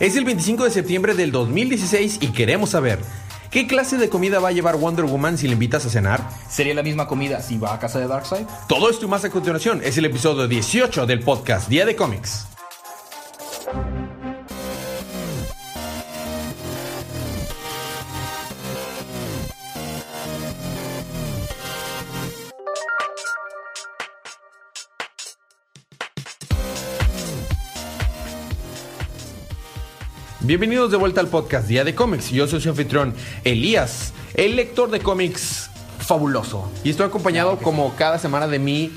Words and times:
Es 0.00 0.16
el 0.16 0.24
25 0.24 0.64
de 0.64 0.70
septiembre 0.70 1.14
del 1.14 1.30
2016 1.30 2.20
y 2.22 2.28
queremos 2.28 2.70
saber, 2.70 3.00
¿qué 3.50 3.66
clase 3.66 3.98
de 3.98 4.08
comida 4.08 4.40
va 4.40 4.48
a 4.48 4.52
llevar 4.52 4.78
Wonder 4.78 5.04
Woman 5.04 5.36
si 5.36 5.46
le 5.46 5.52
invitas 5.52 5.84
a 5.84 5.90
cenar? 5.90 6.26
¿Sería 6.48 6.72
la 6.72 6.82
misma 6.82 7.06
comida 7.06 7.42
si 7.42 7.58
va 7.58 7.74
a 7.74 7.78
casa 7.78 7.98
de 7.98 8.06
Darkseid? 8.08 8.46
Todo 8.66 8.88
esto 8.88 9.04
y 9.04 9.08
más 9.10 9.26
a 9.26 9.30
continuación 9.30 9.82
es 9.84 9.98
el 9.98 10.06
episodio 10.06 10.48
18 10.48 11.04
del 11.04 11.20
podcast 11.20 11.68
Día 11.68 11.84
de 11.84 11.96
Cómics. 11.96 12.46
Bienvenidos 30.50 30.90
de 30.90 30.96
vuelta 30.96 31.20
al 31.20 31.28
podcast 31.28 31.68
Día 31.68 31.84
de 31.84 31.94
Cómics. 31.94 32.32
Yo 32.32 32.48
soy 32.48 32.60
su 32.60 32.70
anfitrión 32.70 33.14
Elías, 33.44 34.12
el 34.34 34.56
lector 34.56 34.90
de 34.90 34.98
cómics 34.98 35.70
fabuloso. 36.00 36.68
Y 36.82 36.90
estoy 36.90 37.06
acompañado 37.06 37.56
como 37.58 37.94
cada 37.94 38.18
semana 38.18 38.48
de 38.48 38.58
mi 38.58 38.90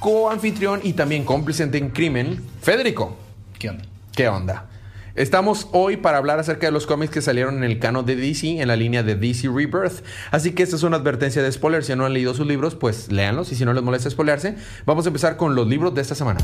co-anfitrión 0.00 0.80
y 0.82 0.94
también 0.94 1.22
cómplice 1.22 1.62
en 1.62 1.90
crimen, 1.90 2.42
Federico. 2.62 3.16
¿Qué 3.60 3.70
onda? 3.70 3.84
¿Qué 4.10 4.26
onda? 4.26 4.70
Estamos 5.14 5.68
hoy 5.70 5.98
para 5.98 6.18
hablar 6.18 6.40
acerca 6.40 6.66
de 6.66 6.72
los 6.72 6.88
cómics 6.88 7.12
que 7.12 7.22
salieron 7.22 7.58
en 7.58 7.62
el 7.62 7.78
canon 7.78 8.04
de 8.04 8.16
DC, 8.16 8.60
en 8.60 8.66
la 8.66 8.74
línea 8.74 9.04
de 9.04 9.14
DC 9.14 9.50
Rebirth. 9.54 10.04
Así 10.32 10.50
que 10.50 10.64
esta 10.64 10.74
es 10.74 10.82
una 10.82 10.96
advertencia 10.96 11.44
de 11.44 11.52
spoilers. 11.52 11.86
Si 11.86 11.94
no 11.94 12.06
han 12.06 12.12
leído 12.12 12.34
sus 12.34 12.48
libros, 12.48 12.74
pues 12.74 13.12
léanlos. 13.12 13.52
Y 13.52 13.54
si 13.54 13.64
no 13.64 13.72
les 13.72 13.84
molesta 13.84 14.10
spoilearse, 14.10 14.56
vamos 14.84 15.06
a 15.06 15.10
empezar 15.10 15.36
con 15.36 15.54
los 15.54 15.68
libros 15.68 15.94
de 15.94 16.00
esta 16.00 16.16
semana. 16.16 16.40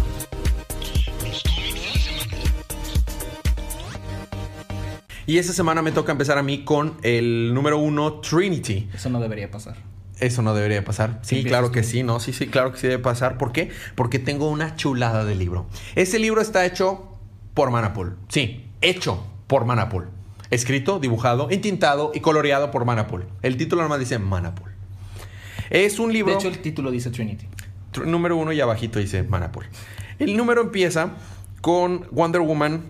Y 5.29 5.37
esta 5.37 5.53
semana 5.53 5.83
me 5.83 5.93
toca 5.93 6.11
empezar 6.11 6.39
a 6.39 6.43
mí 6.43 6.65
con 6.65 6.95
el 7.03 7.53
número 7.53 7.77
uno, 7.77 8.15
Trinity. 8.21 8.89
Eso 8.95 9.11
no 9.11 9.21
debería 9.21 9.51
pasar. 9.51 9.77
Eso 10.21 10.41
no 10.41 10.55
debería 10.55 10.83
pasar. 10.87 11.19
Sí, 11.21 11.45
claro 11.45 11.71
que 11.71 11.83
sí, 11.83 12.03
no, 12.03 12.19
sí, 12.19 12.33
sí, 12.33 12.47
claro 12.47 12.73
que 12.73 12.79
sí 12.79 12.87
debe 12.87 13.03
pasar. 13.03 13.37
¿Por 13.37 13.53
qué? 13.53 13.69
Porque 13.95 14.19
tengo 14.19 14.49
una 14.49 14.75
chulada 14.77 15.27
de 15.27 15.35
libro. 15.35 15.67
Ese 15.97 16.19
libro 16.19 16.41
está 16.41 16.65
hecho 16.65 17.19
por 17.53 17.71
Manapul. 17.71 18.17
Sí, 18.29 18.65
hecho 18.81 19.23
por 19.49 19.67
Manapul. 19.67 20.07
Escrito, 20.51 20.99
dibujado, 20.99 21.49
entintado 21.51 22.11
y 22.15 22.21
coloreado 22.21 22.71
por 22.71 22.87
Manapul. 22.87 23.27
El 23.43 23.59
título 23.59 23.83
nomás 23.83 23.99
dice 24.01 24.19
Manapul. 24.19 24.71
Es 25.69 25.99
un 25.99 26.11
libro 26.11 26.33
De 26.33 26.39
hecho, 26.39 26.49
el 26.49 26.61
título 26.61 26.91
dice 26.91 27.11
Trinity. 27.11 27.47
tr- 27.93 28.07
número 28.07 28.35
uno 28.39 28.51
y 28.53 28.63
abajito 28.63 28.99
dice 28.99 29.25
Manapul. 29.25 29.67
El 30.19 30.39
número 30.39 30.63
empieza 30.63 31.11
con 31.61 32.07
Wonder 32.13 32.41
Woman. 32.41 32.85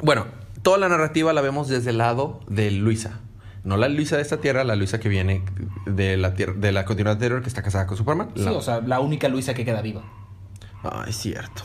Bueno, 0.00 0.24
toda 0.62 0.78
la 0.78 0.88
narrativa 0.88 1.32
la 1.32 1.40
vemos 1.40 1.68
desde 1.68 1.90
el 1.90 1.98
lado 1.98 2.40
de 2.48 2.70
Luisa. 2.70 3.20
No 3.64 3.76
la 3.76 3.88
Luisa 3.88 4.16
de 4.16 4.22
esta 4.22 4.38
tierra, 4.40 4.64
la 4.64 4.74
Luisa 4.74 4.98
que 4.98 5.08
viene 5.08 5.44
de 5.86 6.16
la, 6.16 6.34
tierra, 6.34 6.54
de 6.56 6.72
la 6.72 6.84
continuidad 6.84 7.12
anterior 7.14 7.42
que 7.42 7.48
está 7.48 7.62
casada 7.62 7.86
con 7.86 7.96
Superman. 7.96 8.30
Sí, 8.34 8.42
La- 8.42 8.52
o 8.52 8.62
sea, 8.62 8.80
la 8.80 8.98
única 9.00 9.28
Luisa 9.28 9.54
que 9.54 9.64
queda 9.64 9.80
viva. 9.82 10.02
Ah, 10.82 11.04
es 11.06 11.16
cierto. 11.16 11.62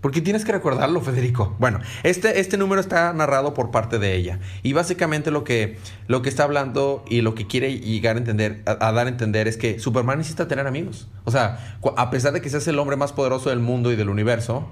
Porque 0.00 0.22
tienes 0.22 0.46
que 0.46 0.52
recordarlo, 0.52 1.02
Federico. 1.02 1.54
Bueno, 1.58 1.78
este, 2.04 2.40
este 2.40 2.56
número 2.56 2.80
está 2.80 3.12
narrado 3.12 3.52
por 3.52 3.70
parte 3.70 3.98
de 3.98 4.16
ella. 4.16 4.38
Y 4.62 4.72
básicamente 4.72 5.30
lo 5.30 5.44
que, 5.44 5.78
lo 6.06 6.22
que 6.22 6.30
está 6.30 6.44
hablando 6.44 7.04
y 7.06 7.20
lo 7.20 7.34
que 7.34 7.46
quiere 7.46 7.78
llegar 7.80 8.16
a 8.16 8.18
entender, 8.20 8.62
a, 8.64 8.88
a 8.88 8.92
dar 8.92 9.04
a 9.06 9.10
entender 9.10 9.46
es 9.46 9.58
que 9.58 9.78
Superman 9.78 10.16
necesita 10.16 10.48
tener 10.48 10.66
amigos. 10.66 11.08
O 11.24 11.30
sea, 11.30 11.76
a 11.98 12.08
pesar 12.08 12.32
de 12.32 12.40
que 12.40 12.48
seas 12.48 12.66
el 12.68 12.78
hombre 12.78 12.96
más 12.96 13.12
poderoso 13.12 13.50
del 13.50 13.58
mundo 13.58 13.92
y 13.92 13.96
del 13.96 14.08
universo, 14.08 14.66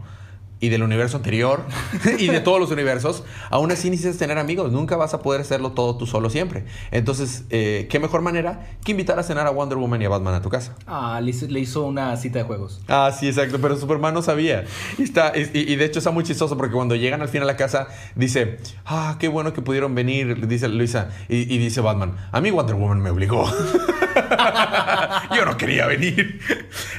y 0.61 0.69
del 0.70 0.83
universo 0.83 1.17
anterior, 1.17 1.62
y 2.19 2.28
de 2.28 2.41
todos 2.41 2.59
los 2.61 2.70
universos, 2.70 3.25
aún 3.51 3.70
así 3.70 3.91
necesitas 3.91 4.19
tener 4.19 4.39
amigos. 4.39 4.73
Nunca 4.73 4.97
vas 4.97 5.15
a 5.15 5.20
poder 5.23 5.41
hacerlo 5.41 5.73
todo 5.73 5.97
tú 5.97 6.06
solo 6.06 6.31
siempre. 6.31 6.65
Entonces, 6.91 7.44
eh, 7.50 7.87
¿qué 7.91 7.99
mejor 7.99 8.22
manera 8.22 8.66
que 8.84 8.91
invitar 8.93 9.19
a 9.19 9.22
cenar 9.22 9.47
a 9.47 9.50
Wonder 9.50 9.78
Woman 9.78 10.03
y 10.03 10.05
a 10.06 10.09
Batman 10.09 10.34
a 10.34 10.43
tu 10.43 10.49
casa? 10.49 10.75
Ah, 10.87 11.21
le 11.22 11.31
hizo, 11.31 11.47
le 11.47 11.60
hizo 11.60 11.84
una 11.87 12.16
cita 12.16 12.38
de 12.41 12.44
juegos. 12.44 12.81
Ah, 12.88 13.12
sí, 13.19 13.28
exacto, 13.28 13.59
pero 13.60 13.77
Superman 13.77 14.15
no 14.15 14.22
sabía. 14.22 14.65
Y, 14.99 15.03
está, 15.05 15.32
y, 15.37 15.50
y 15.72 15.77
de 15.77 15.84
hecho 15.84 15.99
está 16.00 16.10
muy 16.10 16.25
chistoso 16.25 16.56
porque 16.56 16.75
cuando 16.75 16.94
llegan 16.97 17.22
al 17.22 17.28
fin 17.28 17.43
a 17.43 17.44
la 17.44 17.56
casa, 17.56 17.88
dice, 18.16 18.59
ah, 18.87 19.16
qué 19.21 19.28
bueno 19.28 19.53
que 19.53 19.62
pudieron 19.62 19.94
venir, 19.94 20.47
dice 20.49 20.69
Luisa. 20.69 21.11
Y, 21.28 21.53
y 21.55 21.59
dice 21.59 21.81
Batman, 21.81 22.16
a 22.32 22.41
mí 22.41 22.50
Wonder 22.50 22.75
Woman 22.77 23.00
me 23.00 23.11
obligó. 23.11 23.49
Yo 25.37 25.44
no 25.44 25.56
quería 25.56 25.87
venir. 25.87 26.41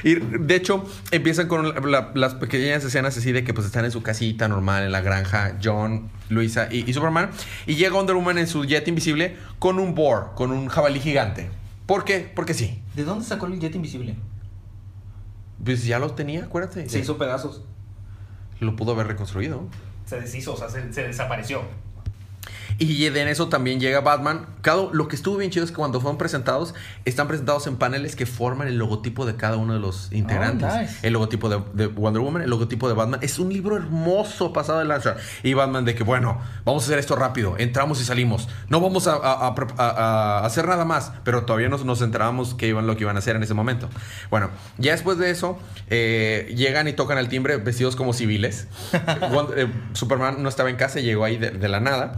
Y 0.04 0.14
de 0.14 0.54
hecho, 0.56 0.84
empiezan 1.10 1.48
con 1.48 1.68
la- 1.68 1.80
la- 1.80 2.10
las 2.14 2.34
pequeñas 2.34 2.84
escenas 2.84 3.16
así 3.16 3.32
de 3.32 3.44
que 3.44 3.49
pues 3.54 3.66
están 3.66 3.84
en 3.84 3.90
su 3.90 4.02
casita 4.02 4.48
normal, 4.48 4.84
en 4.84 4.92
la 4.92 5.00
granja, 5.00 5.58
John, 5.62 6.10
Luisa 6.28 6.68
y, 6.70 6.88
y 6.88 6.92
Superman. 6.92 7.30
Y 7.66 7.74
llega 7.74 7.94
Wonder 7.94 8.16
Woman 8.16 8.38
en 8.38 8.46
su 8.46 8.64
jet 8.64 8.86
invisible 8.88 9.36
con 9.58 9.78
un 9.78 9.94
boar, 9.94 10.34
con 10.34 10.50
un 10.50 10.68
jabalí 10.68 11.00
gigante. 11.00 11.50
¿Por 11.86 12.04
qué? 12.04 12.30
Porque 12.34 12.54
sí. 12.54 12.82
¿De 12.94 13.04
dónde 13.04 13.24
sacó 13.24 13.46
el 13.46 13.58
jet 13.58 13.74
invisible? 13.74 14.16
Pues 15.64 15.84
ya 15.84 15.98
lo 15.98 16.12
tenía, 16.12 16.44
acuérdate. 16.44 16.88
Se 16.88 16.98
hizo 16.98 17.18
pedazos. 17.18 17.62
Lo 18.60 18.76
pudo 18.76 18.92
haber 18.92 19.06
reconstruido. 19.06 19.68
Se 20.06 20.20
deshizo, 20.20 20.54
o 20.54 20.56
sea, 20.56 20.68
se, 20.68 20.92
se 20.92 21.02
desapareció. 21.02 21.62
Y 22.82 23.04
en 23.06 23.16
eso 23.28 23.50
también 23.50 23.78
llega 23.78 24.00
Batman. 24.00 24.46
Cada, 24.62 24.84
lo 24.92 25.06
que 25.06 25.14
estuvo 25.14 25.36
bien 25.36 25.50
chido 25.50 25.66
es 25.66 25.70
que 25.70 25.76
cuando 25.76 26.00
fueron 26.00 26.16
presentados, 26.16 26.74
están 27.04 27.28
presentados 27.28 27.66
en 27.66 27.76
paneles 27.76 28.16
que 28.16 28.24
forman 28.24 28.68
el 28.68 28.78
logotipo 28.78 29.26
de 29.26 29.36
cada 29.36 29.58
uno 29.58 29.74
de 29.74 29.80
los 29.80 30.10
integrantes. 30.12 30.66
Oh, 30.72 30.80
nice. 30.80 31.06
El 31.06 31.12
logotipo 31.12 31.50
de, 31.50 31.60
de 31.74 31.88
Wonder 31.88 32.22
Woman, 32.22 32.40
el 32.40 32.48
logotipo 32.48 32.88
de 32.88 32.94
Batman. 32.94 33.20
Es 33.22 33.38
un 33.38 33.52
libro 33.52 33.76
hermoso 33.76 34.54
pasado 34.54 34.78
de 34.78 34.86
lanza. 34.86 35.16
Y 35.42 35.52
Batman 35.52 35.84
de 35.84 35.94
que, 35.94 36.04
bueno, 36.04 36.40
vamos 36.64 36.84
a 36.84 36.86
hacer 36.86 36.98
esto 36.98 37.16
rápido. 37.16 37.54
Entramos 37.58 38.00
y 38.00 38.04
salimos. 38.04 38.48
No 38.70 38.80
vamos 38.80 39.06
a, 39.08 39.12
a- 39.12 39.48
a- 39.48 39.54
a- 39.76 40.38
a 40.38 40.46
hacer 40.46 40.66
nada 40.66 40.86
más. 40.86 41.12
Pero 41.22 41.44
todavía 41.44 41.68
nos, 41.68 41.84
nos 41.84 42.00
enterábamos 42.00 42.54
que 42.54 42.66
iban 42.66 42.86
lo 42.86 42.96
que 42.96 43.02
iban 43.04 43.16
a 43.16 43.18
hacer 43.18 43.36
en 43.36 43.42
ese 43.42 43.52
momento. 43.52 43.90
Bueno, 44.30 44.48
ya 44.78 44.92
después 44.92 45.18
de 45.18 45.28
eso, 45.30 45.58
eh, 45.90 46.50
llegan 46.56 46.88
y 46.88 46.94
tocan 46.94 47.18
al 47.18 47.28
timbre 47.28 47.58
vestidos 47.58 47.94
como 47.94 48.14
civiles. 48.14 48.68
Eh, 49.56 49.66
Superman 49.92 50.42
no 50.42 50.48
estaba 50.48 50.70
en 50.70 50.76
casa, 50.76 51.00
llegó 51.00 51.24
ahí 51.24 51.36
de- 51.36 51.50
de 51.50 51.68
la 51.68 51.80
nada 51.80 52.12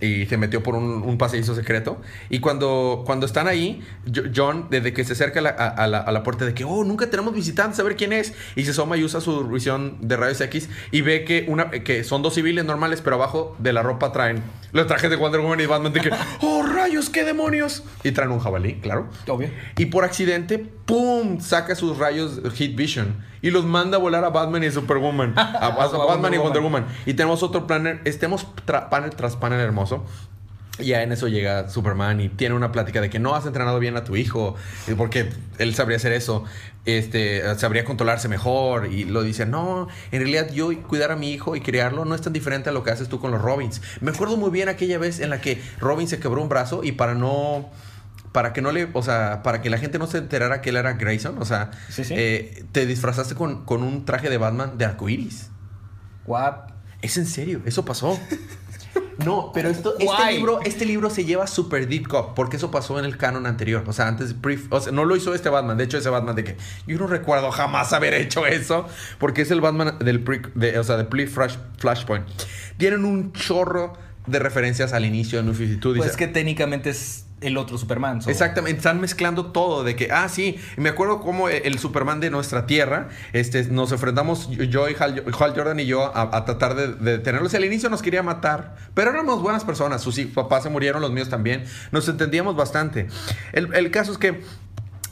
y 0.00 0.26
se 0.26 0.36
metió 0.36 0.62
por 0.62 0.74
un, 0.74 1.02
un 1.02 1.18
pasadizo 1.18 1.54
secreto. 1.54 2.00
Y 2.28 2.40
cuando, 2.40 3.02
cuando 3.06 3.26
están 3.26 3.46
ahí, 3.48 3.82
Jo- 4.06 4.22
John, 4.34 4.66
desde 4.70 4.92
que 4.92 5.04
se 5.04 5.12
acerca 5.12 5.40
a 5.40 5.42
la, 5.42 5.50
a- 5.50 5.68
a 5.68 5.86
la- 5.86 5.98
a 5.98 6.12
la 6.12 6.22
puerta 6.22 6.44
de 6.44 6.54
que, 6.54 6.64
oh, 6.64 6.84
nunca 6.84 7.08
tenemos 7.10 7.34
visitantes, 7.34 7.78
a 7.80 7.82
ver 7.82 7.96
quién 7.96 8.12
es, 8.12 8.32
y 8.56 8.64
se 8.64 8.70
asoma 8.70 8.96
y 8.96 9.04
usa 9.04 9.20
su 9.20 9.46
visión 9.48 9.98
de 10.00 10.16
rayos 10.16 10.40
X 10.40 10.68
y 10.90 11.00
ve 11.02 11.24
que, 11.24 11.44
una, 11.48 11.70
que 11.70 12.04
son 12.04 12.22
dos 12.22 12.34
civiles 12.34 12.64
normales, 12.64 13.00
pero 13.02 13.16
abajo 13.16 13.56
de 13.58 13.72
la 13.72 13.82
ropa 13.82 14.12
traen 14.12 14.42
los 14.72 14.86
trajes 14.86 15.10
de 15.10 15.16
Wonder 15.16 15.40
Woman 15.40 15.60
y 15.60 15.66
Batman 15.66 15.92
de 15.92 16.00
que, 16.00 16.10
oh, 16.40 16.62
rayos, 16.62 17.10
qué 17.10 17.24
demonios. 17.24 17.82
Y 18.04 18.12
traen 18.12 18.30
un 18.30 18.38
jabalí, 18.40 18.74
claro. 18.76 19.08
Obvio. 19.28 19.50
Y 19.76 19.86
por 19.86 20.04
accidente, 20.04 20.58
¡pum! 20.58 21.40
Saca 21.40 21.74
sus 21.74 21.98
rayos 21.98 22.40
Heat 22.56 22.74
Vision 22.74 23.29
y 23.42 23.50
los 23.50 23.64
manda 23.64 23.96
a 23.96 24.00
volar 24.00 24.24
a 24.24 24.30
Batman 24.30 24.64
y 24.64 24.70
Superwoman. 24.70 25.34
A, 25.36 25.40
a- 25.42 25.66
a 25.66 25.66
A 25.66 25.70
Batman 25.70 26.06
Wonder 26.06 26.34
y 26.34 26.38
Wonder 26.38 26.62
Woman. 26.62 26.82
Woman. 26.84 26.96
Y 27.06 27.14
tenemos 27.14 27.42
otro 27.42 27.66
planner, 27.66 28.00
estemos 28.04 28.46
tra- 28.66 28.88
panel 28.88 29.10
tras 29.10 29.36
panel 29.36 29.60
hermoso. 29.60 30.04
Y 30.78 30.86
ya 30.86 31.02
en 31.02 31.12
eso 31.12 31.28
llega 31.28 31.68
Superman 31.68 32.22
y 32.22 32.30
tiene 32.30 32.54
una 32.54 32.72
plática 32.72 33.02
de 33.02 33.10
que 33.10 33.18
no 33.18 33.34
has 33.34 33.44
entrenado 33.44 33.78
bien 33.80 33.98
a 33.98 34.04
tu 34.04 34.16
hijo, 34.16 34.54
porque 34.96 35.28
él 35.58 35.74
sabría 35.74 35.98
hacer 35.98 36.12
eso, 36.12 36.44
este, 36.86 37.42
sabría 37.58 37.84
controlarse 37.84 38.28
mejor. 38.28 38.86
Y 38.90 39.04
lo 39.04 39.22
dice, 39.22 39.44
no, 39.44 39.88
en 40.10 40.20
realidad 40.20 40.50
yo 40.50 40.70
cuidar 40.84 41.10
a 41.12 41.16
mi 41.16 41.32
hijo 41.32 41.54
y 41.54 41.60
criarlo 41.60 42.06
no 42.06 42.14
es 42.14 42.22
tan 42.22 42.32
diferente 42.32 42.70
a 42.70 42.72
lo 42.72 42.82
que 42.82 42.92
haces 42.92 43.10
tú 43.10 43.20
con 43.20 43.30
los 43.30 43.42
Robins. 43.42 43.82
Me 44.00 44.10
acuerdo 44.10 44.38
muy 44.38 44.50
bien 44.50 44.70
aquella 44.70 44.96
vez 44.96 45.20
en 45.20 45.28
la 45.28 45.42
que 45.42 45.60
Robin 45.80 46.08
se 46.08 46.18
quebró 46.18 46.40
un 46.40 46.48
brazo 46.48 46.82
y 46.82 46.92
para 46.92 47.14
no 47.14 47.68
para 48.32 48.52
que 48.52 48.62
no 48.62 48.70
le, 48.72 48.88
o 48.92 49.02
sea, 49.02 49.42
para 49.42 49.60
que 49.60 49.70
la 49.70 49.78
gente 49.78 49.98
no 49.98 50.06
se 50.06 50.18
enterara 50.18 50.60
que 50.60 50.70
él 50.70 50.76
era 50.76 50.92
Grayson, 50.94 51.36
o 51.38 51.44
sea, 51.44 51.70
Sí, 51.88 52.04
sí. 52.04 52.14
eh, 52.16 52.64
te 52.72 52.86
disfrazaste 52.86 53.34
con, 53.34 53.64
con 53.64 53.82
un 53.82 54.04
traje 54.04 54.30
de 54.30 54.38
Batman 54.38 54.78
de 54.78 54.84
arcoiris. 54.84 55.50
What? 56.26 56.54
Es 57.02 57.16
en 57.16 57.26
serio, 57.26 57.60
eso 57.64 57.84
pasó. 57.84 58.18
No, 59.24 59.50
pero 59.52 59.68
esto, 59.68 59.94
este, 59.98 60.32
libro, 60.32 60.60
este 60.64 60.86
libro 60.86 61.10
se 61.10 61.26
lleva 61.26 61.46
super 61.46 61.86
deep 61.86 62.08
cut 62.08 62.32
porque 62.34 62.56
eso 62.56 62.70
pasó 62.70 62.98
en 62.98 63.04
el 63.04 63.18
canon 63.18 63.44
anterior. 63.46 63.84
O 63.86 63.92
sea, 63.92 64.08
antes, 64.08 64.34
o 64.70 64.80
sea, 64.80 64.92
no 64.92 65.04
lo 65.04 65.14
hizo 65.14 65.34
este 65.34 65.50
Batman. 65.50 65.76
De 65.76 65.84
hecho, 65.84 65.98
ese 65.98 66.08
Batman 66.08 66.34
de 66.36 66.42
que 66.44 66.56
yo 66.86 66.96
no 66.98 67.06
recuerdo 67.06 67.50
jamás 67.52 67.92
haber 67.92 68.14
hecho 68.14 68.46
eso 68.46 68.86
porque 69.18 69.42
es 69.42 69.50
el 69.50 69.60
Batman 69.60 69.98
del 69.98 70.24
pre, 70.24 70.40
de, 70.54 70.78
o 70.78 70.84
sea, 70.84 70.96
de 70.96 71.04
pre 71.04 71.26
Flash, 71.26 71.56
Flashpoint. 71.76 72.26
Tienen 72.78 73.04
un 73.04 73.32
chorro 73.34 73.92
de 74.26 74.38
referencias 74.38 74.94
al 74.94 75.04
inicio 75.04 75.38
de 75.40 75.44
New 75.44 75.54
52. 75.54 75.98
Pues 75.98 76.12
Dice- 76.12 76.18
que 76.18 76.26
técnicamente 76.32 76.88
es 76.88 77.26
el 77.40 77.56
otro 77.56 77.78
Superman. 77.78 78.20
Exactamente, 78.26 78.78
están 78.78 79.00
mezclando 79.00 79.46
todo 79.46 79.84
de 79.84 79.96
que, 79.96 80.10
ah, 80.12 80.28
sí, 80.28 80.58
me 80.76 80.90
acuerdo 80.90 81.20
cómo 81.20 81.48
el 81.48 81.78
Superman 81.78 82.20
de 82.20 82.30
nuestra 82.30 82.66
tierra, 82.66 83.08
este, 83.32 83.64
nos 83.64 83.92
enfrentamos 83.92 84.50
yo 84.50 84.88
y 84.88 84.96
Hal, 84.98 85.24
Jordan 85.32 85.80
y 85.80 85.86
yo 85.86 86.16
a, 86.16 86.44
tratar 86.44 86.74
de, 86.74 86.88
de 86.94 87.18
detenerlos. 87.18 87.54
Al 87.54 87.64
inicio 87.64 87.88
nos 87.88 88.02
quería 88.02 88.22
matar, 88.22 88.76
pero 88.94 89.10
éramos 89.10 89.42
buenas 89.42 89.64
personas, 89.64 90.02
sus 90.02 90.18
papás 90.20 90.62
se 90.62 90.70
murieron, 90.70 91.00
los 91.00 91.12
míos 91.12 91.28
también, 91.28 91.64
nos 91.92 92.08
entendíamos 92.08 92.56
bastante. 92.56 93.08
El, 93.52 93.74
el 93.74 93.90
caso 93.90 94.12
es 94.12 94.18
que 94.18 94.42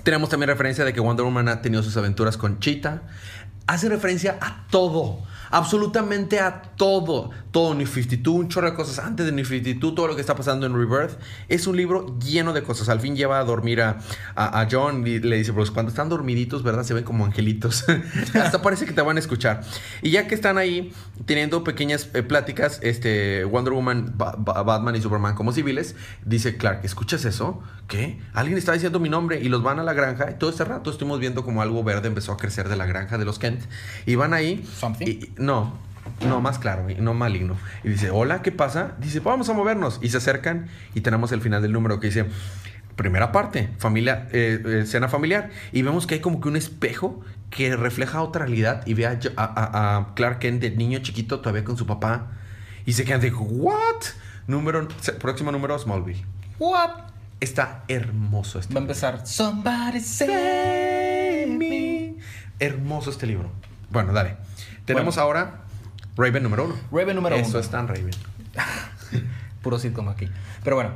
tenemos 0.02 0.28
también 0.28 0.48
referencia 0.48 0.84
de 0.84 0.92
que 0.92 1.00
Wonder 1.00 1.24
Woman 1.24 1.48
ha 1.48 1.60
tenido 1.60 1.82
sus 1.82 1.96
aventuras 1.96 2.36
con 2.36 2.60
Cheetah. 2.60 3.02
Hace 3.66 3.88
referencia 3.88 4.38
a 4.40 4.64
todo, 4.70 5.22
absolutamente 5.50 6.40
a 6.40 6.62
todo. 6.76 7.30
Todo 7.50 7.74
New 7.74 7.86
52, 7.86 8.34
un 8.34 8.48
chorro 8.48 8.70
de 8.70 8.76
cosas 8.76 8.98
antes 9.04 9.24
de 9.26 9.32
New 9.32 9.44
52, 9.44 9.94
todo 9.94 10.06
lo 10.06 10.14
que 10.14 10.20
está 10.20 10.34
pasando 10.36 10.66
en 10.66 10.74
Rebirth. 10.74 11.18
Es 11.48 11.66
un 11.66 11.76
libro 11.76 12.18
lleno 12.18 12.52
de 12.52 12.62
cosas. 12.62 12.88
Al 12.88 13.00
fin 13.00 13.16
lleva 13.16 13.38
a 13.38 13.44
dormir 13.44 13.80
a, 13.80 13.98
a- 14.36 14.66
John 14.70 15.06
y 15.06 15.18
le 15.18 15.36
dice, 15.36 15.52
pues 15.52 15.70
cuando 15.70 15.90
están 15.90 16.08
dormiditos, 16.08 16.62
¿verdad? 16.62 16.84
Se 16.84 16.94
ven 16.94 17.04
como 17.04 17.24
angelitos. 17.24 17.84
Hasta 18.34 18.60
parece 18.62 18.84
que 18.86 18.92
te 18.92 19.00
van 19.02 19.16
a 19.16 19.20
escuchar. 19.20 19.62
Y 20.02 20.10
ya 20.10 20.26
que 20.26 20.34
están 20.34 20.58
ahí 20.58 20.92
teniendo 21.24 21.64
pequeñas 21.64 22.08
eh, 22.14 22.22
pláticas, 22.22 22.80
este, 22.82 23.44
Wonder 23.44 23.72
Woman, 23.72 24.14
Ba- 24.16 24.36
Ba- 24.38 24.62
Batman 24.62 24.96
y 24.96 25.00
Superman 25.00 25.34
como 25.34 25.52
civiles, 25.52 25.94
dice 26.24 26.56
Clark, 26.58 26.80
¿escuchas 26.84 27.24
eso? 27.24 27.62
¿Qué? 27.88 28.20
Alguien 28.34 28.58
está 28.58 28.72
diciendo 28.72 29.00
mi 29.00 29.08
nombre 29.08 29.40
y 29.40 29.48
los 29.48 29.62
van 29.62 29.78
a 29.80 29.82
la 29.82 29.94
granja. 29.94 30.30
Y 30.30 30.34
todo 30.34 30.50
este 30.50 30.64
rato 30.64 30.90
estuvimos 30.90 31.18
viendo 31.20 31.42
como 31.44 31.62
algo 31.62 31.82
verde 31.82 32.06
empezó 32.08 32.32
a 32.32 32.36
crecer 32.36 32.68
de 32.68 32.76
la 32.76 32.84
granja 32.86 33.16
de 33.18 33.24
los 33.24 33.38
Kent. 33.38 33.62
Y 34.06 34.14
van 34.14 34.34
ahí. 34.34 34.62
Something. 34.78 35.06
y- 35.06 35.10
y- 35.10 35.34
no, 35.38 35.72
no, 36.26 36.40
más 36.42 36.58
claro, 36.58 36.86
no 36.98 37.14
maligno. 37.14 37.56
Y 37.82 37.88
dice, 37.88 38.10
hola, 38.10 38.42
¿qué 38.42 38.52
pasa? 38.52 38.92
Dice, 38.98 39.20
"Pues 39.22 39.32
vamos 39.32 39.48
a 39.48 39.54
movernos. 39.54 39.98
Y 40.02 40.10
se 40.10 40.18
acercan 40.18 40.68
y 40.94 41.00
tenemos 41.00 41.32
el 41.32 41.40
final 41.40 41.62
del 41.62 41.72
número 41.72 41.98
que 41.98 42.08
dice, 42.08 42.26
primera 42.94 43.32
parte, 43.32 43.70
familia, 43.78 44.28
eh, 44.32 44.60
eh, 44.64 44.80
escena 44.82 45.08
familiar. 45.08 45.50
Y 45.72 45.80
vemos 45.82 46.06
que 46.06 46.16
hay 46.16 46.20
como 46.20 46.40
que 46.42 46.48
un 46.48 46.56
espejo 46.56 47.20
que 47.48 47.74
refleja 47.74 48.20
otra 48.22 48.44
realidad 48.44 48.82
y 48.86 48.92
ve 48.92 49.06
a, 49.06 50.08
Clark 50.14 50.40
Kent 50.40 50.60
de 50.60 50.70
niño 50.72 50.98
chiquito 50.98 51.40
todavía 51.40 51.64
con 51.64 51.78
su 51.78 51.86
papá. 51.86 52.32
Y 52.84 52.92
se 52.92 53.04
quedan 53.06 53.22
de, 53.22 53.30
¿what? 53.30 54.02
Número, 54.46 54.86
próximo 55.20 55.52
número, 55.52 55.78
Smallville. 55.78 56.22
What? 56.58 56.90
Está 57.40 57.84
hermoso 57.88 58.58
este 58.58 58.74
Va 58.74 58.80
a 58.80 58.82
empezar. 58.82 59.26
Somebody 59.26 60.00
save 60.00 61.46
me. 61.48 62.16
Hermoso 62.58 63.10
este 63.10 63.26
libro. 63.26 63.50
Bueno, 63.90 64.12
dale. 64.12 64.36
Tenemos 64.84 65.14
Bueno. 65.14 65.26
ahora 65.26 65.60
Raven 66.16 66.42
número 66.42 66.64
uno. 66.64 66.74
Raven 66.90 67.14
número 67.14 67.36
Eso 67.36 67.50
uno. 67.50 67.58
es 67.60 67.68
tan 67.70 67.86
Raven. 67.86 68.10
Puro 69.62 69.78
sitcom 69.78 70.08
aquí. 70.08 70.28
Pero 70.64 70.76
bueno, 70.76 70.90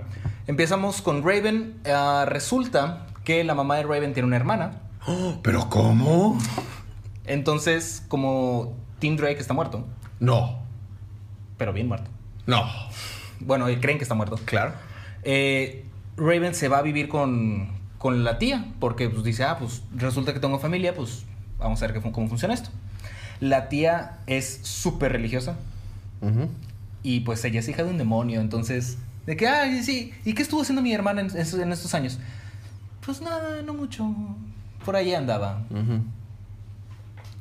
empezamos 0.47 1.01
con 1.03 1.23
Raven. 1.25 1.81
Ah, 1.87 2.25
resulta 2.27 3.07
que 3.25 3.45
la 3.45 3.55
mamá 3.55 3.77
de 3.77 3.85
Raven 3.85 4.13
tiene 4.13 4.27
una 4.27 4.37
hermana. 4.37 4.73
Oh, 5.07 5.39
¿Pero 5.43 5.69
cómo? 5.69 6.39
Entonces, 7.25 8.05
como 8.09 8.77
Tim 8.99 9.17
Drake 9.17 9.39
está 9.39 9.55
muerto, 9.55 9.87
No. 10.21 10.61
pero 11.57 11.73
bien 11.73 11.87
muerto. 11.89 12.11
No. 12.47 12.65
Bueno, 13.41 13.69
eh, 13.69 13.79
creen 13.81 13.99
que 13.99 14.05
está 14.05 14.15
muerto. 14.15 14.39
Claro. 14.45 14.73
Eh, 15.23 15.87
Raven 16.17 16.55
se 16.55 16.69
va 16.69 16.79
a 16.79 16.83
vivir 16.83 17.09
con, 17.09 17.69
con 17.99 18.25
la 18.25 18.39
tía, 18.39 18.67
porque 18.81 19.09
pues, 19.09 19.25
dice, 19.25 19.45
ah, 19.45 19.59
pues 19.59 19.83
resulta 19.97 20.33
que 20.35 20.41
tengo 20.41 20.59
familia, 20.59 20.95
pues 20.95 21.25
vamos 21.59 21.83
a 21.83 21.87
ver 21.87 22.01
qué 22.01 22.11
cómo 22.11 22.29
funciona 22.29 22.55
esto. 22.55 22.71
La 23.41 23.69
tía 23.69 24.19
es 24.27 24.61
súper 24.63 25.13
religiosa 25.13 25.57
y 27.03 27.21
pues 27.21 27.45
ella 27.45 27.59
es 27.61 27.69
hija 27.69 27.83
de 27.83 27.91
un 27.91 27.99
demonio, 27.99 28.41
entonces, 28.41 28.99
de 29.27 29.37
que, 29.37 29.49
ay, 29.49 29.83
sí, 29.83 30.13
¿y 30.25 30.35
qué 30.35 30.43
estuvo 30.43 30.63
haciendo 30.63 30.83
mi 30.83 30.93
hermana 30.93 31.23
en, 31.23 31.73
estos 31.73 31.95
años? 31.95 32.21
Pues 33.05 33.21
nada, 33.21 33.63
no 33.63 33.75
mucho, 33.75 34.09
por 34.85 34.95
ahí 34.95 35.13
andaba. 35.15 35.63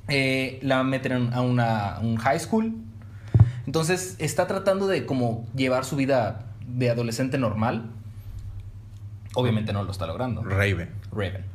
Eh, 0.08 0.60
la 0.64 0.84
meten 0.84 1.12
en- 1.12 1.34
a, 1.34 1.42
una, 1.42 1.96
a 1.96 2.00
un 2.00 2.18
high 2.18 2.40
school. 2.40 2.76
Entonces 3.68 4.16
está 4.18 4.48
tratando 4.48 4.88
de 4.88 5.06
como 5.06 5.46
llevar 5.56 5.86
su 5.86 5.96
vida 5.96 6.48
de 6.68 6.90
adolescente 6.90 7.38
normal. 7.38 7.92
Obviamente 9.36 9.74
no 9.74 9.84
lo 9.84 9.92
está 9.92 10.08
logrando. 10.08 10.44
Raven. 10.44 10.90
Raven. 11.12 11.46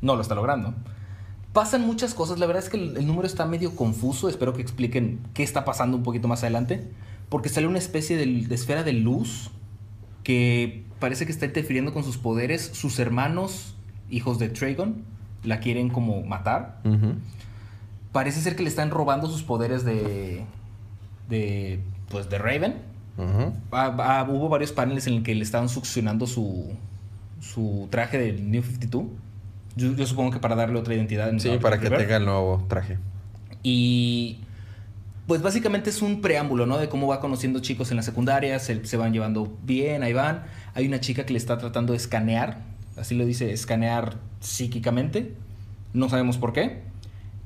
No 0.00 0.16
lo 0.16 0.22
está 0.22 0.34
logrando. 0.34 0.74
Pasan 1.52 1.82
muchas 1.82 2.14
cosas. 2.14 2.38
La 2.38 2.46
verdad 2.46 2.62
es 2.62 2.70
que 2.70 2.76
el, 2.76 2.96
el 2.96 3.06
número 3.06 3.26
está 3.26 3.46
medio 3.46 3.74
confuso. 3.76 4.28
Espero 4.28 4.52
que 4.54 4.62
expliquen 4.62 5.20
qué 5.34 5.42
está 5.42 5.64
pasando 5.64 5.96
un 5.96 6.02
poquito 6.02 6.28
más 6.28 6.42
adelante. 6.42 6.90
Porque 7.28 7.48
sale 7.48 7.66
una 7.66 7.78
especie 7.78 8.16
de, 8.16 8.26
de 8.26 8.54
esfera 8.54 8.82
de 8.82 8.92
luz 8.92 9.50
que 10.22 10.84
parece 10.98 11.26
que 11.26 11.32
está 11.32 11.46
interfiriendo 11.46 11.92
con 11.92 12.04
sus 12.04 12.18
poderes. 12.18 12.70
Sus 12.74 12.98
hermanos, 12.98 13.74
hijos 14.10 14.38
de 14.38 14.48
Tragon, 14.48 15.04
la 15.42 15.60
quieren 15.60 15.88
como 15.90 16.22
matar 16.22 16.80
parece 18.14 18.40
ser 18.40 18.54
que 18.54 18.62
le 18.62 18.68
están 18.68 18.90
robando 18.90 19.28
sus 19.28 19.42
poderes 19.42 19.84
de. 19.84 20.44
de. 21.28 21.80
pues 22.08 22.30
de 22.30 22.38
Raven. 22.38 22.76
Ah, 23.16 23.94
ah, 23.98 24.26
hubo 24.28 24.48
varios 24.48 24.72
paneles 24.72 25.06
en 25.06 25.14
el 25.14 25.22
que 25.22 25.34
le 25.34 25.42
estaban 25.42 25.68
succionando 25.68 26.26
su. 26.26 26.72
su 27.40 27.88
traje 27.90 28.18
del 28.18 28.50
New 28.50 28.62
52. 28.62 29.04
Yo, 29.76 29.92
yo 29.94 30.06
supongo 30.06 30.30
que 30.30 30.38
para 30.38 30.54
darle 30.54 30.78
otra 30.78 30.94
identidad. 30.94 31.28
en 31.28 31.40
Sí, 31.40 31.58
para 31.60 31.78
que 31.78 31.90
tenga 31.90 32.16
el 32.16 32.24
nuevo 32.24 32.64
traje. 32.68 32.98
Y. 33.62 34.40
Pues 35.26 35.40
básicamente 35.40 35.88
es 35.88 36.02
un 36.02 36.20
preámbulo, 36.20 36.66
¿no? 36.66 36.76
De 36.76 36.90
cómo 36.90 37.06
va 37.06 37.18
conociendo 37.18 37.60
chicos 37.60 37.90
en 37.90 37.96
la 37.96 38.02
secundaria, 38.02 38.58
se, 38.58 38.84
se 38.84 38.96
van 38.98 39.14
llevando 39.14 39.56
bien, 39.62 40.02
ahí 40.02 40.12
van. 40.12 40.44
Hay 40.74 40.86
una 40.86 41.00
chica 41.00 41.24
que 41.24 41.32
le 41.32 41.38
está 41.38 41.56
tratando 41.56 41.94
de 41.94 41.96
escanear, 41.96 42.58
así 42.98 43.14
lo 43.14 43.24
dice, 43.24 43.50
escanear 43.50 44.18
psíquicamente. 44.40 45.32
No 45.94 46.10
sabemos 46.10 46.36
por 46.36 46.52
qué. 46.52 46.82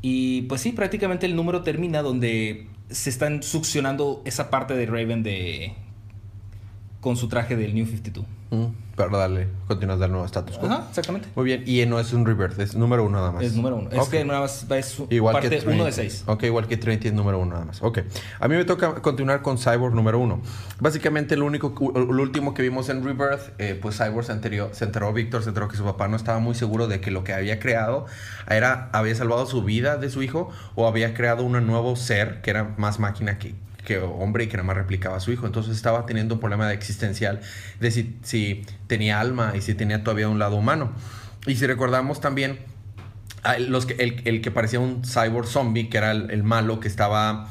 Y 0.02 0.42
pues 0.42 0.60
sí, 0.60 0.72
prácticamente 0.72 1.26
el 1.26 1.36
número 1.36 1.62
termina 1.62 2.02
donde 2.02 2.66
se 2.90 3.10
están 3.10 3.42
succionando 3.42 4.22
esa 4.24 4.50
parte 4.50 4.74
de 4.74 4.86
Raven 4.86 5.22
de. 5.22 5.74
Con 7.00 7.16
su 7.16 7.28
traje 7.28 7.56
del 7.56 7.74
New 7.74 7.86
52. 7.86 8.26
Ujú. 8.50 8.72
Pero 8.96 9.16
dale, 9.16 9.46
continúas 9.68 10.00
del 10.00 10.10
nuevo 10.10 10.26
status 10.26 10.58
quo. 10.58 10.66
Ajá, 10.68 10.86
exactamente. 10.88 11.28
Muy 11.36 11.44
bien, 11.44 11.62
y 11.66 11.86
no 11.86 12.00
es 12.00 12.12
un 12.12 12.26
rebirth, 12.26 12.58
es 12.58 12.74
número 12.74 13.04
uno 13.04 13.18
nada 13.18 13.30
más. 13.30 13.44
Es 13.44 13.54
número 13.54 13.76
uno. 13.76 13.90
Es 13.92 13.98
Ok. 13.98 14.10
que 14.10 14.24
nada 14.24 14.40
más 14.40 14.66
es 14.68 15.02
Igual 15.10 15.34
parte 15.34 15.50
que 15.60 15.68
uno 15.68 15.84
de 15.84 15.92
seis. 15.92 16.24
Ok, 16.26 16.42
igual 16.44 16.66
que 16.66 16.76
Trinity 16.76 17.08
es 17.08 17.14
número 17.14 17.38
uno 17.38 17.52
nada 17.52 17.64
más. 17.64 17.80
Ok. 17.80 18.00
A 18.40 18.48
mí 18.48 18.56
me 18.56 18.64
toca 18.64 18.94
continuar 18.96 19.42
con 19.42 19.56
Cyborg 19.56 19.94
número 19.94 20.18
uno. 20.18 20.40
Básicamente, 20.80 21.36
lo 21.36 21.44
único, 21.44 21.72
lo 21.94 22.22
último 22.22 22.54
que 22.54 22.62
vimos 22.62 22.88
en 22.88 23.04
Rebirth, 23.04 23.52
eh, 23.58 23.78
pues 23.80 23.98
Cyborg 23.98 24.26
se 24.26 24.32
enteró, 24.32 24.70
se 24.74 24.86
enteró, 24.86 25.12
Víctor 25.12 25.44
se 25.44 25.50
enteró 25.50 25.68
que 25.68 25.76
su 25.76 25.84
papá 25.84 26.08
no 26.08 26.16
estaba 26.16 26.40
muy 26.40 26.56
seguro 26.56 26.88
de 26.88 27.00
que 27.00 27.12
lo 27.12 27.22
que 27.22 27.34
había 27.34 27.60
creado 27.60 28.06
era, 28.48 28.88
había 28.92 29.14
salvado 29.14 29.46
su 29.46 29.62
vida 29.62 29.96
de 29.96 30.10
su 30.10 30.24
hijo 30.24 30.50
o 30.74 30.88
había 30.88 31.14
creado 31.14 31.44
un 31.44 31.64
nuevo 31.64 31.94
ser 31.94 32.40
que 32.40 32.50
era 32.50 32.74
más 32.78 32.98
máquina 32.98 33.38
que, 33.38 33.54
que 33.88 33.98
hombre 33.98 34.44
y 34.44 34.48
que 34.48 34.58
nada 34.58 34.66
más 34.66 34.76
replicaba 34.76 35.16
a 35.16 35.20
su 35.20 35.32
hijo. 35.32 35.46
Entonces 35.46 35.74
estaba 35.74 36.04
teniendo 36.04 36.34
un 36.34 36.40
problema 36.40 36.68
de 36.68 36.74
existencial 36.74 37.40
de 37.80 37.90
si, 37.90 38.18
si 38.22 38.66
tenía 38.86 39.18
alma 39.18 39.54
y 39.56 39.62
si 39.62 39.72
tenía 39.74 40.04
todavía 40.04 40.28
un 40.28 40.38
lado 40.38 40.56
humano. 40.56 40.92
Y 41.46 41.56
si 41.56 41.66
recordamos 41.66 42.20
también 42.20 42.58
los 43.60 43.88
el, 43.98 44.20
el 44.26 44.42
que 44.42 44.50
parecía 44.50 44.78
un 44.78 45.02
cyborg 45.04 45.46
zombie, 45.46 45.88
que 45.88 45.96
era 45.96 46.12
el, 46.12 46.42
malo 46.42 46.80
que 46.80 46.88
estaba 46.88 47.48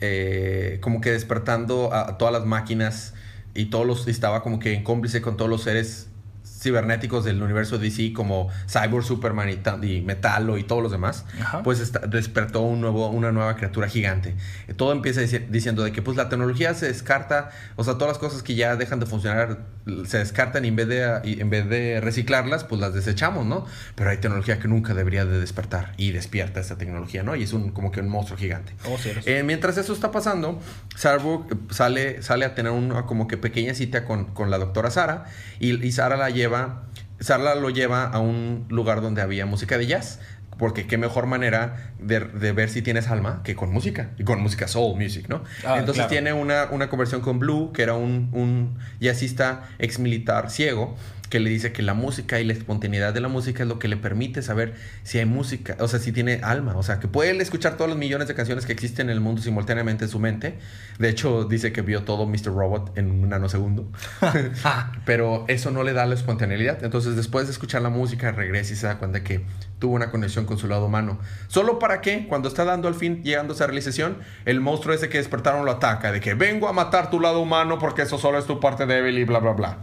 eh, 0.00 0.78
como 0.80 1.00
que 1.00 1.10
despertando 1.10 1.92
a, 1.92 2.10
a 2.10 2.18
todas 2.18 2.32
las 2.32 2.46
máquinas 2.46 3.14
y 3.52 3.66
todos 3.66 3.84
los 3.84 4.06
estaba 4.06 4.42
como 4.42 4.60
que 4.60 4.74
en 4.74 4.84
cómplice 4.84 5.20
con 5.20 5.36
todos 5.36 5.50
los 5.50 5.64
seres 5.64 6.11
cibernéticos 6.44 7.24
del 7.24 7.42
universo 7.42 7.78
DC 7.78 8.12
como 8.12 8.48
Cyborg, 8.68 9.04
Superman 9.04 9.48
y, 9.50 9.56
ta- 9.56 9.78
y 9.82 10.62
todos 10.64 10.82
los 10.82 10.92
demás, 10.92 11.24
Ajá. 11.40 11.62
pues 11.62 11.80
está- 11.80 12.00
despertó 12.00 12.60
un 12.60 12.80
nuevo, 12.80 13.08
una 13.08 13.32
nueva 13.32 13.56
criatura 13.56 13.88
gigante. 13.88 14.34
Eh, 14.68 14.74
Todo 14.74 14.92
empieza 14.92 15.20
dici- 15.22 15.46
diciendo 15.48 15.82
de 15.82 15.92
que 15.92 16.02
pues 16.02 16.16
la 16.16 16.28
tecnología 16.28 16.74
se 16.74 16.86
descarta, 16.86 17.50
o 17.76 17.84
sea, 17.84 17.94
todas 17.94 18.08
las 18.08 18.18
cosas 18.18 18.42
que 18.42 18.54
ya 18.54 18.76
dejan 18.76 19.00
de 19.00 19.06
funcionar 19.06 19.58
se 20.06 20.18
descartan 20.18 20.64
y 20.64 20.68
en 20.68 20.76
vez 20.76 20.86
de, 20.86 21.20
y 21.24 21.40
en 21.40 21.50
vez 21.50 21.68
de 21.68 22.00
reciclarlas, 22.00 22.62
pues 22.62 22.80
las 22.80 22.94
desechamos, 22.94 23.44
¿no? 23.44 23.66
Pero 23.96 24.10
hay 24.10 24.18
tecnología 24.18 24.60
que 24.60 24.68
nunca 24.68 24.94
debería 24.94 25.24
de 25.24 25.40
despertar 25.40 25.92
y 25.96 26.12
despierta 26.12 26.60
esa 26.60 26.78
tecnología, 26.78 27.24
¿no? 27.24 27.34
Y 27.34 27.42
es 27.42 27.52
un, 27.52 27.70
como 27.72 27.90
que 27.90 27.98
un 28.00 28.08
monstruo 28.08 28.38
gigante. 28.38 28.74
Oh. 28.86 28.96
Eh, 29.26 29.42
mientras 29.42 29.76
eso 29.78 29.92
está 29.92 30.12
pasando, 30.12 30.60
Cyborg 30.96 31.52
eh, 31.52 31.56
sale, 31.70 32.22
sale 32.22 32.44
a 32.44 32.54
tener 32.54 32.70
una 32.70 33.06
como 33.06 33.26
que 33.26 33.36
pequeña 33.36 33.74
cita 33.74 34.04
con, 34.04 34.26
con 34.26 34.50
la 34.50 34.58
doctora 34.58 34.90
Sara 34.92 35.24
y, 35.58 35.84
y 35.84 35.90
Sara 35.90 36.16
la 36.16 36.30
lleva, 36.32 36.84
Sara 37.20 37.54
lo 37.54 37.70
lleva 37.70 38.04
a 38.04 38.18
un 38.18 38.66
lugar 38.68 39.00
donde 39.00 39.22
había 39.22 39.46
música 39.46 39.78
de 39.78 39.86
jazz. 39.86 40.18
Porque 40.58 40.86
qué 40.86 40.98
mejor 40.98 41.26
manera 41.26 41.92
de, 41.98 42.20
de 42.20 42.52
ver 42.52 42.68
si 42.68 42.82
tienes 42.82 43.08
alma 43.08 43.40
que 43.42 43.56
con 43.56 43.72
música. 43.72 44.10
Y 44.18 44.24
con 44.24 44.40
música 44.40 44.68
soul 44.68 44.96
music, 45.00 45.26
¿no? 45.28 45.42
Ah, 45.64 45.78
Entonces 45.78 45.94
claro. 46.04 46.10
tiene 46.10 46.32
una, 46.34 46.68
una 46.70 46.88
conversión 46.88 47.20
con 47.20 47.38
Blue, 47.38 47.72
que 47.72 47.82
era 47.82 47.94
un, 47.94 48.28
un 48.32 48.78
jazzista 49.00 49.62
ex 49.78 49.98
militar 49.98 50.50
ciego, 50.50 50.94
que 51.32 51.40
le 51.40 51.48
dice 51.48 51.72
que 51.72 51.80
la 51.80 51.94
música 51.94 52.40
y 52.40 52.44
la 52.44 52.52
espontaneidad 52.52 53.14
de 53.14 53.20
la 53.22 53.28
música 53.28 53.62
es 53.62 53.68
lo 53.70 53.78
que 53.78 53.88
le 53.88 53.96
permite 53.96 54.42
saber 54.42 54.74
si 55.02 55.18
hay 55.18 55.24
música, 55.24 55.78
o 55.80 55.88
sea, 55.88 55.98
si 55.98 56.12
tiene 56.12 56.40
alma, 56.42 56.76
o 56.76 56.82
sea, 56.82 57.00
que 57.00 57.08
puede 57.08 57.40
escuchar 57.40 57.78
todos 57.78 57.88
los 57.88 57.96
millones 57.96 58.28
de 58.28 58.34
canciones 58.34 58.66
que 58.66 58.74
existen 58.74 59.08
en 59.08 59.14
el 59.14 59.20
mundo 59.20 59.40
simultáneamente 59.40 60.04
en 60.04 60.10
su 60.10 60.18
mente. 60.18 60.58
De 60.98 61.08
hecho, 61.08 61.44
dice 61.44 61.72
que 61.72 61.80
vio 61.80 62.02
todo 62.02 62.26
Mr. 62.26 62.54
Robot 62.54 62.98
en 62.98 63.10
un 63.10 63.30
nanosegundo. 63.30 63.90
Pero 65.06 65.46
eso 65.48 65.70
no 65.70 65.84
le 65.84 65.94
da 65.94 66.04
la 66.04 66.14
espontaneidad. 66.14 66.84
Entonces, 66.84 67.16
después 67.16 67.46
de 67.46 67.52
escuchar 67.52 67.80
la 67.80 67.88
música, 67.88 68.30
regresa 68.32 68.74
y 68.74 68.76
se 68.76 68.86
da 68.86 68.98
cuenta 68.98 69.24
que 69.24 69.46
tuvo 69.78 69.94
una 69.94 70.10
conexión 70.10 70.44
con 70.44 70.58
su 70.58 70.68
lado 70.68 70.84
humano. 70.84 71.18
Solo 71.48 71.78
para 71.78 72.02
que, 72.02 72.28
cuando 72.28 72.48
está 72.48 72.66
dando 72.66 72.88
al 72.88 72.94
fin, 72.94 73.22
llegando 73.22 73.54
a 73.54 73.56
esa 73.56 73.66
realización, 73.66 74.18
el 74.44 74.60
monstruo 74.60 74.94
ese 74.94 75.08
que 75.08 75.16
despertaron 75.16 75.64
lo 75.64 75.70
ataca, 75.70 76.12
de 76.12 76.20
que 76.20 76.34
vengo 76.34 76.68
a 76.68 76.74
matar 76.74 77.08
tu 77.08 77.20
lado 77.20 77.40
humano 77.40 77.78
porque 77.78 78.02
eso 78.02 78.18
solo 78.18 78.36
es 78.36 78.44
tu 78.44 78.60
parte 78.60 78.84
débil 78.84 79.16
y 79.16 79.24
bla, 79.24 79.38
bla, 79.38 79.52
bla. 79.52 79.78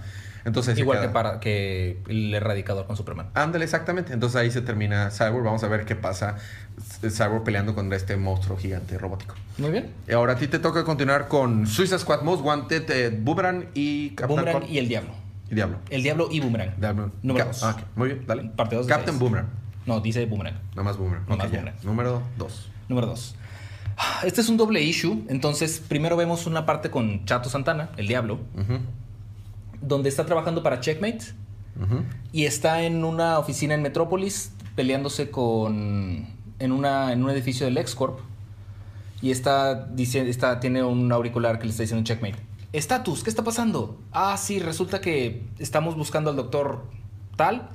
Entonces 0.50 0.77
Igual 0.77 1.00
que, 1.01 1.10
para, 1.10 1.39
que 1.39 2.01
el 2.08 2.34
erradicador 2.34 2.86
con 2.88 2.98
Superman. 2.98 3.29
Ándale, 3.36 3.63
exactamente. 3.65 4.13
Entonces 4.13 4.36
ahí 4.36 4.51
se 4.51 4.62
termina 4.62 5.12
Cyborg. 5.12 5.44
Vamos 5.46 5.63
a 5.63 5.68
ver 5.68 5.86
qué 5.86 5.96
pasa. 5.96 6.36
Cyborg 7.08 7.44
peleando 7.44 7.75
contra 7.75 7.96
este 7.96 8.18
monstruo 8.18 8.58
gigante 8.58 8.98
robótico. 8.98 9.36
Muy 9.58 9.72
bien. 9.72 9.94
Y 10.08 10.12
ahora 10.13 10.34
a 10.34 10.36
ti 10.36 10.48
te 10.48 10.60
toca 10.60 10.84
continuar 10.84 11.27
con 11.27 11.68
Suicide 11.68 12.00
Squad 12.00 12.24
Most 12.24 12.44
Wanted, 12.44 12.89
eh, 12.89 13.10
Boomerang 13.22 13.68
y 13.74 14.10
Captain 14.12 14.27
Boomerang 14.39 14.62
Con- 14.62 14.70
y 14.70 14.77
el 14.79 14.88
Diablo. 14.88 15.12
y 15.51 15.56
Diablo. 15.56 15.77
El 15.89 16.03
Diablo 16.03 16.27
y 16.32 16.39
Boomerang. 16.39 16.74
Diablo. 16.79 17.12
Número 17.22 17.46
Cap- 17.46 17.53
dos. 17.53 17.63
ah, 17.63 17.75
ok. 17.77 17.84
Muy 17.96 18.08
bien, 18.10 18.24
dale. 18.27 18.44
Parte 18.56 18.75
dos 18.75 18.88
de 18.88 18.89
Captain 18.91 19.13
seis. 19.13 19.20
Boomerang. 19.20 19.48
No, 19.86 20.00
dice 20.01 20.25
Boomerang. 20.25 20.56
Nada 20.72 20.84
más 20.84 20.98
Boomerang. 20.98 21.24
Nada 21.24 21.36
Ok, 21.36 21.39
más 21.44 21.51
ya. 21.51 21.58
Boomerang. 21.60 21.86
Número 21.86 22.24
2. 22.38 22.70
Número 22.89 23.08
2. 23.08 23.36
Este 24.24 24.41
es 24.41 24.50
un 24.50 24.58
doble 24.58 24.82
issue. 24.82 25.25
Entonces, 25.29 25.82
primero 25.86 26.15
vemos 26.15 26.46
una 26.48 26.65
parte 26.65 26.89
con 26.89 27.25
Chato 27.25 27.50
Santana, 27.50 27.89
el 27.98 28.08
Diablo, 28.08 28.39
donde 29.81 30.09
está 30.09 30.25
trabajando 30.25 30.63
para 30.63 30.79
Checkmate 30.79 31.25
y 32.31 32.45
está 32.45 32.83
en 32.83 33.03
una 33.03 33.39
oficina 33.39 33.74
en 33.74 33.81
Metrópolis 33.81 34.51
peleándose 34.75 35.29
con. 35.29 36.27
en, 36.59 36.71
una, 36.71 37.13
en 37.13 37.24
un 37.24 37.29
edificio 37.29 37.65
del 37.65 37.75
LexCorp. 37.75 38.19
Y 39.21 39.31
está, 39.31 39.86
dice, 39.88 40.29
está, 40.29 40.59
tiene 40.59 40.81
un 40.83 41.12
auricular 41.12 41.59
que 41.59 41.65
le 41.65 41.71
está 41.71 41.83
diciendo 41.83 42.05
Checkmate. 42.05 42.38
Estatus, 42.71 43.24
¿qué 43.24 43.29
está 43.29 43.43
pasando? 43.43 44.00
Ah, 44.12 44.38
sí, 44.38 44.59
resulta 44.59 45.01
que 45.01 45.43
estamos 45.57 45.95
buscando 45.95 46.29
al 46.29 46.36
doctor 46.36 46.86
tal. 47.36 47.69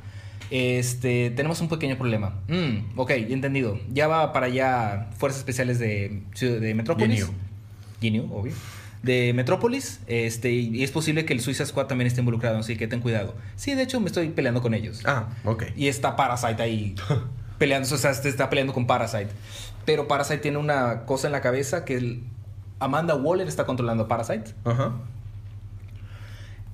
Este, 0.51 1.31
tenemos 1.31 1.61
un 1.61 1.69
pequeño 1.69 1.97
problema. 1.97 2.41
Mm, 2.49 2.99
ok, 2.99 3.11
entendido. 3.11 3.79
Ya 3.93 4.07
va 4.07 4.33
para 4.33 4.47
allá 4.47 5.11
Fuerzas 5.17 5.41
Especiales 5.41 5.79
de, 5.79 6.23
de 6.41 6.75
Metrópolis. 6.75 7.27
GNU. 8.01 8.23
GNU, 8.23 8.35
obvio. 8.35 8.53
De 9.05 9.33
Metrópolis. 9.35 10.01
Este, 10.07 10.51
y 10.53 10.83
es 10.83 10.91
posible 10.91 11.25
que 11.25 11.33
el 11.35 11.41
Suicide 11.41 11.67
Squad 11.67 11.87
también 11.87 12.07
esté 12.07 12.21
involucrado, 12.21 12.59
así 12.59 12.77
que 12.77 12.89
ten 12.89 13.01
cuidado. 13.01 13.35
Sí, 13.55 13.75
de 13.75 13.83
hecho, 13.83 14.01
me 14.01 14.07
estoy 14.07 14.29
peleando 14.31 14.63
con 14.63 14.75
ellos. 14.75 15.03
Ah, 15.05 15.29
ok. 15.45 15.65
Y 15.77 15.89
está 15.89 16.17
Parasite 16.17 16.63
ahí 16.63 16.95
peleando, 17.59 17.95
o 17.95 17.99
sea, 17.99 18.11
este 18.11 18.29
está 18.29 18.49
peleando 18.51 18.73
con 18.73 18.87
Parasite. 18.87 19.29
Pero 19.85 20.09
Parasite 20.09 20.39
tiene 20.39 20.57
una 20.59 21.05
cosa 21.05 21.29
en 21.29 21.33
la 21.33 21.41
cabeza 21.43 21.85
que 21.85 21.97
el- 21.97 22.25
Amanda 22.81 23.15
Waller 23.15 23.47
está 23.47 23.65
controlando 23.67 24.05
a 24.05 24.09
Parasite. 24.09 24.53
Ajá. 24.65 24.93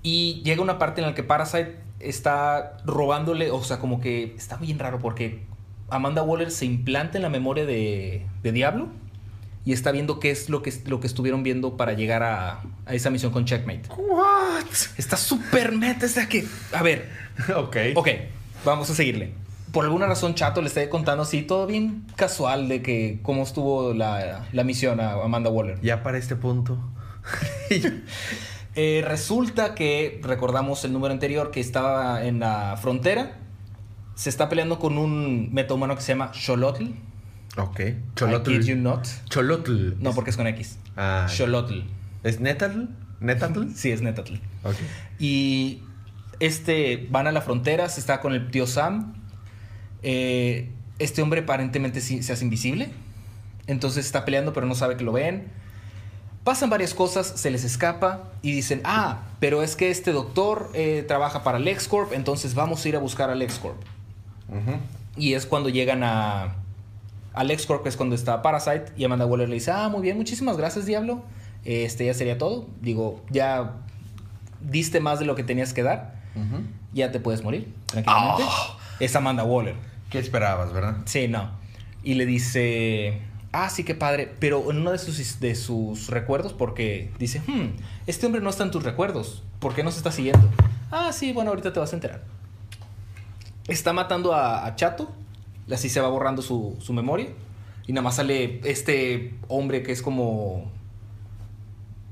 Y 0.02 0.40
llega 0.44 0.62
una 0.62 0.78
parte 0.78 1.00
en 1.02 1.06
la 1.08 1.14
que 1.14 1.22
Parasite 1.22 1.76
está 1.98 2.78
robándole, 2.86 3.50
o 3.50 3.62
sea, 3.62 3.78
como 3.78 4.00
que 4.00 4.34
está 4.36 4.56
bien 4.56 4.78
raro 4.78 4.98
porque 4.98 5.42
Amanda 5.90 6.22
Waller 6.22 6.50
se 6.50 6.64
implanta 6.64 7.18
en 7.18 7.22
la 7.22 7.28
memoria 7.28 7.66
de, 7.66 8.24
de 8.42 8.52
Diablo 8.52 8.88
y 9.64 9.72
está 9.72 9.92
viendo 9.92 10.20
qué 10.20 10.30
es 10.30 10.48
lo 10.48 10.62
que, 10.62 10.72
lo 10.86 11.00
que 11.00 11.06
estuvieron 11.06 11.42
viendo 11.42 11.76
para 11.76 11.92
llegar 11.92 12.22
a, 12.22 12.62
a 12.86 12.94
esa 12.94 13.10
misión 13.10 13.32
con 13.32 13.44
Checkmate. 13.44 13.82
What? 13.96 14.64
Está 14.96 15.16
súper 15.16 15.72
meta, 15.72 16.06
es 16.06 16.14
que... 16.26 16.46
A 16.72 16.82
ver, 16.82 17.10
ok. 17.56 17.76
Ok, 17.94 18.08
vamos 18.64 18.88
a 18.90 18.94
seguirle. 18.94 19.34
Por 19.72 19.84
alguna 19.84 20.06
razón, 20.06 20.34
Chato 20.34 20.62
le 20.62 20.68
está 20.68 20.88
contando 20.88 21.22
así, 21.22 21.42
todo 21.42 21.66
bien 21.66 22.04
casual 22.16 22.68
de 22.68 22.82
que 22.82 23.20
cómo 23.22 23.42
estuvo 23.42 23.94
la, 23.94 24.48
la 24.52 24.64
misión 24.64 24.98
a 24.98 25.12
Amanda 25.12 25.50
Waller. 25.50 25.80
Ya 25.80 26.02
para 26.02 26.18
este 26.18 26.36
punto. 26.36 26.78
Eh, 28.76 29.02
resulta 29.04 29.74
que, 29.74 30.20
recordamos 30.22 30.84
el 30.84 30.92
número 30.92 31.12
anterior, 31.12 31.50
que 31.50 31.58
estaba 31.58 32.24
en 32.24 32.38
la 32.38 32.78
frontera. 32.80 33.36
Se 34.14 34.30
está 34.30 34.48
peleando 34.48 34.78
con 34.78 34.96
un 34.96 35.52
metahumano 35.52 35.96
que 35.96 36.02
se 36.02 36.12
llama 36.12 36.30
Xolotl. 36.32 36.84
Ok. 37.56 37.80
I 37.80 37.96
Cholotl. 38.16 38.50
kid 38.50 38.62
you 38.66 38.76
not. 38.76 39.06
Cholotl. 39.28 39.94
No, 40.00 40.12
porque 40.14 40.30
es 40.30 40.36
con 40.36 40.46
X. 40.46 40.78
Ah. 40.96 41.26
Xolotl. 41.28 41.80
¿Es 42.22 42.40
Netatl? 42.40 42.84
¿Netatl? 43.20 43.64
Sí, 43.74 43.90
es 43.90 44.02
Netatl. 44.02 44.34
Ok. 44.64 44.74
Y 45.18 45.82
este 46.38 47.06
van 47.10 47.26
a 47.26 47.32
la 47.32 47.40
frontera, 47.42 47.88
se 47.88 48.00
está 48.00 48.20
con 48.20 48.32
el 48.34 48.50
tío 48.50 48.66
Sam. 48.66 49.14
Eh, 50.02 50.70
este 50.98 51.22
hombre 51.22 51.40
aparentemente 51.40 52.00
sí- 52.00 52.22
se 52.22 52.32
hace 52.32 52.44
invisible. 52.44 52.90
Entonces 53.66 54.06
está 54.06 54.24
peleando, 54.24 54.52
pero 54.52 54.66
no 54.66 54.74
sabe 54.74 54.96
que 54.96 55.04
lo 55.04 55.12
ven. 55.12 55.48
Pasan 56.44 56.70
varias 56.70 56.94
cosas, 56.94 57.26
se 57.36 57.50
les 57.50 57.64
escapa 57.64 58.30
y 58.40 58.52
dicen, 58.52 58.80
ah, 58.84 59.20
pero 59.40 59.62
es 59.62 59.76
que 59.76 59.90
este 59.90 60.10
doctor 60.12 60.70
eh, 60.74 61.04
trabaja 61.06 61.42
para 61.44 61.58
LexCorp, 61.58 62.14
entonces 62.14 62.54
vamos 62.54 62.82
a 62.84 62.88
ir 62.88 62.96
a 62.96 62.98
buscar 62.98 63.28
a 63.28 63.34
LexCorp. 63.34 63.76
Ujú. 64.48 64.78
Y 65.18 65.34
es 65.34 65.44
cuando 65.44 65.68
llegan 65.68 66.02
a, 66.02 66.54
a 67.32 67.44
LexCorp, 67.44 67.82
que 67.82 67.88
es 67.88 67.96
cuando 67.96 68.14
está 68.14 68.42
Parasite, 68.42 68.92
y 68.96 69.04
Amanda 69.04 69.26
Waller 69.26 69.48
le 69.48 69.54
dice, 69.54 69.70
ah, 69.70 69.88
muy 69.88 70.02
bien, 70.02 70.16
muchísimas 70.16 70.56
gracias, 70.56 70.86
Diablo. 70.86 71.22
Este 71.64 72.06
ya 72.06 72.14
sería 72.14 72.38
todo. 72.38 72.66
Digo, 72.80 73.22
ya 73.30 73.76
diste 74.60 75.00
más 75.00 75.18
de 75.18 75.26
lo 75.26 75.34
que 75.34 75.44
tenías 75.44 75.72
que 75.72 75.82
dar. 75.82 76.18
Ya 76.92 77.12
te 77.12 77.20
puedes 77.20 77.42
morir, 77.42 77.72
tranquilamente. 77.86 78.44
Ah. 78.46 78.78
Es 78.98 79.14
Amanda 79.14 79.44
Waller. 79.44 79.74
¿Qué 80.10 80.18
esperabas, 80.18 80.72
verdad? 80.72 80.96
Sí, 81.04 81.28
no. 81.28 81.50
Y 82.02 82.14
le 82.14 82.26
dice, 82.26 83.20
ah, 83.52 83.70
sí, 83.70 83.84
qué 83.84 83.94
padre. 83.94 84.32
Pero 84.38 84.70
en 84.70 84.78
uno 84.78 84.92
de 84.92 84.98
sus, 84.98 85.40
de 85.40 85.54
sus 85.54 86.08
recuerdos, 86.08 86.52
porque 86.52 87.12
dice, 87.18 87.42
hmm, 87.46 87.76
este 88.06 88.26
hombre 88.26 88.40
no 88.40 88.50
está 88.50 88.64
en 88.64 88.70
tus 88.70 88.82
recuerdos. 88.82 89.42
¿Por 89.58 89.74
qué 89.74 89.84
no 89.84 89.90
se 89.90 89.98
está 89.98 90.10
siguiendo? 90.10 90.48
Ah, 90.90 91.12
sí, 91.12 91.32
bueno, 91.32 91.50
ahorita 91.50 91.72
te 91.72 91.80
vas 91.80 91.92
a 91.92 91.96
enterar. 91.96 92.24
Está 93.68 93.92
matando 93.92 94.34
a, 94.34 94.66
a 94.66 94.74
Chato. 94.74 95.14
Así 95.72 95.88
se 95.88 96.00
va 96.00 96.08
borrando 96.08 96.42
su, 96.42 96.76
su 96.80 96.92
memoria. 96.92 97.28
Y 97.86 97.92
nada 97.92 98.02
más 98.02 98.16
sale 98.16 98.60
este 98.64 99.34
hombre 99.48 99.82
que 99.82 99.92
es 99.92 100.02
como 100.02 100.70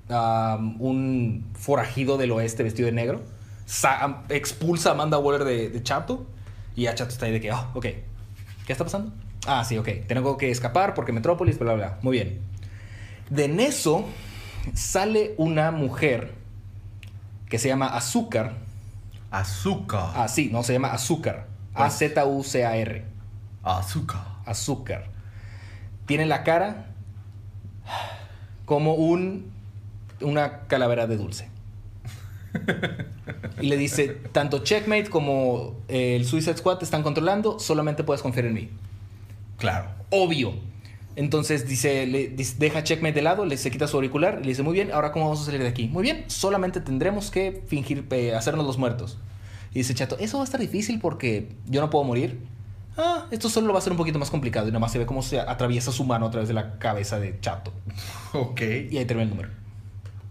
um, 0.09 0.81
un 0.81 1.47
forajido 1.55 2.17
del 2.19 2.33
oeste 2.33 2.63
vestido 2.63 2.87
de 2.87 2.93
negro. 2.93 3.23
Sa- 3.67 4.23
expulsa 4.29 4.91
a 4.91 4.93
Amanda 4.93 5.19
Waller 5.19 5.45
de, 5.45 5.69
de 5.71 5.83
Chato. 5.83 6.27
Y 6.75 6.87
a 6.87 6.95
Chato 6.95 7.11
está 7.11 7.27
ahí 7.27 7.33
de 7.33 7.41
que, 7.41 7.51
ah, 7.51 7.71
ok. 7.75 7.83
¿Qué 8.67 8.73
está 8.73 8.85
pasando? 8.85 9.13
Ah, 9.47 9.65
sí, 9.65 9.79
ok. 9.79 9.89
Tengo 10.07 10.37
que 10.37 10.51
escapar 10.51 10.95
porque 10.95 11.13
Metrópolis, 11.13 11.59
bla, 11.59 11.75
bla, 11.75 11.87
bla. 11.89 11.99
Muy 12.03 12.13
bien. 12.19 12.41
De 13.31 13.45
en 13.45 13.61
eso 13.61 14.05
sale 14.75 15.35
una 15.39 15.71
mujer 15.71 16.35
que 17.49 17.59
se 17.59 17.69
llama 17.69 17.87
Azúcar. 17.87 18.55
Azúcar. 19.31 20.13
Ah, 20.15 20.29
sí, 20.29 20.49
no, 20.53 20.63
se 20.63 20.73
llama 20.73 20.93
Azúcar. 20.93 21.47
A-Z-U-C-A-R. 21.75 23.05
Azúcar. 23.77 24.21
Azúcar. 24.47 25.07
Tiene 26.07 26.25
la 26.27 26.43
cara 26.43 26.87
como 28.65 28.95
un 28.95 29.51
una 30.21 30.61
calavera 30.67 31.07
de 31.07 31.17
dulce. 31.17 31.49
Y 33.61 33.67
le 33.69 33.77
dice, 33.77 34.09
tanto 34.33 34.61
Checkmate 34.61 35.11
como 35.11 35.77
eh, 35.89 36.17
el 36.17 36.25
Suicide 36.25 36.57
Squad 36.57 36.79
te 36.79 36.85
están 36.85 37.03
controlando, 37.03 37.59
solamente 37.59 38.05
puedes 38.05 38.23
confiar 38.23 38.47
en 38.47 38.55
mí. 38.55 38.71
Claro. 39.59 39.91
Obvio. 40.11 40.55
Entonces 41.15 41.69
dice, 41.69 42.07
le, 42.07 42.29
dice- 42.29 42.57
deja 42.59 42.83
Checkmate 42.85 43.15
de 43.15 43.23
lado, 43.23 43.45
le 43.45 43.57
se 43.57 43.71
quita 43.71 43.87
su 43.87 43.97
auricular 43.97 44.39
y 44.41 44.43
le 44.43 44.49
dice, 44.51 44.63
muy 44.63 44.73
bien, 44.75 44.93
ahora 44.93 45.13
cómo 45.13 45.27
vamos 45.27 45.43
a 45.43 45.45
salir 45.45 45.61
de 45.63 45.69
aquí. 45.69 45.89
Muy 45.89 46.03
bien, 46.03 46.25
solamente 46.29 46.81
tendremos 46.81 47.31
que 47.31 47.63
fingir, 47.67 48.07
eh, 48.11 48.35
hacernos 48.35 48.67
los 48.67 48.79
muertos. 48.79 49.19
Y 49.73 49.79
dice 49.81 49.95
Chato, 49.95 50.17
eso 50.19 50.39
va 50.39 50.45
a 50.45 50.47
estar 50.47 50.61
difícil 50.61 51.01
porque 51.01 51.49
yo 51.67 51.81
no 51.81 51.91
puedo 51.91 52.05
morir. 52.05 52.41
Ah, 52.99 53.27
esto 53.31 53.49
solo 53.49 53.69
lo 53.69 53.73
va 53.73 53.79
a 53.79 53.83
ser 53.83 53.93
un 53.93 53.97
poquito 53.97 54.19
más 54.19 54.29
complicado. 54.29 54.67
Y 54.67 54.71
nada 54.71 54.81
más 54.81 54.91
se 54.93 54.99
ve 54.99 55.07
cómo 55.07 55.23
se 55.23 55.41
atraviesa 55.41 55.93
su 55.93 56.05
mano 56.05 56.27
a 56.27 56.31
través 56.31 56.49
de 56.49 56.55
la 56.55 56.79
cabeza 56.79 57.19
de 57.19 57.39
Chato. 57.41 57.73
Ok. 58.33 58.61
Y 58.91 58.99
ahí 58.99 59.05
termina 59.05 59.23
el 59.23 59.31
número. 59.31 59.49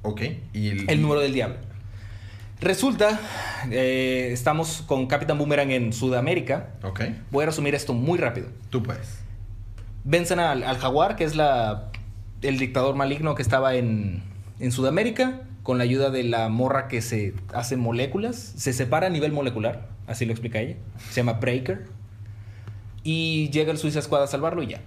Ok. 0.03 0.21
Y 0.53 0.69
el, 0.69 0.89
El 0.89 1.01
número 1.01 1.21
del 1.21 1.33
diablo. 1.33 1.55
Resulta, 2.59 3.19
eh, 3.69 4.29
estamos 4.31 4.83
con 4.85 5.07
Capitán 5.07 5.37
Boomerang 5.37 5.71
en 5.71 5.93
Sudamérica. 5.93 6.69
Ok. 6.83 7.01
Voy 7.31 7.43
a 7.43 7.45
resumir 7.47 7.73
esto 7.75 7.93
muy 7.93 8.17
rápido. 8.17 8.47
Tú 8.69 8.83
puedes. 8.83 9.19
Vencen 10.03 10.39
al, 10.39 10.63
al 10.63 10.77
jaguar, 10.77 11.15
que 11.15 11.23
es 11.23 11.35
la, 11.35 11.91
el 12.41 12.57
dictador 12.57 12.95
maligno 12.95 13.35
que 13.35 13.41
estaba 13.43 13.75
en, 13.75 14.23
en 14.59 14.71
Sudamérica, 14.71 15.41
con 15.63 15.77
la 15.77 15.83
ayuda 15.83 16.09
de 16.09 16.23
la 16.23 16.49
morra 16.49 16.87
que 16.87 17.01
se 17.01 17.33
hace 17.53 17.77
moléculas. 17.77 18.53
Se 18.57 18.73
separa 18.73 19.07
a 19.07 19.09
nivel 19.09 19.31
molecular, 19.31 19.89
así 20.07 20.25
lo 20.25 20.31
explica 20.31 20.59
ella. 20.59 20.75
Se 21.09 21.15
llama 21.17 21.33
Breaker. 21.33 21.85
Y 23.09 23.49
llega 23.51 23.71
el 23.71 23.77
Suicide 23.77 24.01
Squad 24.01 24.23
a 24.23 24.27
salvarlo 24.27 24.61
y 24.63 24.67
ya. 24.67 24.81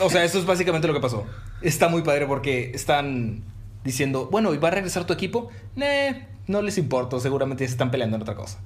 o 0.00 0.08
sea, 0.08 0.24
eso 0.24 0.38
es 0.38 0.46
básicamente 0.46 0.88
lo 0.88 0.94
que 0.94 1.00
pasó. 1.00 1.26
Está 1.60 1.88
muy 1.88 2.00
padre 2.02 2.26
porque 2.26 2.70
están 2.74 3.42
diciendo, 3.84 4.28
bueno, 4.30 4.54
¿y 4.54 4.58
va 4.58 4.68
a 4.68 4.70
regresar 4.70 5.04
tu 5.06 5.12
equipo? 5.12 5.50
Nee, 5.76 6.26
no 6.46 6.62
les 6.62 6.78
importa, 6.78 7.20
seguramente 7.20 7.66
se 7.66 7.72
están 7.72 7.90
peleando 7.90 8.16
en 8.16 8.22
otra 8.22 8.34
cosa. 8.34 8.58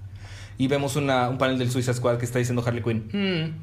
Y 0.59 0.69
vemos 0.69 0.95
una- 0.97 1.29
un 1.29 1.39
panel 1.39 1.59
del 1.59 1.71
Suicide 1.71 1.95
Squad 1.95 2.19
que 2.19 2.25
está 2.25 2.39
diciendo 2.39 2.63
Harley 2.65 2.83
Quinn, 2.85 3.09
"Hmm, 3.13 3.63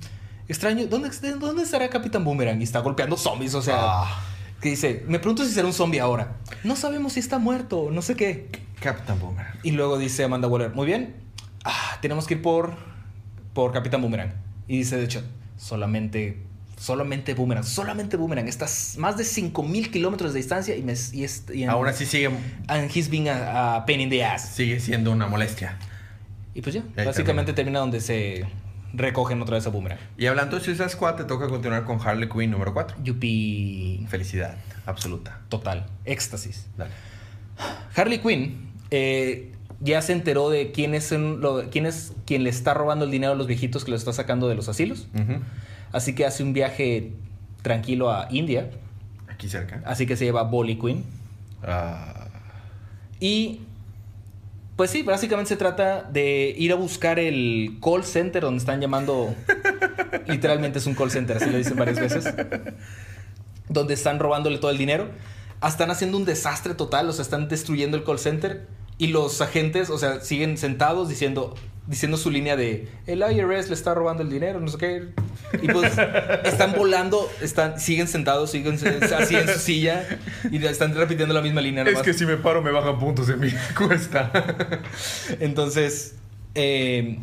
extraño, 0.49 0.85
¿dónde, 0.87 1.09
¿dónde 1.39 1.63
estará 1.63 1.89
Capitán 1.89 2.23
Boomerang? 2.25 2.59
Y 2.59 2.63
está 2.65 2.79
golpeando 2.79 3.15
zombies, 3.15 3.55
o 3.55 3.61
sea, 3.61 3.75
Ah. 3.77 4.19
que 4.59 4.69
dice, 4.69 5.05
me 5.07 5.19
pregunto 5.19 5.45
si 5.45 5.51
será 5.53 5.65
un 5.67 5.73
zombie 5.73 5.99
ahora. 6.01 6.35
No 6.65 6.75
sabemos 6.75 7.13
si 7.13 7.21
está 7.21 7.39
muerto, 7.39 7.87
no 7.91 8.01
sé 8.01 8.15
qué. 8.15 8.49
Captain 8.81 9.17
Boomer. 9.19 9.45
Y 9.63 9.71
luego 9.71 9.97
dice 9.97 10.25
Amanda 10.25 10.47
Waller, 10.49 10.73
muy 10.75 10.85
bien, 10.85 11.15
ah, 11.63 11.97
tenemos 12.01 12.27
que 12.27 12.33
ir 12.33 12.41
por, 12.41 12.73
por 13.53 13.71
Capitán 13.71 14.01
Boomerang. 14.01 14.33
Y 14.67 14.77
dice, 14.79 14.97
de 14.97 15.05
hecho, 15.05 15.23
solamente 15.57 16.37
Solamente 16.75 17.33
Boomerang, 17.33 17.63
solamente 17.63 18.17
Boomerang. 18.17 18.47
Estás 18.49 18.95
más 18.97 19.15
de 19.15 19.23
5000 19.23 19.89
kilómetros 19.91 20.33
de 20.33 20.39
distancia 20.39 20.75
y, 20.75 20.81
me, 20.81 20.93
y, 21.13 21.25
y 21.53 21.63
en- 21.63 21.69
Aún 21.69 21.87
así 21.87 22.05
sigue, 22.05 22.29
and 22.67 22.91
he's 22.93 23.09
being 23.09 23.29
a, 23.29 23.75
a 23.75 23.85
pain 23.85 24.01
in 24.01 24.09
the 24.09 24.21
ass. 24.25 24.49
sigue 24.49 24.79
siendo 24.81 25.11
una 25.11 25.27
molestia. 25.27 25.77
Y 26.53 26.61
pues 26.61 26.75
ya, 26.75 26.83
ahí 26.97 27.05
básicamente 27.05 27.53
termina 27.53 27.79
donde 27.79 28.01
se 28.01 28.45
recogen 28.91 29.41
otra 29.41 29.55
vez 29.55 29.65
a 29.65 29.69
Boomerang. 29.69 29.99
Y 30.17 30.25
hablando 30.25 30.57
de 30.57 30.65
Suicide 30.65 30.89
Squad, 30.89 31.15
te 31.15 31.23
toca 31.23 31.47
continuar 31.47 31.85
con 31.85 32.01
Harley 32.05 32.27
Quinn 32.27 32.51
número 32.51 32.73
4. 32.73 32.97
Yupi. 33.01 34.05
Felicidad 34.09 34.57
absoluta. 34.85 35.39
Total. 35.47 35.85
Éxtasis. 36.03 36.67
Dale. 36.75 36.91
Harley 37.95 38.17
Quinn 38.19 38.71
eh, 38.91 39.52
ya 39.83 40.01
se 40.01 40.13
enteró 40.13 40.49
de 40.49 40.71
quién 40.71 40.93
es, 40.95 41.11
en 41.11 41.41
lo- 41.41 41.69
quién 41.69 41.85
es 41.85 42.13
quien 42.25 42.43
le 42.43 42.49
está 42.49 42.73
robando 42.73 43.05
el 43.05 43.11
dinero 43.11 43.33
a 43.33 43.35
los 43.35 43.47
viejitos 43.47 43.83
que 43.83 43.91
lo 43.91 43.97
está 43.97 44.13
sacando 44.13 44.47
de 44.47 44.55
los 44.55 44.69
asilos. 44.69 45.07
Así 45.91 46.15
que 46.15 46.25
hace 46.25 46.41
un 46.43 46.53
viaje 46.53 47.11
tranquilo 47.61 48.11
a 48.11 48.27
India. 48.31 48.71
Aquí 49.29 49.47
cerca. 49.49 49.81
Así 49.85 50.05
que 50.05 50.15
se 50.15 50.25
lleva 50.25 50.41
a 50.41 50.43
Bolly 50.43 50.77
Quinn. 50.79 51.03
Ah, 51.63 52.27
Y 53.19 53.61
pues 54.75 54.89
sí, 54.89 55.03
básicamente 55.03 55.49
se 55.49 55.57
trata 55.57 56.01
de 56.03 56.55
ir 56.57 56.71
a 56.71 56.75
buscar 56.75 57.19
el 57.19 57.77
call 57.81 58.03
center 58.03 58.41
donde 58.43 58.57
están 58.59 58.81
llamando. 58.81 59.35
literalmente 60.27 60.79
es 60.79 60.85
un 60.87 60.95
call 60.95 61.11
center, 61.11 61.37
así 61.37 61.49
lo 61.49 61.57
dicen 61.57 61.75
varias 61.77 61.99
veces. 61.99 62.33
Donde 63.69 63.93
están 63.93 64.19
robándole 64.19 64.57
todo 64.57 64.71
el 64.71 64.77
dinero. 64.77 65.09
Están 65.65 65.91
haciendo 65.91 66.17
un 66.17 66.25
desastre 66.25 66.73
total, 66.73 67.07
o 67.07 67.13
sea, 67.13 67.21
están 67.23 67.47
destruyendo 67.47 67.95
el 67.97 68.03
call 68.03 68.19
center. 68.19 68.67
Y 68.97 69.07
los 69.07 69.41
agentes, 69.41 69.89
o 69.89 69.97
sea, 69.97 70.21
siguen 70.21 70.57
sentados 70.57 71.09
diciendo, 71.09 71.55
diciendo 71.87 72.17
su 72.17 72.29
línea 72.29 72.55
de 72.55 72.87
el 73.07 73.19
IRS 73.19 73.69
le 73.69 73.73
está 73.73 73.93
robando 73.93 74.23
el 74.23 74.29
dinero, 74.29 74.59
no 74.59 74.67
sé 74.67 74.77
qué. 74.77 75.03
Y 75.61 75.67
pues 75.67 75.93
están 76.45 76.73
volando, 76.73 77.29
están, 77.41 77.79
siguen 77.79 78.07
sentados, 78.07 78.51
siguen 78.51 78.75
así 78.75 79.35
en 79.35 79.47
su 79.47 79.59
silla 79.59 80.05
y 80.49 80.63
están 80.65 80.95
repitiendo 80.95 81.33
la 81.33 81.41
misma 81.41 81.61
línea. 81.61 81.83
nomás. 81.83 82.05
si 82.15 82.25
me 82.25 82.37
paro 82.37 82.61
me 82.61 82.71
bajan 82.71 82.99
puntos 82.99 83.29
en 83.29 83.39
mi 83.39 83.49
cuesta. 83.77 84.31
Entonces, 85.39 86.15
eh, 86.55 87.19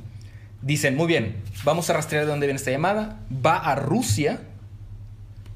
dicen, 0.63 0.97
muy 0.97 1.07
bien, 1.07 1.37
vamos 1.65 1.89
a 1.91 1.95
rastrear 1.95 2.25
de 2.25 2.31
dónde 2.31 2.47
viene 2.47 2.59
esta 2.59 2.71
llamada. 2.71 3.21
Va 3.45 3.57
a 3.57 3.75
Rusia, 3.75 4.41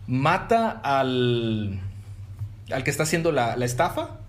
mata 0.06 0.70
al, 0.70 1.80
al 2.70 2.84
que 2.84 2.90
está 2.90 3.02
haciendo 3.02 3.32
la, 3.32 3.56
la 3.56 3.64
estafa, 3.64 4.20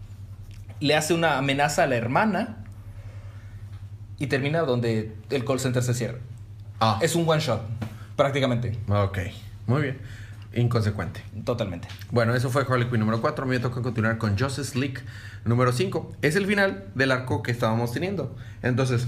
le 0.79 0.96
hace 0.96 1.13
una 1.13 1.38
amenaza 1.38 1.84
a 1.84 1.88
la 1.88 1.96
hermana 1.96 2.58
y 4.17 4.27
termina 4.27 4.62
donde 4.62 5.15
el 5.29 5.46
call 5.46 5.60
center 5.60 5.84
se 5.84 5.94
cierra. 5.94 6.20
Ah, 6.79 7.00
Es 7.01 7.15
un 7.15 7.27
one 7.27 7.41
shot, 7.41 7.62
prácticamente, 8.15 8.77
ok. 8.88 9.20
Muy 9.67 9.82
bien. 9.82 9.98
Inconsecuente. 10.53 11.22
totalmente. 11.44 11.88
Bueno, 12.12 12.34
eso 12.34 12.50
fue 12.50 12.62
Harley 12.70 12.88
Quinn 12.88 13.01
número 13.01 13.20
4. 13.20 13.44
A 13.44 13.48
mí 13.48 13.55
me 13.55 13.60
toca 13.60 13.82
continuar 13.82 14.17
con 14.17 14.38
Justice 14.39 14.79
League 14.79 15.01
número 15.44 15.74
5. 15.74 16.13
Es 16.22 16.38
el 16.38 16.46
final 16.46 16.86
del 16.96 17.12
arco 17.12 17.44
que 17.44 17.51
estábamos 17.51 17.91
teniendo. 17.91 18.34
Entonces, 18.62 19.08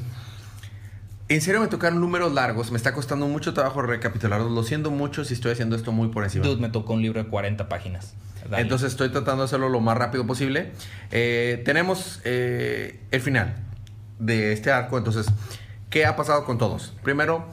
en 1.29 1.39
serio 1.41 1.61
me 1.61 1.67
tocaron 1.67 2.01
números 2.01 2.33
largos. 2.33 2.71
Me 2.71 2.77
está 2.77 2.93
costando 2.93 3.27
mucho 3.27 3.53
trabajo 3.53 3.81
recapitularlos. 3.81 4.51
Lo 4.51 4.63
siento 4.63 4.91
mucho 4.91 5.23
si 5.23 5.35
estoy 5.35 5.53
haciendo 5.53 5.77
esto 5.77 5.93
muy 5.93 6.09
por 6.09 6.25
encima. 6.25 6.45
Dude, 6.45 6.59
me 6.61 6.67
tocó 6.69 6.93
un 6.93 7.01
libro 7.01 7.23
de 7.23 7.29
40 7.29 7.69
páginas. 7.69 8.13
Dale. 8.49 8.63
Entonces 8.63 8.91
estoy 8.91 9.09
tratando 9.09 9.43
de 9.43 9.45
hacerlo 9.45 9.69
lo 9.69 9.79
más 9.79 9.97
rápido 9.97 10.25
posible. 10.27 10.71
Eh, 11.11 11.61
tenemos 11.65 12.21
eh, 12.23 12.99
el 13.11 13.21
final 13.21 13.55
de 14.19 14.53
este 14.53 14.71
arco. 14.71 14.97
Entonces, 14.97 15.27
¿qué 15.89 16.05
ha 16.05 16.15
pasado 16.15 16.45
con 16.45 16.57
todos? 16.57 16.93
Primero, 17.03 17.45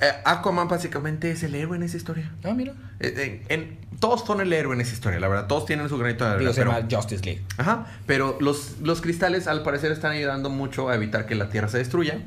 eh, 0.00 0.10
Aquaman 0.24 0.68
básicamente 0.68 1.30
es 1.30 1.42
el 1.42 1.54
héroe 1.54 1.76
en 1.76 1.82
esa 1.82 1.96
historia. 1.96 2.30
Ah, 2.44 2.52
mira. 2.54 2.74
En- 3.00 3.78
todos 4.00 4.24
son 4.26 4.40
el 4.40 4.52
héroe 4.52 4.74
en 4.74 4.80
esa 4.82 4.92
historia, 4.92 5.18
la 5.20 5.28
verdad. 5.28 5.46
Todos 5.46 5.64
tienen 5.66 5.88
su 5.88 5.96
granito 5.96 6.24
de 6.24 6.32
arena. 6.32 6.52
Se 6.52 6.60
pero- 6.60 6.72
llama 6.72 6.86
Justice 6.90 7.24
League. 7.24 7.42
Ajá, 7.56 7.86
pero 8.06 8.36
los, 8.40 8.80
los 8.82 9.00
cristales 9.00 9.46
al 9.46 9.62
parecer 9.62 9.92
están 9.92 10.12
ayudando 10.12 10.50
mucho 10.50 10.88
a 10.90 10.94
evitar 10.94 11.24
que 11.26 11.34
la 11.34 11.48
Tierra 11.48 11.68
se 11.68 11.78
destruya. 11.78 12.18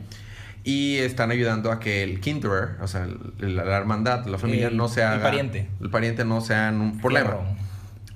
Y 0.70 0.98
están 0.98 1.32
ayudando 1.32 1.72
a 1.72 1.80
que 1.80 2.04
el 2.04 2.20
Kindred, 2.20 2.82
o 2.82 2.88
sea, 2.88 3.06
el- 3.40 3.56
la, 3.56 3.64
la 3.64 3.78
hermandad, 3.78 4.26
la 4.26 4.38
familia, 4.38 4.68
El- 4.68 4.76
no 4.76 4.90
se 4.90 5.02
el 5.02 5.22
pariente. 5.22 5.70
El 5.80 5.90
pariente 5.90 6.26
no 6.26 6.42
sea 6.42 6.72
un 6.74 7.00
problema. 7.00 7.38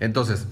Entonces, 0.01 0.47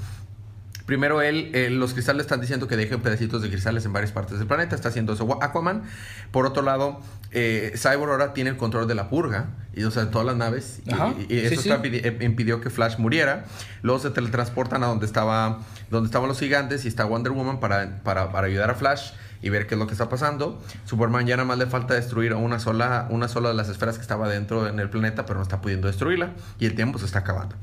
primero 0.86 1.22
él, 1.22 1.52
eh, 1.54 1.70
los 1.70 1.94
cristales 1.94 2.22
están 2.22 2.40
diciendo 2.40 2.68
que 2.70 2.78
dejen 2.78 3.02
pedacitos 3.02 3.42
de 3.42 3.50
cristales 3.50 3.84
en 3.86 3.92
varias 3.92 4.14
partes 4.14 4.40
del 4.40 4.48
planeta. 4.48 4.76
Está 4.76 4.88
haciendo 4.90 5.12
eso 5.12 5.44
Aquaman. 5.44 5.84
Por 6.32 6.46
otro 6.46 6.62
lado, 6.64 7.02
eh, 7.32 7.74
Cyborg 7.76 8.12
ahora 8.12 8.34
tiene 8.34 8.50
el 8.52 8.56
control 8.56 8.88
de 8.88 8.96
la 8.96 9.10
purga. 9.10 9.48
Y, 9.76 9.84
o 9.84 9.92
sea, 9.92 10.06
de 10.06 10.12
todas 10.12 10.26
las 10.26 10.38
naves. 10.38 10.80
Y- 10.86 10.94
Ajá. 10.94 11.14
Y, 11.28 11.34
y 11.34 11.38
eso 11.40 11.62
Sí, 11.62 11.70
está 11.70 11.82
sí. 11.84 11.90
eh, 11.94 12.18
impidió 12.22 12.62
que 12.62 12.70
Flash 12.70 12.98
muriera. 12.98 13.44
Luego 13.82 14.00
se 14.00 14.10
teletransportan 14.10 14.84
a 14.84 14.88
donde 14.88 15.06
estaba 15.06 15.60
donde 15.92 16.06
estaban 16.08 16.28
los 16.30 16.40
gigantes 16.40 16.86
y 16.86 16.88
está 16.88 17.04
Wonder 17.04 17.34
Woman 17.34 17.60
para, 17.60 18.02
para, 18.04 18.32
para 18.32 18.48
ayudar 18.48 18.70
a 18.70 18.76
Flash 18.76 19.12
y 19.42 19.50
ver 19.50 19.68
qué 19.68 19.76
es 19.76 19.80
lo 19.80 19.88
que 19.88 19.94
está 19.94 20.10
pasando. 20.10 20.62
Superman 20.86 21.26
ya 21.28 21.38
nada 21.38 21.48
más 21.48 21.58
le 21.58 21.66
falta 21.66 21.94
destruir 21.94 22.34
a 22.34 22.38
una 22.38 22.60
sola, 22.60 23.08
una 23.10 23.28
sola 23.28 23.50
de 23.50 23.56
las 23.56 23.70
esferas 23.70 23.96
que 23.98 24.02
estaba 24.02 24.28
dentro 24.28 24.68
en 24.68 24.80
el 24.80 24.90
planeta, 24.90 25.26
pero 25.26 25.38
no 25.40 25.44
está 25.44 25.62
pudiendo 25.62 25.88
destruirla 25.88 26.32
y 26.60 26.66
el 26.66 26.76
tiempo 26.76 27.00
se 27.00 27.06
está 27.06 27.20
acabando. 27.20 27.56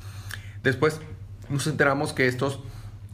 Después 0.62 1.00
nos 1.48 1.66
enteramos 1.66 2.12
que 2.12 2.26
estos, 2.26 2.60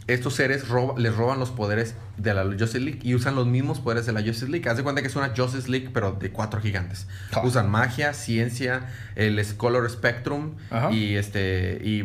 estos 0.07 0.35
seres 0.35 0.68
roba- 0.68 0.94
les 0.98 1.14
roban 1.14 1.38
los 1.38 1.51
poderes 1.51 1.94
de 2.16 2.35
la 2.35 2.44
Justice 2.44 2.81
League 2.81 3.01
y 3.03 3.14
usan 3.14 3.35
los 3.35 3.46
mismos 3.46 3.81
poderes 3.81 4.07
de 4.07 4.12
la 4.12 4.20
Justice 4.20 4.48
League. 4.48 4.68
Haz 4.68 4.77
de 4.77 4.83
cuenta 4.83 5.03
que 5.03 5.09
es 5.09 5.16
una 5.16 5.33
Justice 5.37 5.68
League, 5.68 5.90
pero 5.92 6.12
de 6.12 6.31
cuatro 6.31 6.61
gigantes. 6.61 7.07
Ah. 7.33 7.42
Usan 7.44 7.70
magia, 7.70 8.14
ciencia, 8.14 8.87
el 9.16 9.44
Color 9.57 9.90
Spectrum 9.90 10.53
y 10.92 11.14
este 11.16 11.81
y 11.85 12.03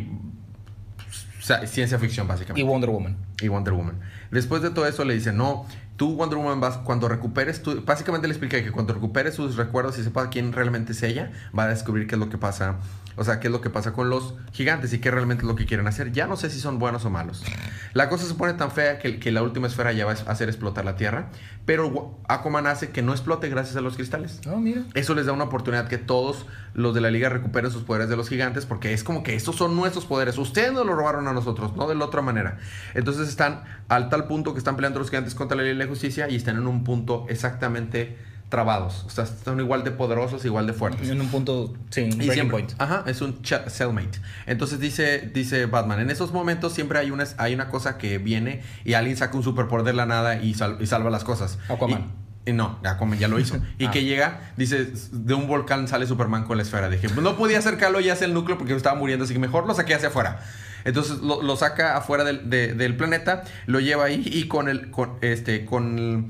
o 1.40 1.42
sea, 1.48 1.66
ciencia 1.66 1.98
ficción 1.98 2.28
básicamente 2.28 2.60
Y 2.60 2.64
Wonder 2.64 2.90
Woman. 2.90 3.16
y 3.40 3.48
Wonder 3.48 3.72
Woman. 3.72 3.98
Después 4.30 4.60
de 4.60 4.68
todo 4.70 4.86
eso 4.86 5.04
le 5.06 5.14
dice, 5.14 5.32
no, 5.32 5.66
tú 5.98 6.14
Wonder 6.14 6.38
Woman 6.38 6.60
vas, 6.60 6.78
cuando 6.78 7.08
recuperes, 7.08 7.60
básicamente 7.84 8.28
le 8.28 8.32
explica 8.32 8.62
que 8.62 8.70
cuando 8.70 8.94
recuperes 8.94 9.34
sus 9.34 9.56
recuerdos 9.56 9.98
y 9.98 10.04
sepa 10.04 10.30
quién 10.30 10.52
realmente 10.52 10.92
es 10.92 11.02
ella, 11.02 11.32
va 11.56 11.64
a 11.64 11.68
descubrir 11.68 12.06
qué 12.06 12.14
es 12.14 12.20
lo 12.20 12.30
que 12.30 12.38
pasa, 12.38 12.76
o 13.18 13.24
sea, 13.24 13.40
qué 13.40 13.48
es 13.48 13.52
lo 13.52 13.60
que 13.60 13.68
pasa 13.68 13.92
con 13.92 14.10
los 14.10 14.34
gigantes 14.52 14.92
y 14.92 15.00
qué 15.00 15.10
realmente 15.10 15.42
es 15.42 15.48
lo 15.48 15.56
que 15.56 15.66
quieren 15.66 15.86
hacer. 15.88 16.12
Ya 16.12 16.26
no 16.26 16.36
sé 16.36 16.50
si 16.50 16.60
son 16.60 16.78
buenos 16.78 17.04
o 17.04 17.10
malos. 17.10 17.44
La 17.92 18.08
cosa 18.08 18.24
se 18.26 18.34
pone 18.34 18.54
tan 18.54 18.70
fea 18.70 18.98
que, 18.98 19.18
que 19.18 19.32
la 19.32 19.42
última 19.42 19.66
esfera 19.66 19.92
ya 19.92 20.06
va 20.06 20.12
a 20.12 20.30
hacer 20.30 20.48
explotar 20.48 20.84
la 20.84 20.94
Tierra, 20.96 21.30
pero 21.64 22.18
Aquaman 22.28 22.66
hace 22.68 22.90
que 22.90 23.02
no 23.02 23.12
explote 23.12 23.48
gracias 23.48 23.76
a 23.76 23.80
los 23.80 23.96
cristales. 23.96 24.40
Oh, 24.46 24.58
mira. 24.58 24.82
Eso 24.94 25.14
les 25.14 25.26
da 25.26 25.32
una 25.32 25.44
oportunidad 25.44 25.88
que 25.88 25.98
todos 25.98 26.46
los 26.74 26.94
de 26.94 27.00
la 27.00 27.10
liga 27.10 27.28
recuperen 27.28 27.70
sus 27.70 27.82
poderes 27.82 28.08
de 28.08 28.16
los 28.16 28.28
gigantes, 28.28 28.66
porque 28.66 28.92
es 28.92 29.02
como 29.02 29.24
que 29.24 29.34
estos 29.34 29.56
son 29.56 29.74
nuestros 29.74 30.06
poderes. 30.06 30.38
Ustedes 30.38 30.72
nos 30.72 30.86
lo 30.86 30.94
robaron 30.94 31.26
a 31.26 31.32
nosotros, 31.32 31.74
no 31.74 31.88
de 31.88 31.96
la 31.96 32.04
otra 32.04 32.22
manera. 32.22 32.58
Entonces 32.94 33.28
están 33.28 33.64
al 33.88 34.10
tal 34.10 34.28
punto 34.28 34.52
que 34.52 34.58
están 34.58 34.76
peleando 34.76 35.00
los 35.00 35.10
gigantes 35.10 35.34
contra 35.34 35.56
la 35.56 35.64
ley 35.64 35.72
de 35.72 35.84
la 35.84 35.88
justicia 35.88 36.28
y 36.28 36.36
están 36.36 36.56
en 36.56 36.66
un 36.68 36.84
punto 36.84 37.26
exactamente 37.28 38.16
trabados. 38.48 39.04
O 39.06 39.10
sea, 39.10 39.24
están 39.24 39.60
igual 39.60 39.84
de 39.84 39.90
poderosos, 39.90 40.44
igual 40.44 40.66
de 40.66 40.72
fuertes. 40.72 41.08
En 41.10 41.20
un 41.20 41.28
punto, 41.28 41.74
sí, 41.90 42.02
un 42.02 42.06
Y 42.12 42.14
breaking 42.16 42.32
siempre- 42.32 42.50
point. 42.52 42.72
Ajá, 42.78 43.04
es 43.06 43.20
un 43.20 43.38
cellmate. 43.68 44.20
Entonces 44.46 44.80
dice, 44.80 45.30
dice 45.34 45.66
Batman, 45.66 46.00
en 46.00 46.10
esos 46.10 46.32
momentos 46.32 46.72
siempre 46.72 46.98
hay 46.98 47.10
una, 47.10 47.24
hay 47.36 47.54
una 47.54 47.68
cosa 47.68 47.98
que 47.98 48.18
viene 48.18 48.62
y 48.84 48.94
alguien 48.94 49.16
saca 49.16 49.36
un 49.36 49.42
superpoder 49.42 49.84
de 49.84 49.92
la 49.92 50.06
nada 50.06 50.42
y, 50.42 50.54
sal- 50.54 50.78
y 50.80 50.86
salva 50.86 51.10
las 51.10 51.24
cosas. 51.24 51.58
Aquaman. 51.68 52.10
Y, 52.46 52.50
y 52.50 52.52
no, 52.54 52.78
Aquaman 52.84 53.18
ya 53.18 53.28
lo 53.28 53.38
hizo. 53.38 53.58
Y 53.78 53.84
Ah. 53.86 53.90
que 53.90 54.04
llega, 54.04 54.52
dice, 54.56 54.90
de 55.12 55.34
un 55.34 55.46
volcán 55.46 55.86
sale 55.86 56.06
Superman 56.06 56.44
con 56.44 56.56
la 56.56 56.62
esfera. 56.62 56.88
Dije, 56.88 57.08
no 57.20 57.36
podía 57.36 57.58
acercarlo 57.58 58.00
ya 58.00 58.14
hacia 58.14 58.24
el 58.26 58.32
núcleo 58.32 58.56
porque 58.56 58.74
estaba 58.74 58.98
muriendo, 58.98 59.24
así 59.26 59.34
que 59.34 59.40
mejor 59.40 59.66
lo 59.66 59.74
saqué 59.74 59.94
hacia 59.94 60.08
afuera. 60.08 60.40
Entonces 60.86 61.18
lo, 61.18 61.42
lo 61.42 61.56
saca 61.56 61.98
afuera 61.98 62.24
del, 62.24 62.48
de- 62.48 62.72
del 62.72 62.96
planeta, 62.96 63.44
lo 63.66 63.80
lleva 63.80 64.04
ahí 64.04 64.22
y 64.24 64.48
con 64.48 64.70
el, 64.70 64.90
con, 64.90 65.18
este, 65.20 65.66
con 65.66 65.98
el- 65.98 66.24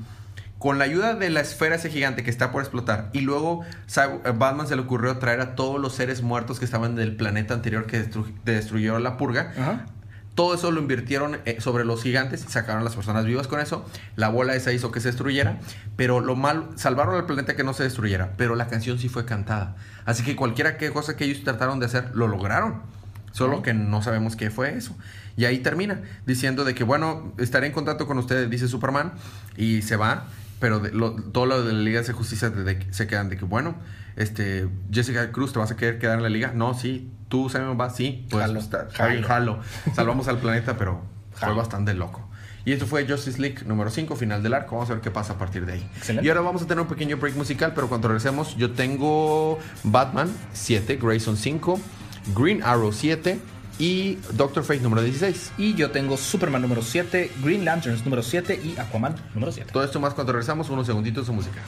con 0.59 0.77
la 0.77 0.83
ayuda 0.85 1.15
de 1.15 1.29
la 1.31 1.39
esfera 1.39 1.75
ese 1.75 1.89
gigante 1.89 2.21
que 2.21 2.29
está 2.29 2.51
por 2.51 2.61
explotar 2.61 3.09
y 3.13 3.21
luego 3.21 3.61
eh, 3.95 4.31
Batman 4.35 4.67
se 4.67 4.75
le 4.75 4.81
ocurrió 4.83 5.17
traer 5.17 5.41
a 5.41 5.55
todos 5.55 5.79
los 5.81 5.95
seres 5.95 6.21
muertos 6.21 6.59
que 6.59 6.65
estaban 6.65 6.95
del 6.95 7.15
planeta 7.15 7.53
anterior 7.55 7.85
que 7.87 8.05
destru- 8.07 8.31
destruyó 8.45 8.99
la 8.99 9.17
purga. 9.17 9.53
Ajá. 9.57 9.85
Todo 10.35 10.53
eso 10.53 10.71
lo 10.71 10.79
invirtieron 10.79 11.37
eh, 11.45 11.57
sobre 11.59 11.83
los 11.83 12.01
gigantes 12.03 12.45
y 12.47 12.51
sacaron 12.51 12.81
a 12.81 12.83
las 12.85 12.95
personas 12.95 13.25
vivas 13.25 13.47
con 13.47 13.59
eso. 13.59 13.85
La 14.15 14.29
bola 14.29 14.55
esa 14.55 14.71
hizo 14.71 14.89
que 14.91 15.01
se 15.01 15.09
destruyera, 15.09 15.57
pero 15.97 16.21
lo 16.21 16.35
mal 16.37 16.67
salvaron 16.75 17.15
al 17.15 17.25
planeta 17.25 17.55
que 17.57 17.63
no 17.65 17.73
se 17.73 17.83
destruyera, 17.83 18.33
pero 18.37 18.55
la 18.55 18.67
canción 18.67 18.99
sí 18.99 19.09
fue 19.09 19.25
cantada. 19.25 19.75
Así 20.05 20.23
que 20.23 20.35
cualquiera 20.37 20.77
que 20.77 20.91
cosa 20.91 21.17
que 21.17 21.25
ellos 21.25 21.43
trataron 21.43 21.79
de 21.79 21.87
hacer 21.87 22.11
lo 22.13 22.27
lograron. 22.27 22.81
Solo 23.31 23.61
que 23.61 23.73
no 23.73 24.01
sabemos 24.01 24.35
qué 24.35 24.49
fue 24.49 24.75
eso. 24.75 24.95
Y 25.37 25.45
ahí 25.45 25.59
termina 25.59 26.01
diciendo 26.25 26.63
de 26.65 26.73
que 26.73 26.83
bueno, 26.83 27.31
estaré 27.37 27.67
en 27.67 27.73
contacto 27.73 28.07
con 28.07 28.17
ustedes, 28.17 28.49
dice 28.49 28.67
Superman, 28.67 29.13
y 29.57 29.81
se 29.83 29.95
va. 29.97 30.25
Pero 30.59 30.79
de- 30.79 30.91
lo- 30.91 31.15
todo 31.15 31.45
lo 31.45 31.63
de 31.63 31.73
la 31.73 31.79
Liga 31.79 32.01
de 32.01 32.13
Justicia 32.13 32.49
de- 32.49 32.63
de- 32.63 32.93
se 32.93 33.07
quedan 33.07 33.29
de 33.29 33.37
que 33.37 33.45
bueno, 33.45 33.75
este 34.17 34.67
Jessica 34.91 35.31
Cruz, 35.31 35.53
¿te 35.53 35.59
vas 35.59 35.71
a 35.71 35.77
querer 35.77 35.99
quedar 35.99 36.17
en 36.17 36.23
la 36.23 36.29
liga? 36.29 36.51
No, 36.53 36.73
sí. 36.73 37.11
¿Tú, 37.29 37.49
Simon, 37.49 37.77
vas? 37.77 37.95
Sí. 37.95 38.25
Pues 38.29 38.45
Jalo, 38.45 38.59
está- 38.59 38.87
jalo. 38.91 39.27
jalo. 39.27 39.59
Salvamos 39.93 40.27
al 40.27 40.39
planeta, 40.39 40.77
pero 40.77 41.01
fue 41.33 41.53
bastante 41.53 41.93
loco. 41.93 42.27
Y 42.65 42.73
esto 42.73 42.85
fue 42.85 43.07
Justice 43.07 43.39
League 43.39 43.59
número 43.65 43.89
5, 43.89 44.15
final 44.15 44.43
del 44.43 44.53
arco. 44.53 44.75
Vamos 44.75 44.89
a 44.89 44.93
ver 44.95 45.01
qué 45.01 45.11
pasa 45.11 45.33
a 45.33 45.37
partir 45.37 45.65
de 45.65 45.73
ahí. 45.73 45.89
Excelente. 45.95 46.25
Y 46.25 46.29
ahora 46.29 46.41
vamos 46.41 46.61
a 46.61 46.67
tener 46.67 46.81
un 46.81 46.87
pequeño 46.87 47.17
break 47.17 47.35
musical, 47.35 47.71
pero 47.73 47.87
cuando 47.87 48.09
regresemos, 48.09 48.55
yo 48.57 48.71
tengo 48.71 49.57
Batman 49.83 50.29
7, 50.53 50.97
Grayson 51.01 51.37
5, 51.37 51.79
Green 52.35 52.61
Arrow 52.61 52.91
7 52.91 53.39
y 53.79 54.15
Doctor 54.33 54.63
Fate 54.63 54.81
número 54.81 55.01
16. 55.01 55.53
Y 55.57 55.73
yo 55.73 55.89
tengo 55.89 56.17
Superman 56.17 56.61
número 56.61 56.81
7, 56.83 57.31
Green 57.41 57.65
Lanterns 57.65 58.03
número 58.03 58.21
7 58.21 58.61
y 58.63 58.77
Aquaman 58.77 59.15
número 59.33 59.51
7. 59.51 59.71
Todo 59.71 59.83
esto 59.83 59.99
más 59.99 60.13
cuando 60.13 60.33
regresamos, 60.33 60.69
unos 60.69 60.85
segunditos 60.85 61.25
de 61.25 61.33
música. 61.33 61.61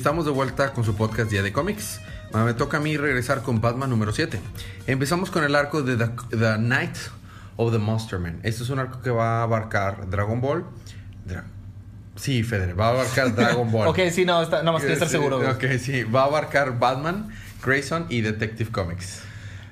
Estamos 0.00 0.24
de 0.24 0.30
vuelta 0.30 0.72
con 0.72 0.82
su 0.82 0.96
podcast 0.96 1.30
Día 1.30 1.42
de 1.42 1.52
Cómics. 1.52 2.00
Me 2.32 2.54
toca 2.54 2.78
a 2.78 2.80
mí 2.80 2.96
regresar 2.96 3.42
con 3.42 3.60
Batman 3.60 3.90
número 3.90 4.12
7. 4.14 4.40
Empezamos 4.86 5.30
con 5.30 5.44
el 5.44 5.54
arco 5.54 5.82
de 5.82 5.98
The, 5.98 6.10
The 6.38 6.56
Night 6.56 6.96
of 7.56 7.70
the 7.70 7.76
Monster 7.78 8.18
Man. 8.18 8.40
Este 8.42 8.62
es 8.62 8.70
un 8.70 8.78
arco 8.78 9.02
que 9.02 9.10
va 9.10 9.40
a 9.40 9.42
abarcar 9.42 10.08
Dragon 10.08 10.40
Ball. 10.40 10.64
Dra- 11.28 11.44
sí, 12.16 12.42
Federer, 12.42 12.80
va 12.80 12.86
a 12.86 12.90
abarcar 12.92 13.34
Dragon 13.36 13.70
Ball. 13.70 13.88
Ok, 13.88 13.98
sí, 14.10 14.24
no, 14.24 14.40
está, 14.40 14.62
no 14.62 14.72
más 14.72 14.80
quería 14.80 14.94
estar 14.94 15.08
seguro. 15.10 15.36
güey. 15.36 15.50
Ok, 15.50 15.64
sí, 15.78 16.02
va 16.04 16.22
a 16.22 16.24
abarcar 16.24 16.78
Batman, 16.78 17.28
Grayson 17.62 18.06
y 18.08 18.22
Detective 18.22 18.70
Comics. 18.70 19.20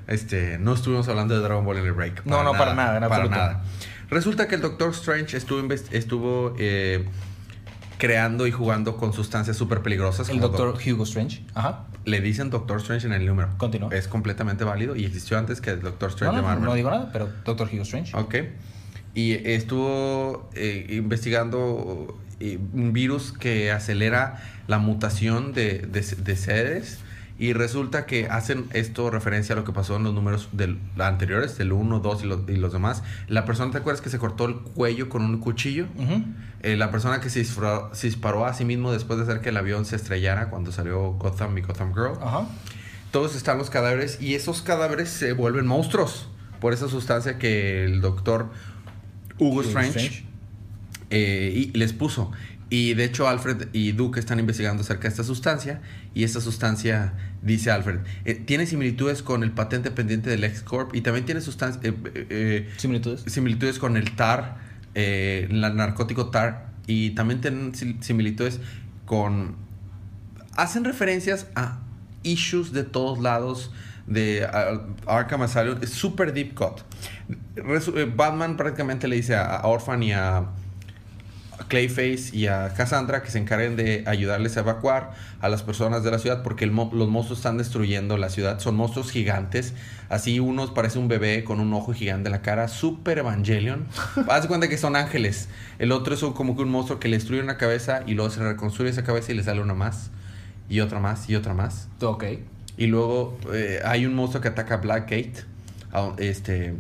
Este, 0.09 0.59
no 0.59 0.75
estuvimos 0.75 1.09
hablando 1.09 1.35
de 1.37 1.41
Dragon 1.41 1.65
Ball 1.65 1.79
en 1.79 1.87
el 1.87 1.93
break. 1.93 2.27
No, 2.27 2.43
no, 2.45 2.53
para 2.53 2.75
nada, 2.75 2.97
en 2.99 3.01
para 3.09 3.15
absoluto. 3.23 3.35
nada. 3.35 3.63
Resulta 4.11 4.47
que 4.47 4.57
el 4.57 4.61
Doctor 4.61 4.91
Strange 4.91 5.39
estuvo, 5.39 5.73
estuvo 5.73 6.55
eh, 6.59 7.09
creando 7.99 8.47
y 8.47 8.53
jugando 8.53 8.97
con 8.97 9.13
sustancias 9.13 9.57
súper 9.57 9.83
peligrosas. 9.83 10.29
El 10.31 10.41
doctor 10.41 10.73
doc- 10.73 10.83
Hugo 10.87 11.05
Strange. 11.05 11.45
Ajá. 11.55 11.85
Le 12.05 12.21
dicen 12.21 12.49
Doctor 12.49 12.79
Strange 12.79 13.07
en 13.07 13.13
el 13.13 13.27
número. 13.27 13.49
Continúa. 13.59 13.95
Es 13.95 14.09
completamente 14.09 14.65
válido 14.65 14.97
y 14.97 15.05
existió 15.05 15.37
antes 15.39 15.61
que 15.61 15.71
el 15.71 15.83
Doctor 15.83 16.09
No, 16.09 16.15
Strange 16.15 16.37
no, 16.37 16.43
de 16.43 16.47
Marvel. 16.49 16.65
no 16.65 16.75
digo 16.75 16.91
nada, 16.91 17.11
pero 17.13 17.29
Doctor 17.45 17.69
Hugo 17.73 17.83
Strange. 17.83 18.17
Ok. 18.17 18.35
Y 19.15 19.33
estuvo 19.51 20.49
eh, 20.55 20.87
investigando 20.91 22.17
eh, 22.41 22.59
un 22.73 22.93
virus 22.93 23.33
que 23.33 23.73
acelera 23.73 24.41
la 24.69 24.79
mutación 24.79 25.53
de, 25.53 25.81
de, 25.81 26.01
de 26.03 26.37
seres. 26.37 27.01
Y 27.41 27.53
resulta 27.53 28.05
que 28.05 28.27
hacen 28.27 28.67
esto 28.73 29.11
referencia 29.11 29.53
a 29.55 29.57
lo 29.57 29.65
que 29.65 29.73
pasó 29.73 29.97
en 29.97 30.03
los 30.03 30.13
números 30.13 30.49
del, 30.53 30.79
anteriores, 30.99 31.57
del 31.57 31.71
1, 31.73 32.01
2 32.01 32.25
y, 32.25 32.27
los- 32.27 32.41
y 32.49 32.57
los 32.57 32.73
demás. 32.73 33.05
La 33.29 33.45
persona, 33.45 33.71
¿te 33.71 33.79
acuerdas 33.79 34.01
que 34.03 34.11
se 34.11 34.19
cortó 34.19 34.47
el 34.47 34.57
cuello 34.57 35.09
con 35.09 35.23
un 35.23 35.39
cuchillo? 35.39 35.87
Eh, 36.63 36.77
la 36.77 36.91
persona 36.91 37.21
que 37.21 37.31
se 37.31 37.39
disparó, 37.39 37.91
se 37.95 38.09
disparó 38.09 38.45
a 38.45 38.55
sí 38.55 38.65
mismo 38.65 38.91
después 38.91 39.19
de 39.19 39.25
hacer 39.25 39.41
que 39.41 39.51
el 39.51 39.57
avión 39.57 39.85
se 39.85 39.95
estrellara 39.95 40.51
cuando 40.51 40.73
salió 40.73 41.13
Gotham 41.13 41.57
y 41.59 41.61
Gotham 41.63 41.95
Girl 41.95 42.19
todos 43.13 43.37
están 43.37 43.57
los 43.57 43.71
cadáveres 43.71 44.21
y 44.21 44.35
esos 44.35 44.61
cadáveres 44.61 45.09
se 45.09 45.33
vuelven 45.33 45.67
monstruos 45.67 46.29
por 46.61 46.73
esa 46.75 46.89
sustancia 46.89 47.39
que 47.39 47.85
el 47.85 48.01
doctor 48.01 48.51
Hugo 49.39 49.53
Hugo 49.53 49.63
Strange, 49.63 49.89
Strange. 49.99 50.25
eh, 51.11 51.53
y 51.55 51.79
les 51.79 51.93
puso. 51.93 52.33
Y 52.71 52.93
de 52.95 53.05
hecho 53.05 53.27
Alfred 53.29 53.69
y 53.73 53.93
Duke 53.93 54.21
están 54.21 54.39
investigando 54.41 54.83
acerca 54.83 55.05
de 55.05 55.09
esta 55.09 55.25
sustancia 55.25 55.81
y 56.15 56.25
esta 56.25 56.41
sustancia, 56.41 57.15
dice 57.43 57.71
Alfred, 57.71 58.01
eh, 58.27 58.35
tiene 58.35 58.67
similitudes 58.67 59.23
con 59.23 59.43
el 59.43 59.53
patente 59.53 59.91
pendiente 59.91 60.29
del 60.29 60.45
X-Corp 60.45 60.95
y 60.95 61.01
también 61.01 61.25
tiene 61.25 61.41
sustancia, 61.41 61.81
eh, 61.83 61.95
eh, 62.15 62.69
Similitudes. 62.77 63.23
similitudes 63.27 63.79
con 63.79 63.97
el 63.97 64.15
TAR, 64.17 64.59
el 64.95 65.61
narcótico 65.61 66.29
TAR, 66.31 66.69
y 66.87 67.11
también 67.11 67.41
tienen 67.41 67.75
sim- 67.75 68.03
similitudes 68.03 68.61
con... 69.07 69.57
Hacen 70.57 70.85
referencias 70.85 71.47
a 71.55 71.79
issues 72.23 72.73
de 72.73 72.83
todos 72.85 73.19
lados 73.21 73.71
de 74.07 74.47
Arkham 75.07 75.43
Asylum. 75.43 75.79
Es 75.83 75.91
super 75.91 76.33
deep 76.33 76.55
cut. 76.55 76.81
Batman 78.17 78.57
prácticamente 78.57 79.07
le 79.07 79.17
dice 79.17 79.37
a, 79.37 79.57
a 79.57 79.67
Orphan 79.67 80.03
y 80.03 80.13
a 80.13 80.47
Clayface 81.67 82.31
y 82.37 82.47
a 82.47 82.73
Cassandra 82.75 83.23
que 83.23 83.31
se 83.31 83.39
encarguen 83.39 83.77
de 83.77 84.05
ayudarles 84.07 84.57
a 84.57 84.61
evacuar 84.61 85.13
a 85.41 85.49
las 85.49 85.63
personas 85.63 86.05
de 86.05 86.11
la 86.11 86.19
ciudad 86.19 86.43
porque 86.43 86.65
el 86.65 86.71
mo- 86.71 86.91
los 86.95 87.09
monstruos 87.09 87.41
están 87.41 87.59
destruyendo 87.59 88.17
la 88.17 88.29
ciudad. 88.31 88.61
Son 88.61 88.77
monstruos 88.77 89.11
gigantes. 89.11 89.75
Así 90.09 90.41
uno 90.41 90.73
parece 90.73 90.99
un 90.99 91.09
bebé 91.09 91.45
con 91.45 91.61
un 91.61 91.73
ojo 91.75 91.93
gigante 91.93 92.29
en 92.29 92.33
la 92.33 92.43
cara. 92.43 92.69
Super 92.69 93.19
Evangelion. 93.19 93.87
Haz 94.29 94.47
cuenta 94.47 94.69
que 94.69 94.79
son 94.79 94.95
ángeles. 94.97 95.49
El 95.79 95.93
otro 95.93 96.15
es 96.15 96.23
un- 96.23 96.33
como 96.33 96.57
que 96.57 96.63
un 96.63 96.71
monstruo 96.71 97.01
que 97.01 97.09
le 97.09 97.17
destruye 97.17 97.43
una 97.43 97.57
cabeza 97.57 98.03
y 98.07 98.15
luego 98.15 98.31
se 98.31 98.41
reconstruye 98.43 98.91
esa 98.91 99.03
cabeza 99.05 99.33
y 99.33 99.35
le 99.35 99.43
sale 99.43 99.61
una 99.61 99.75
más. 99.75 100.11
Y 100.71 100.81
otra 100.81 101.01
más 101.01 101.29
y 101.29 101.35
otra 101.35 101.55
más. 101.55 101.89
Ok. 102.01 102.25
Y 102.77 102.87
luego 102.87 103.37
eh, 103.53 103.81
hay 103.85 104.07
un 104.07 104.15
monstruo 104.15 104.41
que 104.41 104.49
ataca 104.49 104.75
a 104.75 104.77
Blackgate. 104.79 105.35
Ah, 105.93 106.13
Este. 106.19 106.75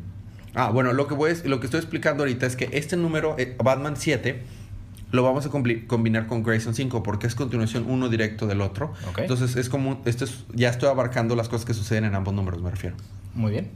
Ah, 0.54 0.70
bueno, 0.70 0.92
lo 0.92 1.06
que, 1.06 1.14
voy 1.14 1.32
a- 1.32 1.48
lo 1.48 1.60
que 1.60 1.66
estoy 1.66 1.78
explicando 1.80 2.22
ahorita 2.22 2.46
es 2.46 2.56
que 2.56 2.68
este 2.72 2.96
número, 2.96 3.36
eh, 3.38 3.54
Batman 3.62 3.96
7, 3.96 4.42
lo 5.10 5.22
vamos 5.22 5.46
a 5.46 5.50
combinar 5.50 6.26
con 6.26 6.42
Grayson 6.42 6.74
5 6.74 7.02
porque 7.02 7.26
es 7.26 7.34
continuación 7.34 7.84
uno 7.88 8.08
directo 8.08 8.46
del 8.46 8.60
otro. 8.60 8.92
Entonces 9.22 9.56
es 9.56 9.68
como, 9.68 10.02
esto 10.04 10.24
es, 10.24 10.44
ya 10.54 10.68
estoy 10.68 10.88
abarcando 10.90 11.34
las 11.36 11.48
cosas 11.48 11.64
que 11.64 11.74
suceden 11.74 12.04
en 12.04 12.14
ambos 12.14 12.34
números, 12.34 12.62
me 12.62 12.70
refiero. 12.70 12.96
Muy 13.34 13.52
bien. 13.52 13.70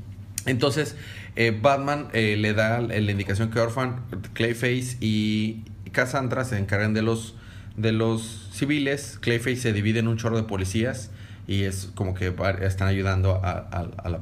Entonces, 0.45 0.97
eh, 1.37 1.57
Batman 1.63 2.09
eh, 2.13 2.37
le 2.37 2.53
da 2.53 2.81
la 2.81 2.97
indicación 2.99 3.51
que 3.51 3.61
Orphan, 3.61 4.01
Clayface 4.35 4.97
y 5.01 5.63
Cassandra 5.93 6.45
se 6.45 6.59
encargan 6.59 6.95
de 6.95 7.03
los, 7.03 7.37
de 7.77 7.93
los 7.93 8.49
civiles. 8.53 9.19
Clayface 9.21 9.57
se 9.57 9.73
divide 9.73 10.01
en 10.01 10.09
un 10.09 10.17
chorro 10.17 10.37
de 10.37 10.43
policías 10.43 11.11
y 11.47 11.63
es 11.63 11.91
como 11.95 12.15
que 12.15 12.35
están 12.63 12.89
ayudando 12.89 13.41
a, 13.45 13.51
a- 13.51 13.89
a 14.05 14.09
la, 14.09 14.21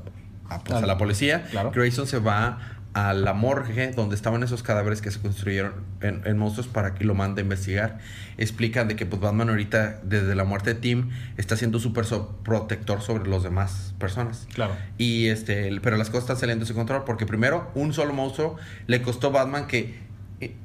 a, 0.49 0.62
pues, 0.62 0.83
la 0.83 0.99
policía. 0.99 1.46
Claro. 1.51 1.70
Grayson 1.75 2.07
se 2.07 2.18
va 2.18 2.59
a 2.92 3.12
la 3.14 3.35
morgue 3.35 3.92
donde 3.92 4.16
estaban 4.16 4.42
esos 4.42 4.64
cadáveres 4.64 5.00
que 5.00 5.12
se 5.12 5.20
construyeron 5.20 5.74
en, 6.00 6.22
en 6.24 6.37
monstruos 6.37 6.66
para 6.66 6.94
que 6.94 7.05
lo 7.05 7.14
mande 7.14 7.40
a 7.40 7.44
investigar. 7.44 7.98
Explican 8.37 8.88
de 8.88 8.96
que 8.96 9.07
pues, 9.07 9.20
Batman 9.22 9.48
ahorita, 9.48 10.00
desde 10.03 10.35
la 10.35 10.42
muerte 10.44 10.74
de 10.74 10.81
Tim, 10.81 11.11
está 11.37 11.57
siendo 11.57 11.79
súper 11.79 12.05
so- 12.05 12.37
protector 12.42 13.00
sobre 13.00 13.31
las 13.31 13.44
demás 13.44 13.94
personas. 13.98 14.48
Claro. 14.55 14.74
Y 14.98 15.29
este, 15.29 15.70
pero 15.81 15.96
las 15.98 16.09
cosas 16.11 16.24
están 16.24 16.37
saliendo 16.38 16.64
de 16.64 16.68
su 16.68 16.74
control 16.74 17.05
porque 17.05 17.26
primero 17.26 17.70
un 17.76 17.92
solo 17.92 18.12
monstruo 18.12 18.57
le 18.88 19.03
costó 19.03 19.29
a 19.29 19.31
Batman 19.31 19.68
que 19.68 20.00
eh, 20.40 20.57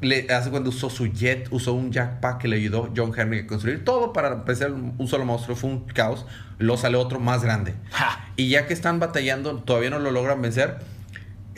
le 0.00 0.26
hace 0.34 0.50
cuando 0.50 0.70
usó 0.70 0.90
su 0.90 1.06
jet, 1.06 1.46
usó 1.52 1.74
un 1.74 1.92
jackpack 1.92 2.38
que 2.38 2.48
le 2.48 2.56
ayudó 2.56 2.92
John 2.96 3.12
Henry 3.16 3.40
a 3.40 3.46
construir 3.46 3.84
todo 3.84 4.12
para 4.12 4.32
empezar 4.32 4.72
un 4.72 5.06
solo 5.06 5.24
monstruo, 5.24 5.56
fue 5.56 5.70
un 5.70 5.84
caos. 5.86 6.26
Luego 6.58 6.76
sale 6.80 6.96
otro 6.96 7.20
más 7.20 7.44
grande. 7.44 7.74
Ja. 7.92 8.24
Y 8.34 8.48
ya 8.48 8.66
que 8.66 8.74
están 8.74 8.98
batallando, 8.98 9.58
todavía 9.58 9.90
no 9.90 10.00
lo 10.00 10.10
logran 10.10 10.42
vencer. 10.42 10.97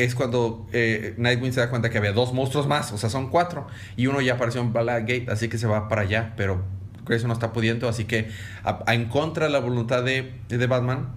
Es 0.04 0.14
cuando 0.14 0.66
eh, 0.72 1.14
Nightwing 1.18 1.52
se 1.52 1.60
da 1.60 1.70
cuenta 1.70 1.90
que 1.90 1.98
había 1.98 2.12
dos 2.12 2.32
monstruos 2.32 2.66
más, 2.66 2.92
o 2.92 2.98
sea, 2.98 3.10
son 3.10 3.28
cuatro. 3.30 3.66
Y 3.96 4.06
uno 4.06 4.20
ya 4.20 4.34
apareció 4.34 4.60
en 4.60 4.72
Gate, 4.72 5.26
así 5.30 5.48
que 5.48 5.58
se 5.58 5.66
va 5.66 5.88
para 5.88 6.02
allá. 6.02 6.34
Pero 6.36 6.62
Grayson 7.06 7.28
no 7.28 7.34
está 7.34 7.52
pudiendo, 7.52 7.88
así 7.88 8.04
que 8.04 8.28
a- 8.64 8.82
a- 8.86 8.94
en 8.94 9.06
contra 9.06 9.46
de 9.46 9.52
la 9.52 9.58
voluntad 9.60 10.02
de, 10.02 10.32
de 10.48 10.66
Batman, 10.66 11.08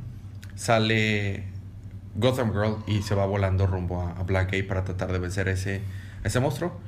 sale 0.55 1.43
Gotham 2.15 2.51
Girl 2.51 2.77
y 2.87 3.01
se 3.01 3.15
va 3.15 3.25
volando 3.25 3.65
rumbo 3.67 4.01
a, 4.01 4.11
a 4.11 4.23
Blackgate 4.23 4.63
para 4.63 4.83
tratar 4.83 5.11
de 5.11 5.19
vencer 5.19 5.47
ese, 5.47 5.81
ese 6.23 6.39
monstruo. 6.39 6.79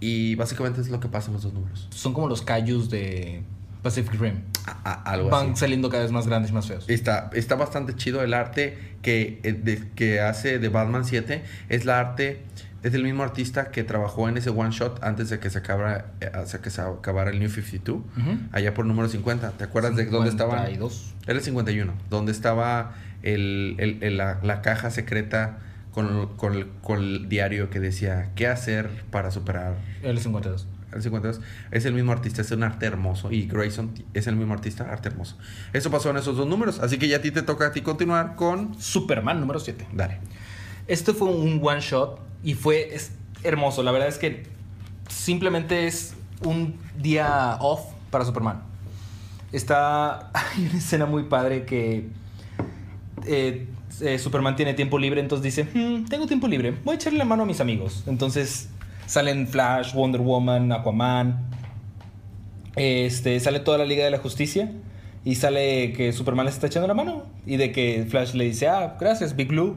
Y 0.00 0.34
básicamente 0.36 0.80
es 0.80 0.88
lo 0.88 0.98
que 1.00 1.08
pasa 1.08 1.28
en 1.28 1.34
los 1.34 1.42
dos 1.42 1.52
números. 1.52 1.88
Son 1.90 2.14
como 2.14 2.28
los 2.28 2.42
Kaijus 2.42 2.88
de 2.90 3.42
Pacific 3.82 4.20
Rim. 4.20 4.42
A- 4.66 5.02
algo 5.10 5.30
Van 5.30 5.52
así. 5.52 5.60
saliendo 5.60 5.88
cada 5.88 6.02
vez 6.02 6.12
más 6.12 6.26
grandes 6.26 6.50
y 6.50 6.54
más 6.54 6.66
feos. 6.68 6.84
Está, 6.88 7.30
está 7.34 7.54
bastante 7.54 7.94
chido 7.96 8.22
el 8.22 8.34
arte 8.34 8.76
que, 9.02 9.40
eh, 9.42 9.52
de- 9.52 9.88
que 9.94 10.20
hace 10.20 10.58
de 10.58 10.68
Batman 10.68 11.04
7. 11.04 11.42
Es 11.68 11.84
la 11.84 11.98
arte, 11.98 12.42
es 12.82 12.94
el 12.94 13.02
mismo 13.02 13.22
artista 13.22 13.70
que 13.70 13.82
trabajó 13.84 14.28
en 14.28 14.36
ese 14.36 14.50
one 14.50 14.70
shot 14.70 15.02
antes 15.02 15.30
de 15.30 15.38
que 15.38 15.50
se 15.50 15.58
acabara, 15.58 16.06
eh, 16.20 16.30
hasta 16.32 16.60
que 16.60 16.70
se 16.70 16.80
acabara 16.82 17.30
el 17.30 17.38
New 17.38 17.48
52. 17.50 17.98
Ujú. 18.16 18.38
Allá 18.52 18.74
por 18.74 18.84
número 18.86 19.08
50. 19.08 19.50
¿Te 19.52 19.64
acuerdas 19.64 19.96
de 19.96 20.06
dónde 20.06 20.30
estaban? 20.30 20.58
52. 20.66 21.14
Era 21.26 21.38
el 21.38 21.44
51. 21.44 21.94
Donde 22.10 22.32
estaba 22.32 22.94
el, 23.22 23.76
el- 23.78 24.02
el- 24.02 24.16
la, 24.16 24.38
la 24.42 24.62
caja 24.62 24.90
secreta 24.90 25.58
con, 25.92 26.36
con 26.36 26.54
el, 26.54 26.68
con 26.82 26.98
el 27.00 27.28
diario 27.28 27.68
que 27.70 27.80
decía 27.80 28.30
qué 28.36 28.46
hacer 28.46 28.88
para 29.10 29.30
superar 29.30 29.74
El 30.02 30.18
52. 30.18 30.66
El 30.92 31.02
52 31.02 31.40
es 31.70 31.84
el 31.84 31.94
mismo 31.94 32.12
artista, 32.12 32.42
es 32.42 32.50
un 32.50 32.62
arte 32.62 32.86
hermoso. 32.86 33.30
Y 33.32 33.46
Grayson 33.46 33.92
es 34.14 34.26
el 34.26 34.36
mismo 34.36 34.54
artista, 34.54 34.84
arte 34.90 35.08
hermoso. 35.08 35.36
Eso 35.72 35.90
pasó 35.90 36.10
en 36.10 36.16
esos 36.16 36.36
dos 36.36 36.46
números. 36.46 36.80
Así 36.80 36.98
que 36.98 37.08
ya 37.08 37.18
a 37.18 37.20
ti 37.20 37.30
te 37.30 37.42
toca 37.42 37.66
a 37.66 37.72
ti 37.72 37.80
continuar 37.80 38.34
con. 38.36 38.80
Superman 38.80 39.40
número 39.40 39.60
7. 39.60 39.86
Dale. 39.92 40.18
Este 40.86 41.12
fue 41.14 41.28
un 41.28 41.60
one 41.62 41.80
shot 41.80 42.20
y 42.42 42.54
fue 42.54 42.94
es 42.94 43.12
hermoso. 43.44 43.82
La 43.82 43.92
verdad 43.92 44.08
es 44.08 44.18
que 44.18 44.44
simplemente 45.08 45.86
es 45.86 46.14
un 46.44 46.74
día 46.98 47.56
off 47.60 47.80
para 48.10 48.24
Superman. 48.24 48.62
Está. 49.52 50.30
Hay 50.34 50.66
una 50.68 50.78
escena 50.78 51.06
muy 51.06 51.24
padre 51.24 51.64
que. 51.64 52.08
eh, 53.26 53.68
eh, 54.00 54.18
Superman 54.18 54.56
tiene 54.56 54.72
tiempo 54.74 54.98
libre, 54.98 55.20
entonces 55.20 55.42
dice: 55.44 55.68
"Hmm, 55.74 56.06
Tengo 56.06 56.26
tiempo 56.26 56.48
libre, 56.48 56.74
voy 56.84 56.94
a 56.94 56.96
echarle 56.96 57.18
la 57.18 57.24
mano 57.24 57.42
a 57.42 57.46
mis 57.46 57.60
amigos. 57.60 58.04
Entonces 58.06 58.68
salen 59.10 59.48
Flash, 59.48 59.92
Wonder 59.92 60.20
Woman, 60.20 60.70
Aquaman. 60.70 61.40
Este, 62.76 63.38
sale 63.40 63.58
toda 63.60 63.76
la 63.78 63.84
Liga 63.84 64.04
de 64.04 64.10
la 64.10 64.18
Justicia. 64.18 64.70
Y 65.24 65.34
sale 65.34 65.92
que 65.92 66.12
Superman 66.12 66.46
les 66.46 66.54
está 66.54 66.68
echando 66.68 66.86
la 66.86 66.94
mano. 66.94 67.24
Y 67.44 67.56
de 67.56 67.72
que 67.72 68.06
Flash 68.08 68.34
le 68.34 68.44
dice: 68.44 68.68
Ah, 68.68 68.96
gracias, 68.98 69.34
Big 69.36 69.48
Blue. 69.48 69.76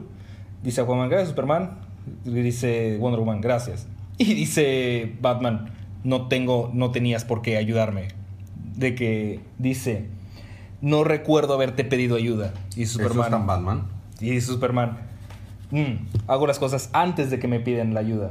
Dice 0.62 0.80
Aquaman: 0.80 1.08
Gracias, 1.08 1.30
Superman. 1.30 1.78
Y 2.24 2.30
dice 2.30 2.96
Wonder 2.98 3.20
Woman: 3.20 3.40
Gracias. 3.40 3.86
Y 4.18 4.32
dice 4.34 5.12
Batman: 5.20 5.72
No 6.04 6.28
tengo, 6.28 6.70
no 6.72 6.92
tenías 6.92 7.24
por 7.24 7.42
qué 7.42 7.56
ayudarme. 7.56 8.08
De 8.76 8.94
que 8.94 9.40
dice: 9.58 10.06
No 10.80 11.02
recuerdo 11.02 11.54
haberte 11.54 11.82
pedido 11.84 12.14
ayuda. 12.16 12.54
Y 12.76 12.84
¿Eso 12.84 12.98
Superman. 13.00 13.34
es 13.40 13.46
Batman? 13.46 13.82
Y 14.20 14.40
Superman, 14.40 14.98
"Mm, 15.72 16.06
hago 16.28 16.46
las 16.46 16.60
cosas 16.60 16.88
antes 16.92 17.30
de 17.30 17.40
que 17.40 17.48
me 17.48 17.58
piden 17.58 17.92
la 17.92 18.00
ayuda. 18.00 18.30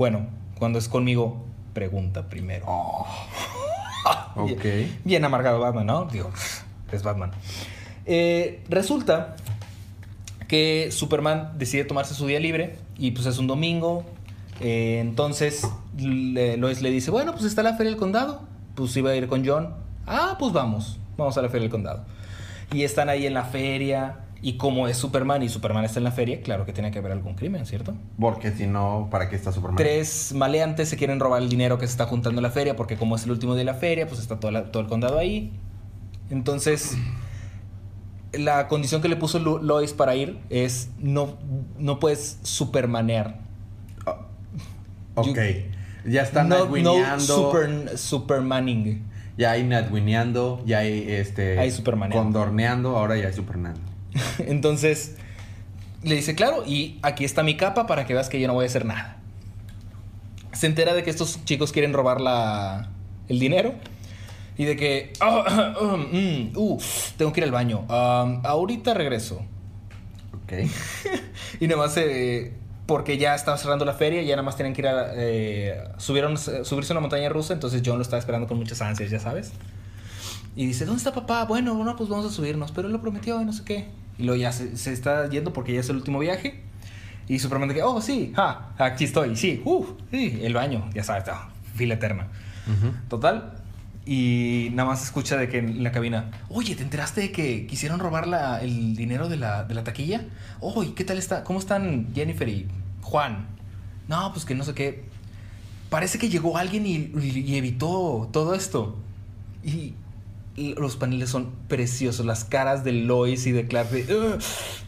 Bueno, 0.00 0.28
cuando 0.58 0.78
es 0.78 0.88
conmigo, 0.88 1.44
pregunta 1.74 2.30
primero. 2.30 2.64
Ok. 4.34 4.62
Bien, 4.62 4.98
bien 5.04 5.24
amargado 5.26 5.60
Batman, 5.60 5.84
¿no? 5.84 6.04
Digo, 6.06 6.30
es 6.90 7.02
Batman. 7.02 7.32
Eh, 8.06 8.64
resulta 8.70 9.36
que 10.48 10.88
Superman 10.90 11.52
decide 11.58 11.84
tomarse 11.84 12.14
su 12.14 12.26
día 12.26 12.40
libre 12.40 12.78
y 12.96 13.10
pues 13.10 13.26
es 13.26 13.36
un 13.36 13.46
domingo. 13.46 14.04
Eh, 14.60 15.00
entonces 15.02 15.68
le- 15.98 16.56
Lois 16.56 16.80
le 16.80 16.90
dice, 16.90 17.10
bueno, 17.10 17.32
pues 17.32 17.44
está 17.44 17.62
la 17.62 17.74
feria 17.76 17.90
del 17.90 17.98
condado. 18.00 18.40
Pues 18.76 18.96
iba 18.96 19.10
a 19.10 19.14
ir 19.16 19.28
con 19.28 19.46
John. 19.46 19.74
Ah, 20.06 20.36
pues 20.38 20.54
vamos, 20.54 20.98
vamos 21.18 21.36
a 21.36 21.42
la 21.42 21.48
feria 21.50 21.64
del 21.64 21.70
condado. 21.70 22.06
Y 22.72 22.84
están 22.84 23.10
ahí 23.10 23.26
en 23.26 23.34
la 23.34 23.44
feria. 23.44 24.16
Y 24.42 24.54
como 24.56 24.88
es 24.88 24.96
Superman 24.96 25.42
y 25.42 25.48
Superman 25.50 25.84
está 25.84 25.98
en 26.00 26.04
la 26.04 26.12
feria, 26.12 26.40
claro 26.40 26.64
que 26.64 26.72
tiene 26.72 26.90
que 26.90 26.98
haber 26.98 27.12
algún 27.12 27.34
crimen, 27.34 27.66
¿cierto? 27.66 27.94
Porque 28.18 28.50
si 28.52 28.66
no, 28.66 29.08
¿para 29.10 29.28
qué 29.28 29.36
está 29.36 29.52
Superman? 29.52 29.76
Tres 29.76 30.32
maleantes 30.34 30.88
se 30.88 30.96
quieren 30.96 31.20
robar 31.20 31.42
el 31.42 31.50
dinero 31.50 31.78
que 31.78 31.86
se 31.86 31.90
está 31.92 32.06
juntando 32.06 32.38
en 32.38 32.42
la 32.44 32.50
feria, 32.50 32.74
porque 32.74 32.96
como 32.96 33.16
es 33.16 33.24
el 33.24 33.32
último 33.32 33.52
día 33.52 33.60
de 33.60 33.64
la 33.72 33.74
feria, 33.74 34.06
pues 34.06 34.18
está 34.20 34.40
todo, 34.40 34.50
la- 34.50 34.72
todo 34.72 34.82
el 34.82 34.88
condado 34.88 35.18
ahí. 35.18 35.52
Entonces, 36.30 36.96
la 38.32 38.68
condición 38.68 39.02
que 39.02 39.08
le 39.08 39.16
puso 39.16 39.38
Lo- 39.40 39.58
Lois 39.62 39.92
para 39.92 40.14
ir 40.16 40.38
es 40.48 40.88
no, 40.98 41.36
no 41.78 41.98
puedes 41.98 42.38
supermanear. 42.42 43.40
Ok. 45.16 45.36
ya 46.06 46.22
está 46.22 46.44
no, 46.44 46.64
no 46.66 47.20
super, 47.20 47.98
supermanning. 47.98 49.02
Ya 49.36 49.50
hay 49.52 49.64
Nightwingeando, 49.64 50.62
ya 50.64 50.78
hay 50.78 51.04
este. 51.10 51.58
Hay 51.58 51.70
Supermaneando. 51.70 52.22
Condorneando, 52.22 52.96
ahora 52.96 53.16
ya 53.18 53.26
hay 53.28 53.32
Superman. 53.34 53.74
Entonces, 54.38 55.16
le 56.02 56.14
dice, 56.14 56.34
claro, 56.34 56.64
y 56.66 56.98
aquí 57.02 57.24
está 57.24 57.42
mi 57.42 57.56
capa 57.56 57.86
para 57.86 58.06
que 58.06 58.14
veas 58.14 58.28
que 58.28 58.40
yo 58.40 58.46
no 58.48 58.54
voy 58.54 58.64
a 58.64 58.66
hacer 58.68 58.84
nada. 58.84 59.16
Se 60.52 60.66
entera 60.66 60.94
de 60.94 61.02
que 61.02 61.10
estos 61.10 61.44
chicos 61.44 61.72
quieren 61.72 61.92
robar 61.92 62.20
la, 62.20 62.90
el 63.28 63.38
dinero 63.38 63.74
y 64.58 64.64
de 64.64 64.76
que, 64.76 65.12
"Ah, 65.20 65.74
mm, 66.12 66.56
uh, 66.56 66.78
tengo 67.16 67.32
que 67.32 67.40
ir 67.40 67.44
al 67.44 67.52
baño. 67.52 67.80
Um, 67.88 68.40
ahorita 68.44 68.94
regreso. 68.94 69.42
Ok. 70.44 70.52
Y 71.60 71.66
nada 71.66 71.78
más, 71.82 71.96
eh, 71.96 72.52
porque 72.86 73.18
ya 73.18 73.34
estaba 73.34 73.56
cerrando 73.58 73.84
la 73.84 73.92
feria, 73.92 74.22
ya 74.22 74.34
nada 74.36 74.42
más 74.42 74.56
tienen 74.56 74.72
que 74.72 74.80
ir 74.80 74.88
a... 74.88 75.12
eh, 75.14 75.84
subieron, 75.98 76.36
subirse 76.38 76.92
a 76.92 76.94
una 76.94 77.00
montaña 77.00 77.28
rusa, 77.28 77.52
entonces 77.52 77.82
John 77.84 77.96
lo 77.96 78.02
estaba 78.02 78.18
esperando 78.18 78.46
con 78.48 78.56
muchas 78.58 78.80
ansias, 78.82 79.10
ya 79.10 79.20
sabes. 79.20 79.52
Y 80.56 80.66
dice, 80.66 80.84
¿dónde 80.84 80.98
está 80.98 81.12
papá? 81.14 81.44
Bueno, 81.44 81.74
bueno, 81.74 81.96
pues 81.96 82.08
vamos 82.08 82.26
a 82.26 82.30
subirnos, 82.30 82.72
pero 82.72 82.86
él 82.88 82.92
lo 82.92 83.00
prometió 83.00 83.40
y 83.40 83.44
no 83.44 83.52
sé 83.52 83.64
qué. 83.64 83.88
Y 84.18 84.24
luego 84.24 84.40
ya 84.40 84.52
se, 84.52 84.76
se 84.76 84.92
está 84.92 85.28
yendo 85.30 85.52
porque 85.52 85.72
ya 85.74 85.80
es 85.80 85.88
el 85.88 85.96
último 85.96 86.18
viaje. 86.18 86.60
Y 87.28 87.38
Superman 87.38 87.68
de 87.68 87.76
que, 87.76 87.82
oh, 87.82 88.00
sí, 88.00 88.32
ja, 88.34 88.72
aquí 88.76 89.04
estoy, 89.04 89.36
sí, 89.36 89.62
uh, 89.64 89.86
sí, 90.10 90.40
el 90.42 90.52
baño, 90.52 90.90
ya 90.92 91.04
sabes, 91.04 91.24
ah, 91.28 91.48
fila 91.76 91.94
eterna. 91.94 92.26
Ujú. 92.66 92.92
Total. 93.08 93.52
Y 94.04 94.70
nada 94.72 94.88
más 94.88 95.04
escucha 95.04 95.36
de 95.36 95.48
que 95.48 95.58
en 95.58 95.84
la 95.84 95.92
cabina, 95.92 96.30
oye, 96.48 96.74
¿te 96.74 96.82
enteraste 96.82 97.20
de 97.20 97.32
que 97.32 97.66
quisieron 97.68 98.00
robar 98.00 98.26
la- 98.26 98.60
el 98.60 98.96
dinero 98.96 99.28
de 99.28 99.36
la, 99.36 99.62
de 99.62 99.74
la 99.74 99.84
taquilla? 99.84 100.24
Oye, 100.60 100.92
¿qué 100.94 101.04
tal 101.04 101.18
está? 101.18 101.44
¿Cómo 101.44 101.60
están 101.60 102.08
Jennifer 102.14 102.48
y 102.48 102.66
Juan? 103.02 103.46
No, 104.08 104.32
pues 104.32 104.44
que 104.44 104.56
no 104.56 104.64
sé 104.64 104.74
qué. 104.74 105.04
Parece 105.90 106.18
que 106.18 106.28
llegó 106.28 106.56
alguien 106.58 106.84
y, 106.86 107.12
y- 107.20 107.44
y 107.46 107.56
evitó 107.56 108.28
todo 108.32 108.54
esto. 108.54 108.96
Y 109.62 109.94
los 110.76 110.96
paneles 110.96 111.30
son 111.30 111.50
preciosos. 111.68 112.24
Las 112.26 112.44
caras 112.44 112.84
de 112.84 112.92
Lois 112.92 113.46
y 113.46 113.52
de 113.52 113.66
Clark 113.66 113.90
de... 113.90 114.38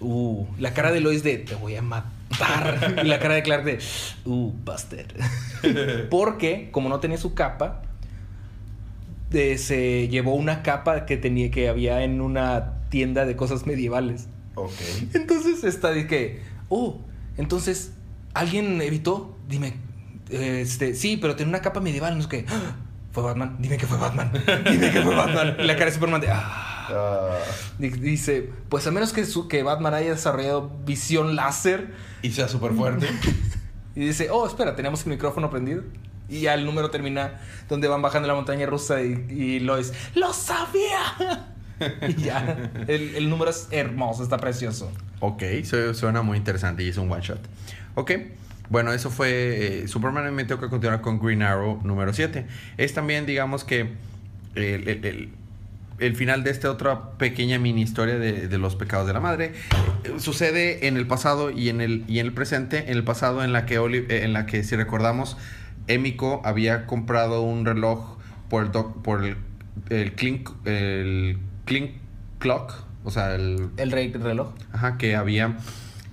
Uh, 0.01 0.47
la 0.59 0.75
cara 0.75 0.93
de 0.93 1.01
Lois 1.01 1.23
de... 1.23 1.39
Te 1.39 1.55
voy 1.55 1.77
a 1.77 1.83
matar. 1.83 3.01
y 3.05 3.09
la 3.09 3.19
cara 3.19 3.35
de 3.35 3.43
Clark 3.43 3.65
de... 3.65 3.79
Uh, 4.25 4.53
bastard. 4.65 5.13
Porque, 6.11 6.69
como 6.71 6.89
no 6.89 7.01
tenía 7.01 7.19
su 7.19 7.35
capa, 7.35 7.83
se 9.31 10.09
llevó 10.09 10.35
una 10.35 10.63
capa 10.63 11.07
que 11.07 11.17
tenía 11.17 11.51
que 11.51 11.69
había 11.69 12.05
en 12.05 12.21
una 12.21 12.75
tienda 12.91 13.25
de 13.25 13.37
cosas 13.37 13.67
medievales. 13.67 14.29
Ok. 14.55 14.73
Entonces 15.15 15.65
está 15.65 15.91
de 15.91 16.07
que, 16.07 16.41
oh, 16.69 17.01
entonces 17.37 17.93
alguien 18.35 18.81
evitó, 18.83 19.37
dime, 19.49 19.75
este, 20.31 20.95
sí, 20.95 21.17
pero 21.17 21.37
tiene 21.37 21.51
una 21.51 21.63
capa 21.63 21.81
medieval, 21.81 22.17
no 22.17 22.23
sé 22.23 22.29
qué. 22.29 22.47
"Ah, 23.13 23.15
Fue 23.15 23.23
Batman, 23.23 23.57
dime 23.59 23.77
que 23.77 23.87
fue 23.87 23.99
Batman, 23.99 24.33
dime 24.71 24.91
que 24.91 25.03
fue 25.03 25.15
Batman. 25.15 25.57
Y 25.59 25.65
la 25.65 25.75
cara 25.75 25.87
de 25.87 25.93
Superman 25.93 26.21
de, 26.21 26.31
ah. 26.31 26.69
Ah, 26.91 27.39
Di- 27.79 27.91
Dice, 27.91 28.51
pues 28.69 28.87
a 28.87 28.91
menos 28.91 29.13
que, 29.13 29.25
su- 29.27 29.49
que 29.49 29.63
Batman 29.63 29.95
haya 29.95 30.11
desarrollado 30.11 30.71
visión 30.85 31.37
láser. 31.37 31.93
y 32.23 32.31
sea 32.33 32.49
súper 32.49 32.73
fuerte. 32.73 33.07
Y 33.95 34.07
dice, 34.07 34.31
oh, 34.31 34.47
espera, 34.47 34.75
tenemos 34.75 35.03
el 35.05 35.11
micrófono 35.11 35.51
prendido. 35.51 35.83
Y 36.27 36.41
ya 36.41 36.55
el 36.55 36.65
número 36.65 36.89
termina 36.91 37.43
donde 37.69 37.89
van 37.89 38.01
bajando 38.01 38.27
la 38.27 38.33
montaña 38.35 38.65
rusa 38.65 39.03
y, 39.03 39.27
y 39.29 39.61
Lois, 39.61 39.93
¡lo 40.15 40.33
sabía! 40.33 41.53
y 42.09 42.15
ya, 42.23 42.71
el, 42.89 43.15
el 43.17 43.29
número 43.29 43.51
es 43.51 43.69
hermoso, 43.71 44.23
está 44.23 44.39
precioso. 44.39 44.91
ok, 45.21 45.43
su- 45.65 45.93
suena 45.93 46.23
muy 46.23 46.39
interesante 46.39 46.83
y 46.83 46.89
es 46.89 46.97
un 46.97 47.13
one 47.13 47.21
shot. 47.21 47.41
Ok. 47.95 48.13
Bueno, 48.69 48.93
eso 48.93 49.11
fue 49.11 49.83
eh, 49.83 49.89
Superman. 49.89 50.35
Me 50.35 50.45
tengo 50.45 50.61
que 50.61 50.69
continuar 50.69 51.01
con 51.01 51.19
Green 51.21 51.43
Arrow 51.43 51.81
número 51.85 52.13
7. 52.13 52.47
Es 52.79 52.95
también, 52.95 53.27
digamos 53.27 53.65
que, 53.65 53.93
el, 54.55 54.89
el- 54.89 55.05
el- 55.05 55.29
el 55.99 56.17
final 56.17 56.43
de 56.43 56.51
esta 56.51 56.69
otra 56.69 57.13
pequeña 57.13 57.61
mini 57.61 57.83
historia 57.83 58.19
de, 58.19 58.49
de 58.49 58.59
los 58.59 58.75
pecados 58.75 59.07
de 59.07 59.13
la 59.13 59.21
madre. 59.21 59.53
Eh, 60.05 60.15
sucede 60.19 60.89
en 60.89 60.97
el 60.97 61.07
pasado 61.07 61.51
y 61.53 61.69
en 61.69 61.81
el, 61.81 62.05
y 62.09 62.19
en 62.19 62.27
el 62.27 62.33
presente. 62.33 62.79
En 62.91 62.97
el 62.97 63.05
pasado, 63.05 63.45
en 63.45 63.53
la 63.53 63.67
que, 63.67 63.79
Oli- 63.79 64.07
eh, 64.09 64.25
en 64.25 64.33
la 64.33 64.47
que 64.47 64.65
si 64.65 64.75
recordamos, 64.75 65.37
Emiko 65.87 66.41
había 66.45 66.87
comprado 66.87 67.43
un 67.43 67.65
reloj 67.65 68.17
por 68.49 68.65
el, 68.65 68.73
doc- 68.73 69.01
por 69.03 69.25
el, 69.25 69.37
el 69.91 70.15
clink, 70.15 70.51
el 70.65 71.39
clink 71.67 71.93
clock. 72.41 72.73
O 73.05 73.11
sea, 73.13 73.35
el, 73.37 73.69
El 73.77 73.91
reloj. 73.93 74.55
Ajá, 74.73 74.97
que 74.99 75.15
había 75.15 75.57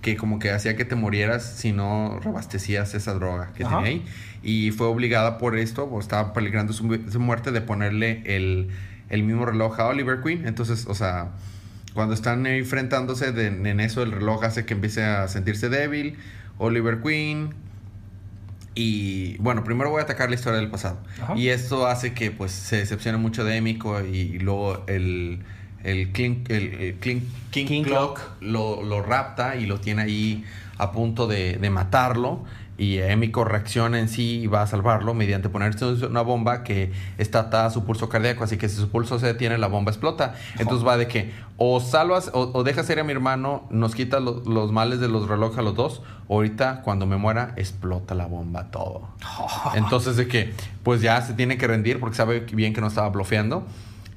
que 0.01 0.15
como 0.15 0.39
que 0.39 0.51
hacía 0.51 0.75
que 0.75 0.85
te 0.85 0.95
murieras 0.95 1.43
si 1.57 1.71
no 1.73 2.19
reabastecías 2.23 2.93
esa 2.95 3.13
droga 3.13 3.51
que 3.55 3.63
Ajá. 3.63 3.77
tenía 3.77 3.91
ahí. 3.91 4.05
Y 4.41 4.71
fue 4.71 4.87
obligada 4.87 5.37
por 5.37 5.57
esto, 5.57 5.83
o 5.83 5.99
estaba 5.99 6.31
peligrando 6.33 6.71
su, 6.73 6.85
mu- 6.85 7.11
su 7.11 7.19
muerte, 7.19 7.51
de 7.51 7.59
ponerle 7.61 8.23
el, 8.25 8.69
el 9.09 9.23
mismo 9.23 9.45
reloj 9.45 9.79
a 9.79 9.87
Oliver 9.87 10.21
Queen. 10.23 10.47
Entonces, 10.47 10.85
o 10.87 10.95
sea, 10.95 11.31
cuando 11.93 12.13
están 12.13 12.45
enfrentándose 12.47 13.33
de- 13.33 13.47
en 13.47 13.79
eso, 13.81 14.01
el 14.03 14.11
reloj 14.13 14.43
hace 14.45 14.65
que 14.65 14.73
empiece 14.75 15.03
a 15.03 15.27
sentirse 15.27 15.67
débil. 15.67 16.17
Oliver 16.57 16.99
Queen. 17.01 17.49
Y 18.75 19.35
bueno, 19.39 19.63
primero 19.63 19.89
voy 19.89 19.99
a 19.99 20.03
atacar 20.03 20.29
la 20.29 20.35
historia 20.35 20.59
del 20.59 20.69
pasado. 20.69 20.99
Ajá. 21.21 21.35
Y 21.35 21.49
esto 21.49 21.87
hace 21.87 22.13
que 22.13 22.31
pues 22.31 22.51
se 22.51 22.77
decepcione 22.77 23.17
mucho 23.17 23.43
de 23.43 23.57
Emiko 23.57 23.99
y, 24.01 24.39
luego 24.39 24.83
el, 24.87 25.39
el, 25.83 26.11
el, 26.15 26.73
el 26.73 26.99
Clink- 26.99 27.23
King, 27.51 27.65
King 27.65 27.83
Clock, 27.83 28.19
Lo, 28.41 28.83
lo 28.83 29.01
rapta 29.01 29.55
y 29.55 29.65
lo 29.65 29.79
tiene 29.79 30.03
ahí 30.03 30.43
a 30.77 30.91
punto 30.91 31.27
de, 31.27 31.57
de 31.57 31.69
matarlo. 31.69 32.43
Y 32.77 32.99
Emiko 32.99 33.43
reacciona 33.43 33.99
en 33.99 34.07
sí 34.07 34.39
y 34.43 34.47
va 34.47 34.61
a 34.61 34.67
salvarlo 34.67 35.13
mediante 35.13 35.49
ponerse 35.49 35.83
una 35.85 36.21
bomba 36.21 36.63
que 36.63 36.93
está 37.17 37.39
atada 37.39 37.65
a 37.65 37.69
su 37.71 37.83
pulso 37.83 38.07
cardíaco. 38.07 38.45
Así 38.45 38.55
que 38.55 38.69
si 38.69 38.77
su 38.77 38.87
pulso 38.89 39.19
se 39.19 39.25
detiene, 39.25 39.57
la 39.57 39.67
bomba 39.67 39.91
explota. 39.91 40.35
Entonces 40.59 40.87
va 40.87 40.95
de 40.95 41.07
que 41.09 41.33
o 41.57 41.81
salvas 41.81 42.31
o, 42.33 42.51
o 42.53 42.63
dejas 42.63 42.89
ir 42.89 42.97
a 43.01 43.03
mi 43.03 43.11
hermano, 43.11 43.67
nos 43.69 43.95
quitas 43.95 44.21
lo- 44.21 44.41
los 44.45 44.71
males 44.71 45.01
de 45.01 45.09
los 45.09 45.27
relojes 45.27 45.57
a 45.59 45.61
los 45.61 45.75
dos. 45.75 46.01
O 46.29 46.35
ahorita, 46.35 46.81
cuando 46.83 47.05
me 47.05 47.17
muera, 47.17 47.51
explota 47.57 48.15
la 48.15 48.27
bomba 48.27 48.71
todo. 48.71 49.09
Entonces 49.75 50.15
de 50.15 50.29
que, 50.29 50.53
pues 50.83 51.01
ya 51.01 51.21
se 51.21 51.33
tiene 51.33 51.57
que 51.57 51.67
rendir 51.67 51.99
porque 51.99 52.15
sabe 52.15 52.39
bien 52.39 52.73
que 52.73 52.79
no 52.79 52.87
estaba 52.87 53.09
blofeando. 53.09 53.67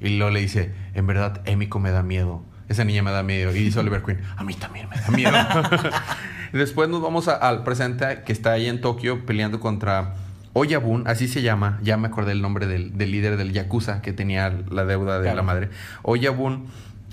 Y 0.03 0.17
luego 0.17 0.31
le 0.31 0.41
dice, 0.41 0.71
en 0.93 1.07
verdad, 1.07 1.41
Emiko 1.45 1.79
me 1.79 1.89
da 1.91 2.03
miedo. 2.03 2.43
Esa 2.69 2.83
niña 2.83 3.01
me 3.03 3.11
da 3.11 3.23
miedo. 3.23 3.51
Y 3.55 3.63
dice 3.63 3.79
Oliver 3.79 4.03
Queen, 4.03 4.19
a 4.37 4.43
mí 4.43 4.53
también 4.53 4.87
me 4.89 4.97
da 4.99 5.07
miedo. 5.09 5.31
Después 6.53 6.89
nos 6.89 7.01
vamos 7.01 7.27
a- 7.27 7.35
al 7.35 7.63
presente 7.63 8.21
que 8.25 8.31
está 8.31 8.51
ahí 8.51 8.67
en 8.67 8.79
Tokio 8.81 9.25
peleando 9.25 9.59
contra 9.59 10.13
Oyabun, 10.53 11.07
así 11.07 11.27
se 11.27 11.41
llama, 11.41 11.79
ya 11.81 11.97
me 11.97 12.07
acordé 12.07 12.31
el 12.31 12.41
nombre 12.43 12.67
del, 12.67 12.95
del 12.95 13.09
líder 13.11 13.37
del 13.37 13.53
Yakuza 13.53 14.01
que 14.03 14.13
tenía 14.13 14.53
la 14.69 14.85
deuda 14.85 15.17
de 15.17 15.23
Claro. 15.23 15.37
la 15.37 15.41
madre. 15.43 15.69
Oyabun 16.03 16.67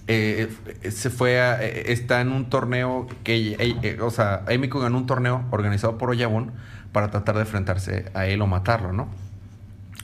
eh, 0.09 0.51
eh, 0.83 0.91
se 0.91 1.09
fue 1.09 1.41
a, 1.41 1.63
eh, 1.63 1.85
está 1.93 2.21
en 2.21 2.33
un 2.33 2.51
torneo 2.51 3.07
que, 3.25 3.57
eh, 3.83 3.99
o 4.03 4.11
sea, 4.11 4.43
Emiko 4.49 4.79
ganó 4.81 4.99
un 4.99 5.07
torneo 5.07 5.45
organizado 5.53 5.97
por 5.97 6.11
Oyabun 6.11 6.53
para 6.93 7.11
tratar 7.11 7.37
de 7.37 7.43
enfrentarse 7.43 8.11
a 8.13 8.27
él 8.27 8.43
o 8.43 8.47
matarlo, 8.47 8.93
¿no? 8.93 9.09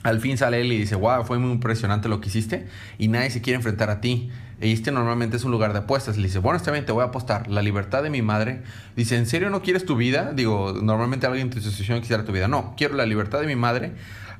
Al 0.03 0.19
fin 0.21 0.37
sale 0.37 0.61
él 0.61 0.71
y 0.71 0.77
dice, 0.77 0.95
wow, 0.95 1.25
fue 1.25 1.37
muy 1.39 1.51
impresionante 1.51 2.07
lo 2.07 2.21
que 2.21 2.29
hiciste 2.29 2.67
y 2.97 3.07
nadie 3.07 3.29
se 3.29 3.41
quiere 3.41 3.57
enfrentar 3.57 3.89
a 3.89 3.99
ti. 3.99 4.29
Y 4.61 4.71
este 4.71 4.91
normalmente 4.91 5.37
es 5.37 5.43
un 5.43 5.51
lugar 5.51 5.73
de 5.73 5.79
apuestas. 5.79 6.17
Le 6.17 6.23
dice, 6.27 6.39
bueno, 6.39 6.57
está 6.57 6.71
bien, 6.71 6.85
te 6.85 6.91
voy 6.91 7.03
a 7.03 7.07
apostar. 7.07 7.47
La 7.47 7.61
libertad 7.61 8.03
de 8.03 8.09
mi 8.09 8.21
madre. 8.21 8.61
Dice, 8.95 9.17
¿en 9.17 9.25
serio 9.25 9.49
no 9.49 9.61
quieres 9.61 9.85
tu 9.85 9.95
vida? 9.95 10.31
Digo, 10.33 10.73
normalmente 10.81 11.25
alguien 11.27 11.47
en 11.47 11.51
tu 11.51 11.57
institución 11.57 11.99
quisiera 11.99 12.23
tu 12.25 12.31
vida. 12.31 12.47
No, 12.47 12.73
quiero 12.77 12.95
la 12.95 13.05
libertad 13.05 13.41
de 13.41 13.47
mi 13.47 13.55
madre. 13.55 13.93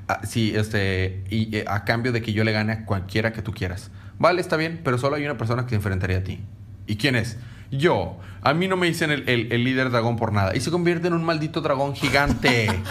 ah, 0.07 0.21
sí, 0.23 0.53
este, 0.55 1.23
y 1.29 1.55
eh, 1.57 1.65
a 1.67 1.83
cambio 1.85 2.11
de 2.11 2.21
que 2.21 2.33
yo 2.33 2.43
le 2.43 2.51
gane 2.51 2.71
a 2.73 2.85
cualquiera 2.85 3.33
que 3.33 3.41
tú 3.41 3.51
quieras. 3.51 3.91
Vale, 4.19 4.41
está 4.41 4.57
bien, 4.57 4.79
pero 4.83 4.97
solo 4.97 5.17
hay 5.17 5.25
una 5.25 5.37
persona 5.37 5.63
que 5.63 5.69
se 5.71 5.75
enfrentaría 5.75 6.17
a 6.19 6.23
ti. 6.23 6.39
¿Y 6.87 6.95
quién 6.95 7.15
es? 7.15 7.37
Yo. 7.71 8.17
A 8.41 8.53
mí 8.53 8.67
no 8.67 8.77
me 8.77 8.87
dicen 8.87 9.11
el, 9.11 9.27
el- 9.27 9.51
el 9.51 9.63
líder 9.63 9.89
dragón 9.91 10.15
por 10.15 10.31
nada. 10.31 10.55
Y 10.55 10.61
se 10.61 10.71
convierte 10.71 11.07
en 11.07 11.13
un 11.13 11.23
maldito 11.25 11.61
dragón 11.61 11.93
gigante. 11.95 12.69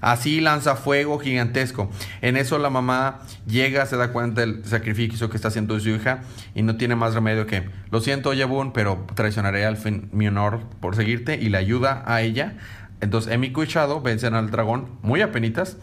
Así 0.00 0.40
lanza 0.40 0.76
fuego 0.76 1.18
gigantesco. 1.18 1.90
En 2.22 2.36
eso 2.36 2.58
la 2.58 2.70
mamá 2.70 3.20
llega, 3.46 3.84
se 3.86 3.96
da 3.96 4.12
cuenta 4.12 4.40
del 4.40 4.64
sacrificio 4.64 5.28
que 5.28 5.36
está 5.36 5.48
haciendo 5.48 5.78
su 5.80 5.90
hija 5.90 6.22
y 6.54 6.62
no 6.62 6.76
tiene 6.76 6.96
más 6.96 7.14
remedio 7.14 7.46
que, 7.46 7.68
lo 7.90 8.00
siento 8.00 8.32
Yabun, 8.32 8.72
pero 8.72 9.06
traicionaré 9.14 9.66
al 9.66 9.76
fin 9.76 10.08
mi 10.12 10.26
honor 10.28 10.60
por 10.80 10.96
seguirte 10.96 11.36
y 11.40 11.48
le 11.50 11.58
ayuda 11.58 12.02
a 12.06 12.22
ella. 12.22 12.54
Entonces 13.00 13.32
Emiko 13.32 13.62
y 13.62 13.66
Shadow 13.66 14.00
vencen 14.02 14.34
al 14.34 14.50
dragón 14.50 14.86
muy 15.02 15.20
apenitas 15.22 15.76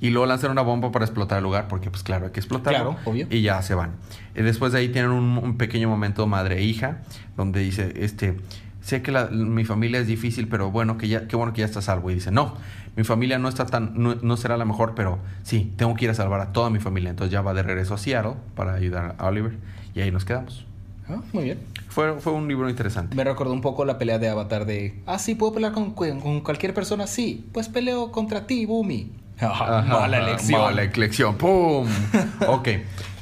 y 0.00 0.10
luego 0.10 0.26
lanzan 0.26 0.50
una 0.50 0.62
bomba 0.62 0.90
para 0.92 1.04
explotar 1.04 1.38
el 1.38 1.44
lugar 1.44 1.68
porque 1.68 1.90
pues 1.90 2.02
claro, 2.02 2.26
hay 2.26 2.32
que 2.32 2.40
explotarlo. 2.40 2.94
Claro, 2.94 3.00
obvio. 3.04 3.26
Y 3.30 3.42
ya 3.42 3.60
se 3.62 3.74
van. 3.74 3.92
Y 4.34 4.42
después 4.42 4.72
de 4.72 4.78
ahí 4.78 4.88
tienen 4.88 5.10
un, 5.10 5.36
un 5.38 5.56
pequeño 5.58 5.88
momento 5.88 6.26
madre 6.26 6.58
e 6.58 6.62
hija 6.62 7.02
donde 7.36 7.60
dice, 7.60 7.92
este, 7.96 8.36
sé 8.80 9.02
que 9.02 9.12
la- 9.12 9.26
mi 9.26 9.64
familia 9.64 10.00
es 10.00 10.06
difícil, 10.06 10.48
pero 10.48 10.70
bueno, 10.70 10.96
que 10.96 11.08
ya, 11.08 11.26
qué 11.28 11.36
bueno 11.36 11.52
que 11.52 11.60
ya 11.60 11.66
está 11.66 11.82
salvo. 11.82 12.10
Y 12.10 12.14
dice, 12.14 12.30
no, 12.30 12.56
mi 12.96 13.04
familia 13.04 13.38
no 13.38 13.48
está 13.48 13.66
tan, 13.66 13.92
no, 13.94 14.16
no 14.16 14.36
será 14.36 14.56
la 14.56 14.64
mejor, 14.64 14.94
pero 14.94 15.18
sí, 15.42 15.72
tengo 15.76 15.94
que 15.94 16.06
ir 16.06 16.10
a 16.10 16.14
salvar 16.14 16.40
a 16.40 16.52
toda 16.52 16.70
mi 16.70 16.78
familia. 16.80 17.10
Entonces 17.10 17.32
ya 17.32 17.42
va 17.42 17.54
de 17.54 17.62
regreso 17.62 17.94
a 17.94 17.98
Seattle 17.98 18.34
para 18.54 18.74
ayudar 18.74 19.14
a 19.18 19.26
Oliver 19.26 19.56
y 19.94 20.00
ahí 20.00 20.10
nos 20.10 20.24
quedamos. 20.24 20.66
Ah, 21.08 21.20
muy 21.32 21.44
bien. 21.44 21.58
Fue, 21.88 22.20
fue 22.20 22.32
un 22.32 22.46
libro 22.46 22.68
interesante. 22.68 23.16
Me 23.16 23.24
recordó 23.24 23.52
un 23.52 23.60
poco 23.60 23.84
la 23.84 23.98
pelea 23.98 24.18
de 24.18 24.28
Avatar 24.28 24.64
de, 24.64 25.02
ah, 25.06 25.18
sí, 25.18 25.34
¿puedo 25.34 25.52
pelear 25.52 25.72
con, 25.72 25.92
con 25.92 26.40
cualquier 26.40 26.72
persona? 26.72 27.06
Sí, 27.06 27.46
pues 27.52 27.68
peleo 27.68 28.12
contra 28.12 28.46
ti, 28.46 28.66
Bumi. 28.66 29.10
Ajá, 29.40 29.82
Mala 29.82 30.18
elección. 30.18 30.60
Mala 30.60 30.82
elección. 30.82 31.36
¡Pum! 31.36 31.88
ok. 32.46 32.68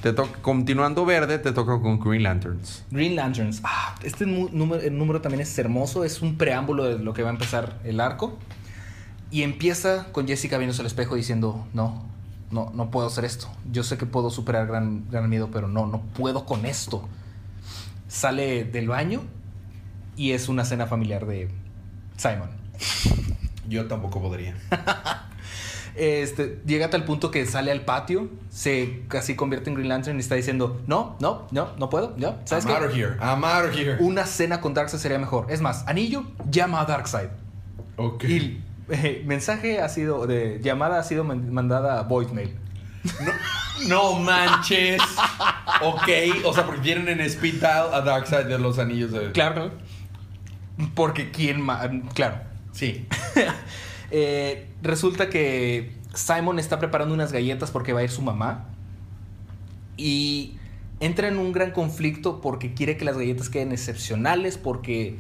Te 0.03 0.15
continuando 0.43 1.05
verde, 1.05 1.39
te 1.39 1.53
toca 1.53 1.81
con 1.81 1.99
Green 1.99 2.23
Lanterns. 2.23 2.85
Green 2.91 3.17
Lanterns. 3.17 3.61
Ah, 3.65 3.97
este 4.05 4.27
número, 4.27 4.81
el 4.81 4.97
número 4.97 5.21
también 5.21 5.41
es 5.41 5.59
hermoso. 5.59 6.05
Es 6.05 6.23
un 6.23 6.37
preámbulo 6.37 6.85
de 6.85 6.99
lo 6.99 7.13
que 7.15 7.23
va 7.23 7.31
a 7.31 7.33
empezar 7.33 7.79
el 7.85 8.01
arco. 8.01 8.39
Y 9.31 9.43
empieza 9.43 10.11
con 10.13 10.27
Jessica 10.27 10.59
viéndose 10.59 10.81
al 10.81 10.87
espejo 10.87 11.15
diciendo, 11.15 11.67
no, 11.75 12.03
no, 12.51 12.71
no 12.75 12.91
puedo 12.91 13.07
hacer 13.07 13.25
esto. 13.25 13.49
Yo 13.71 13.83
sé 13.83 13.99
que 13.99 14.07
puedo 14.07 14.31
superar 14.31 14.67
gran, 14.67 15.09
gran 15.11 15.29
miedo, 15.29 15.51
pero 15.53 15.69
no, 15.69 15.87
no 15.87 16.01
puedo 16.01 16.47
con 16.47 16.65
esto. 16.65 17.07
Sale 18.09 18.65
del 18.65 18.89
baño 18.89 19.23
y 20.17 20.33
es 20.33 20.49
una 20.49 20.65
cena 20.65 20.87
familiar 20.87 21.27
de 21.27 21.51
Simon. 22.17 22.51
Yo 23.69 23.87
tampoco 23.87 24.21
podría. 24.21 24.57
Este, 25.99 26.61
llega 26.65 26.87
a 26.87 26.91
tal 26.91 27.05
punto 27.05 27.33
que 27.33 27.45
sale 27.45 27.73
al 27.73 27.81
patio, 27.81 28.31
se 28.51 29.03
casi 29.09 29.35
convierte 29.35 29.69
en 29.69 29.75
Green 29.75 29.89
Lantern 29.89 30.17
y 30.17 30.21
está 30.21 30.37
diciendo, 30.37 30.81
no, 30.87 31.17
no, 31.19 31.49
no, 31.51 31.75
no 31.77 31.91
puedo, 31.91 32.15
no, 32.17 32.37
¿sabes 32.45 32.67
I'm 32.67 32.77
qué? 32.77 32.85
out 32.85 32.89
of 32.89 32.97
here. 32.97 33.17
I'm 33.21 33.43
out 33.43 33.69
of 33.69 33.77
here. 33.77 33.97
Una 33.99 34.25
cena 34.25 34.61
con 34.61 34.75
Darkseid 34.75 35.01
sería 35.01 35.19
mejor. 35.19 35.51
Es 35.51 35.61
más, 35.61 35.83
Anillo 35.89 36.23
llama 36.49 36.83
a 36.83 36.85
Darkseid. 36.85 37.31
Ok. 37.97 38.25
Y 38.25 38.63
eh, 38.91 39.23
mensaje 39.27 39.81
ha 39.81 39.89
sido, 39.89 40.27
de 40.27 40.61
llamada 40.63 40.99
ha 40.99 41.03
sido 41.03 41.25
man- 41.25 41.53
mandada 41.53 41.99
a 41.99 42.03
voicemail. 42.03 42.55
No 43.89 44.15
manches. 44.19 45.01
ok. 45.83 46.09
O 46.45 46.53
sea, 46.53 46.67
porque 46.67 46.81
tienen 46.83 47.09
en 47.09 47.21
speed 47.21 47.55
dial 47.61 47.95
a 47.95 48.01
Darkseid 48.01 48.47
de 48.47 48.59
los 48.59 48.79
anillos 48.79 49.13
de. 49.13 49.31
Claro. 49.33 49.71
Porque 50.95 51.31
quién 51.31 51.61
más, 51.61 51.89
claro. 52.15 52.41
Sí. 52.73 53.07
Eh, 54.11 54.67
resulta 54.81 55.29
que 55.29 55.93
Simon 56.15 56.59
está 56.59 56.79
preparando 56.79 57.13
unas 57.13 57.31
galletas 57.31 57.71
porque 57.71 57.93
va 57.93 58.01
a 58.01 58.05
ir 58.05 58.11
su 58.11 58.23
mamá. 58.23 58.65
Y 59.99 60.57
entra 61.01 61.29
en 61.29 61.37
un 61.39 61.53
gran 61.53 61.73
conflicto 61.73 62.41
porque 62.41 62.73
quiere 62.73 62.97
que 62.97 63.05
las 63.05 63.19
galletas 63.19 63.51
queden 63.51 63.71
excepcionales, 63.73 64.57
porque 64.57 65.19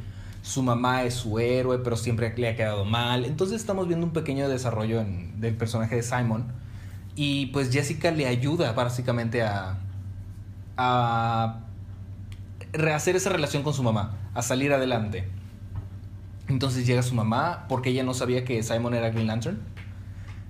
su 0.48 0.62
mamá 0.62 1.02
es 1.02 1.12
su 1.12 1.38
héroe, 1.38 1.78
pero 1.80 1.94
siempre 1.94 2.32
le 2.34 2.48
ha 2.48 2.56
quedado 2.56 2.86
mal. 2.86 3.26
Entonces 3.26 3.60
estamos 3.60 3.86
viendo 3.86 4.06
un 4.06 4.14
pequeño 4.14 4.48
desarrollo 4.48 5.04
del 5.36 5.54
personaje 5.54 5.96
de 5.96 6.02
Simon. 6.02 6.46
Y 7.14 7.46
pues 7.48 7.70
Jessica 7.70 8.10
le 8.12 8.26
ayuda 8.26 8.72
básicamente 8.72 9.42
a, 9.42 9.76
a 10.78 11.60
rehacer 12.72 13.14
esa 13.14 13.28
relación 13.28 13.62
con 13.62 13.74
su 13.74 13.82
mamá, 13.82 14.16
a 14.32 14.40
salir 14.40 14.72
adelante. 14.72 15.28
Entonces 16.48 16.86
llega 16.86 17.02
su 17.02 17.14
mamá 17.14 17.66
porque 17.68 17.90
ella 17.90 18.02
no 18.02 18.14
sabía 18.14 18.46
que 18.46 18.62
Simon 18.62 18.94
era 18.94 19.10
Green 19.10 19.26
Lantern. 19.26 19.58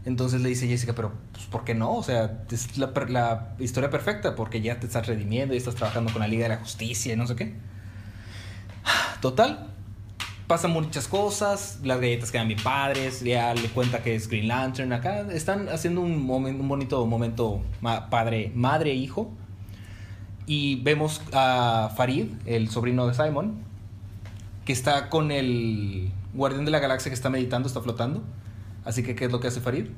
Entonces 0.04 0.42
le 0.42 0.48
dice 0.48 0.68
Jessica, 0.68 0.92
pero 0.94 1.12
pues, 1.32 1.46
¿por 1.46 1.64
qué 1.64 1.74
no? 1.74 1.92
O 1.94 2.04
sea, 2.04 2.44
es 2.52 2.78
la, 2.78 2.92
la 3.08 3.56
historia 3.58 3.90
perfecta 3.90 4.36
porque 4.36 4.60
ya 4.60 4.78
te 4.78 4.86
estás 4.86 5.08
redimiendo 5.08 5.54
y 5.54 5.56
estás 5.56 5.74
trabajando 5.74 6.12
con 6.12 6.20
la 6.20 6.28
Liga 6.28 6.44
de 6.44 6.50
la 6.50 6.60
Justicia 6.60 7.14
y 7.14 7.16
no 7.16 7.26
sé 7.26 7.34
qué. 7.34 7.56
Total, 9.20 9.74
pasan 10.48 10.72
muchas 10.72 11.06
cosas, 11.06 11.78
las 11.84 12.00
galletas 12.00 12.32
quedan 12.32 12.48
bien 12.48 12.60
padres, 12.62 13.20
ya 13.20 13.54
le 13.54 13.68
cuenta 13.68 14.02
que 14.02 14.14
es 14.16 14.28
Green 14.28 14.48
Lantern. 14.48 14.92
Acá 14.92 15.20
están 15.32 15.68
haciendo 15.68 16.00
un, 16.00 16.26
momen- 16.26 16.58
un 16.58 16.68
bonito 16.68 17.06
momento 17.06 17.60
ma- 17.80 18.10
padre, 18.10 18.50
madre 18.54 18.90
e 18.90 18.94
hijo. 18.94 19.30
Y 20.46 20.76
vemos 20.82 21.20
a 21.34 21.92
Farid, 21.96 22.28
el 22.46 22.70
sobrino 22.70 23.06
de 23.06 23.12
Simon, 23.14 23.62
que 24.64 24.72
está 24.72 25.10
con 25.10 25.30
el 25.30 26.10
guardián 26.32 26.64
de 26.64 26.70
la 26.70 26.78
galaxia 26.78 27.10
que 27.10 27.14
está 27.14 27.28
meditando, 27.28 27.68
está 27.68 27.82
flotando. 27.82 28.22
Así 28.84 29.02
que, 29.02 29.14
¿qué 29.14 29.26
es 29.26 29.32
lo 29.32 29.40
que 29.40 29.48
hace 29.48 29.60
Farid? 29.60 29.88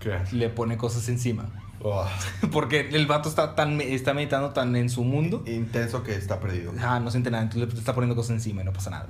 ¿Qué? 0.00 0.18
Le 0.32 0.48
pone 0.48 0.76
cosas 0.76 1.08
encima. 1.08 1.48
Porque 2.52 2.88
el 2.92 3.06
vato 3.06 3.28
está, 3.28 3.54
tan, 3.54 3.80
está 3.80 4.12
meditando 4.14 4.50
tan 4.50 4.74
en 4.74 4.90
su 4.90 5.04
mundo. 5.04 5.44
Intenso 5.46 6.02
que 6.02 6.14
está 6.16 6.40
perdido. 6.40 6.72
Ah, 6.80 6.98
no 6.98 7.10
siente 7.12 7.30
nada, 7.30 7.44
entonces 7.44 7.72
le 7.72 7.78
está 7.78 7.94
poniendo 7.94 8.16
cosas 8.16 8.32
encima 8.32 8.62
y 8.62 8.64
no 8.64 8.72
pasa 8.72 8.90
nada. 8.90 9.08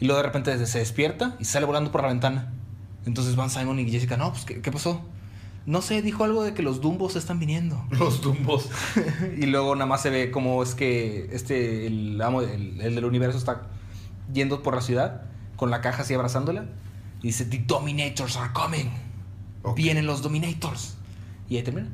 Y 0.00 0.06
luego 0.06 0.18
de 0.18 0.26
repente 0.26 0.66
se 0.66 0.78
despierta 0.78 1.36
y 1.38 1.44
sale 1.44 1.66
volando 1.66 1.90
por 1.90 2.02
la 2.02 2.08
ventana. 2.08 2.52
Entonces 3.06 3.36
van 3.36 3.50
Simon 3.50 3.78
y 3.78 3.90
Jessica, 3.90 4.16
no, 4.16 4.32
pues, 4.32 4.44
¿qué, 4.44 4.60
qué 4.60 4.70
pasó? 4.70 5.02
No 5.66 5.82
sé, 5.82 6.02
dijo 6.02 6.24
algo 6.24 6.44
de 6.44 6.54
que 6.54 6.62
los 6.62 6.80
Dumbos 6.80 7.16
están 7.16 7.38
viniendo. 7.38 7.84
Los 7.90 8.20
tumbos. 8.20 8.70
y 9.36 9.46
luego 9.46 9.74
nada 9.74 9.86
más 9.86 10.02
se 10.02 10.10
ve 10.10 10.30
como 10.30 10.62
es 10.62 10.74
que 10.74 11.28
este, 11.32 11.86
el 11.86 12.20
amo, 12.22 12.42
el, 12.42 12.80
el 12.80 12.94
del 12.94 13.04
universo 13.04 13.38
está 13.38 13.66
yendo 14.32 14.62
por 14.62 14.74
la 14.74 14.80
ciudad 14.80 15.22
con 15.56 15.70
la 15.70 15.82
caja 15.82 16.02
así 16.02 16.14
abrazándola. 16.14 16.66
Y 17.20 17.28
dice, 17.28 17.44
The 17.44 17.64
Dominators 17.66 18.36
are 18.36 18.52
coming. 18.52 18.90
Vienen 19.74 20.06
los 20.06 20.22
Dominators. 20.22 20.96
Y 21.48 21.56
ahí 21.56 21.62
termina. 21.62 21.88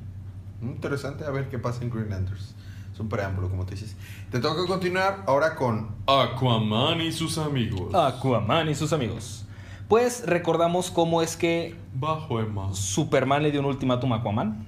Interesante 0.63 1.25
a 1.25 1.31
ver 1.31 1.49
qué 1.49 1.59
pasa 1.59 1.83
en 1.83 1.91
Green 1.91 2.11
Lanterns. 2.11 2.55
Es 2.95 3.01
un 3.01 3.09
preámbulo, 3.09 3.51
como 3.51 3.67
te 3.67 3.73
dices. 3.73 3.97
Te 4.31 4.39
toca 4.39 4.65
continuar 4.69 5.25
ahora 5.27 5.57
con 5.57 5.89
Aquaman 6.07 7.01
y 7.01 7.11
sus 7.11 7.39
amigos. 7.39 7.93
Aquaman 7.93 8.69
y 8.69 8.77
sus 8.77 8.93
amigos. 8.93 9.45
Pues 9.89 10.25
recordamos 10.25 10.93
cómo 10.93 11.21
es 11.21 11.37
que 11.37 11.75
Bajo 11.93 12.39
el 12.39 12.53
mar. 12.53 12.73
Superman 12.73 13.43
le 13.43 13.51
dio 13.51 13.59
un 13.59 13.67
ultimátum 13.67 14.13
a 14.13 14.17
Aquaman. 14.19 14.65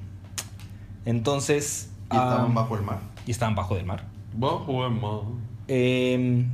Entonces... 1.05 1.93
Y 2.11 2.17
estaban 2.17 2.51
ah, 2.51 2.53
bajo 2.53 2.75
el 2.75 2.83
mar. 2.83 2.99
y 3.27 3.31
estaban 3.31 3.55
bajo 3.55 3.77
del 3.77 3.87
mar. 3.87 4.05
Bajo 4.37 4.85
el 4.87 4.93
mar. 4.93 5.21
Eh, 5.69 6.45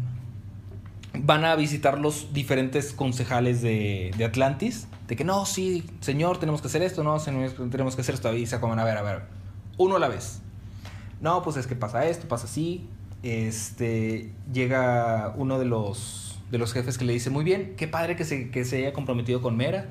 van 1.15 1.47
a 1.47 1.57
visitar 1.57 1.99
los 1.99 2.35
diferentes 2.35 2.93
concejales 2.93 3.63
de, 3.63 4.13
de 4.19 4.25
Atlantis. 4.27 4.89
De 5.09 5.17
que 5.17 5.25
no, 5.25 5.47
sí, 5.47 5.85
señor, 6.01 6.37
tenemos 6.37 6.61
que 6.61 6.69
hacer 6.69 6.83
esto, 6.83 7.03
no, 7.03 7.19
señor, 7.19 7.53
tenemos 7.71 7.97
que 7.97 8.03
hacer 8.03 8.15
esto. 8.15 8.31
Y 8.35 8.41
dice 8.41 8.57
Aquaman, 8.57 8.79
a 8.79 8.85
ver, 8.85 8.99
a 8.99 9.03
ver, 9.03 9.23
uno 9.79 9.97
a 9.97 9.99
la 9.99 10.09
vez. 10.09 10.42
No, 11.23 11.43
pues 11.43 11.57
es 11.57 11.67
que 11.67 11.75
pasa 11.77 12.05
esto, 12.07 12.29
pasa 12.29 12.45
así. 12.45 12.87
Este, 13.23 14.31
llega 14.53 15.33
uno 15.37 15.59
de 15.59 15.65
los, 15.65 16.39
de 16.51 16.59
los 16.59 16.73
jefes 16.73 16.99
que 16.99 17.05
le 17.05 17.15
dice, 17.15 17.31
muy 17.31 17.45
bien, 17.45 17.75
qué 17.77 17.89
padre 17.89 18.15
que 18.17 18.25
se, 18.25 18.51
que 18.51 18.65
se 18.65 18.79
haya 18.79 18.93
comprometido 18.93 19.41
con 19.41 19.57
Mera. 19.57 19.87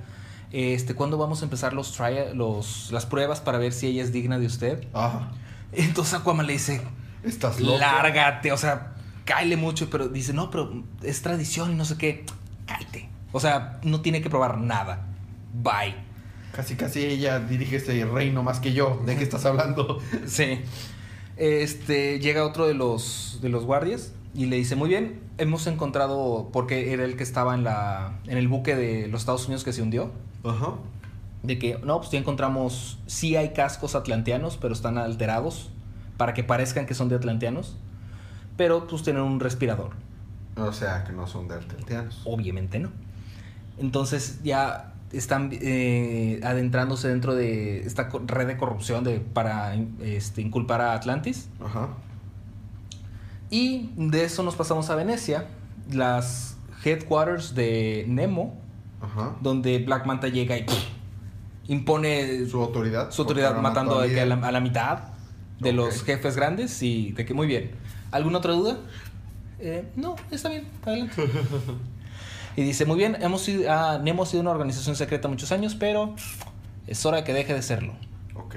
Este, 0.51 0.93
¿cuándo 0.93 1.17
vamos 1.17 1.41
a 1.41 1.45
empezar 1.45 1.73
los, 1.73 1.97
tria- 1.97 2.33
los 2.33 2.91
las 2.91 3.05
pruebas 3.05 3.39
para 3.39 3.57
ver 3.57 3.71
si 3.73 3.87
ella 3.87 4.03
es 4.03 4.11
digna 4.11 4.37
de 4.37 4.45
usted? 4.45 4.83
Ajá. 4.93 5.31
Entonces 5.71 6.13
Aquaman 6.13 6.45
le 6.45 6.53
dice, 6.53 6.81
Estás 7.23 7.59
loco. 7.61 7.77
lárgate, 7.79 8.51
o 8.51 8.57
sea, 8.57 8.93
cáele 9.23 9.55
mucho, 9.55 9.89
pero 9.89 10.09
dice, 10.09 10.33
no, 10.33 10.51
pero 10.51 10.83
es 11.01 11.21
tradición 11.21 11.71
y 11.71 11.75
no 11.75 11.85
sé 11.85 11.97
qué, 11.97 12.25
cállate. 12.67 13.09
O 13.31 13.39
sea, 13.39 13.79
no 13.83 14.01
tiene 14.01 14.21
que 14.21 14.29
probar 14.29 14.57
nada. 14.57 15.07
Bye. 15.53 15.95
Casi, 16.53 16.75
casi 16.75 17.05
ella 17.05 17.39
dirige 17.39 17.77
este 17.77 18.03
reino 18.03 18.43
más 18.43 18.59
que 18.59 18.73
yo. 18.73 19.01
¿De 19.05 19.15
qué 19.15 19.23
estás 19.23 19.45
hablando? 19.45 19.99
Sí. 20.27 20.59
Este, 21.41 22.19
llega 22.19 22.45
otro 22.45 22.67
de 22.67 22.75
los, 22.75 23.39
de 23.41 23.49
los 23.49 23.65
guardias 23.65 24.13
y 24.35 24.45
le 24.45 24.57
dice, 24.57 24.75
muy 24.75 24.89
bien, 24.89 25.21
hemos 25.39 25.65
encontrado, 25.65 26.49
porque 26.53 26.93
era 26.93 27.03
el 27.03 27.17
que 27.17 27.23
estaba 27.23 27.55
en, 27.55 27.63
la, 27.63 28.19
en 28.27 28.37
el 28.37 28.47
buque 28.47 28.75
de 28.75 29.07
los 29.07 29.21
Estados 29.21 29.47
Unidos 29.47 29.63
que 29.63 29.73
se 29.73 29.81
hundió, 29.81 30.11
Ajá. 30.43 30.75
de 31.41 31.57
que, 31.57 31.79
no, 31.83 31.97
pues 31.97 32.11
ya 32.11 32.19
encontramos, 32.19 32.99
sí 33.07 33.35
hay 33.37 33.53
cascos 33.53 33.95
atlanteanos, 33.95 34.57
pero 34.61 34.75
están 34.75 34.99
alterados 34.99 35.71
para 36.15 36.35
que 36.35 36.43
parezcan 36.43 36.85
que 36.85 36.93
son 36.93 37.09
de 37.09 37.15
atlanteanos, 37.15 37.75
pero 38.55 38.85
pues 38.85 39.01
tienen 39.01 39.23
un 39.23 39.39
respirador. 39.39 39.93
O 40.57 40.71
sea, 40.73 41.03
que 41.05 41.11
no 41.11 41.25
son 41.25 41.47
de 41.47 41.55
atlanteanos. 41.55 42.21
Obviamente 42.23 42.77
no. 42.77 42.91
Entonces 43.79 44.43
ya 44.43 44.90
están 45.13 45.49
eh, 45.53 46.39
adentrándose 46.43 47.07
dentro 47.07 47.35
de 47.35 47.81
esta 47.85 48.09
red 48.25 48.47
de 48.47 48.57
corrupción 48.57 49.03
de, 49.03 49.19
para 49.19 49.75
este, 50.01 50.41
inculpar 50.41 50.81
a 50.81 50.93
Atlantis. 50.93 51.49
Ajá. 51.63 51.89
Y 53.49 53.89
de 53.97 54.23
eso 54.23 54.43
nos 54.43 54.55
pasamos 54.55 54.89
a 54.89 54.95
Venecia, 54.95 55.47
las 55.91 56.57
headquarters 56.85 57.53
de 57.53 58.05
Nemo, 58.07 58.57
Ajá. 59.01 59.35
donde 59.41 59.79
Black 59.79 60.05
Manta 60.05 60.29
llega 60.29 60.57
y 60.57 60.65
impone 61.67 62.45
Su 62.45 62.61
autoridad. 62.61 63.11
su 63.11 63.21
autoridad 63.23 63.59
matando 63.61 63.99
a, 63.99 64.01
la, 64.01 64.07
líder. 64.07 64.31
a 64.31 64.51
la 64.51 64.59
mitad 64.61 64.99
de 65.59 65.73
los 65.73 66.03
jefes 66.03 66.35
grandes 66.35 66.81
y 66.81 67.11
de 67.11 67.25
que 67.25 67.33
muy 67.33 67.45
bien. 67.47 67.71
¿Alguna 68.11 68.39
otra 68.39 68.53
duda? 68.53 68.77
Eh, 69.59 69.85
no, 69.95 70.15
está 70.31 70.49
bien, 70.49 70.67
adelante. 70.83 71.13
y 72.55 72.63
dice, 72.63 72.85
muy 72.85 72.97
bien, 72.97 73.17
hemos 73.21 73.41
sido, 73.41 73.71
ah, 73.71 73.99
Nemo 74.01 74.23
ha 74.23 74.25
sido 74.25 74.41
una 74.41 74.51
organización 74.51 74.95
secreta 74.95 75.27
muchos 75.27 75.51
años, 75.51 75.75
pero 75.75 76.15
es 76.87 77.05
hora 77.05 77.23
que 77.23 77.33
deje 77.33 77.53
de 77.53 77.61
serlo. 77.61 77.93
Ok. 78.35 78.55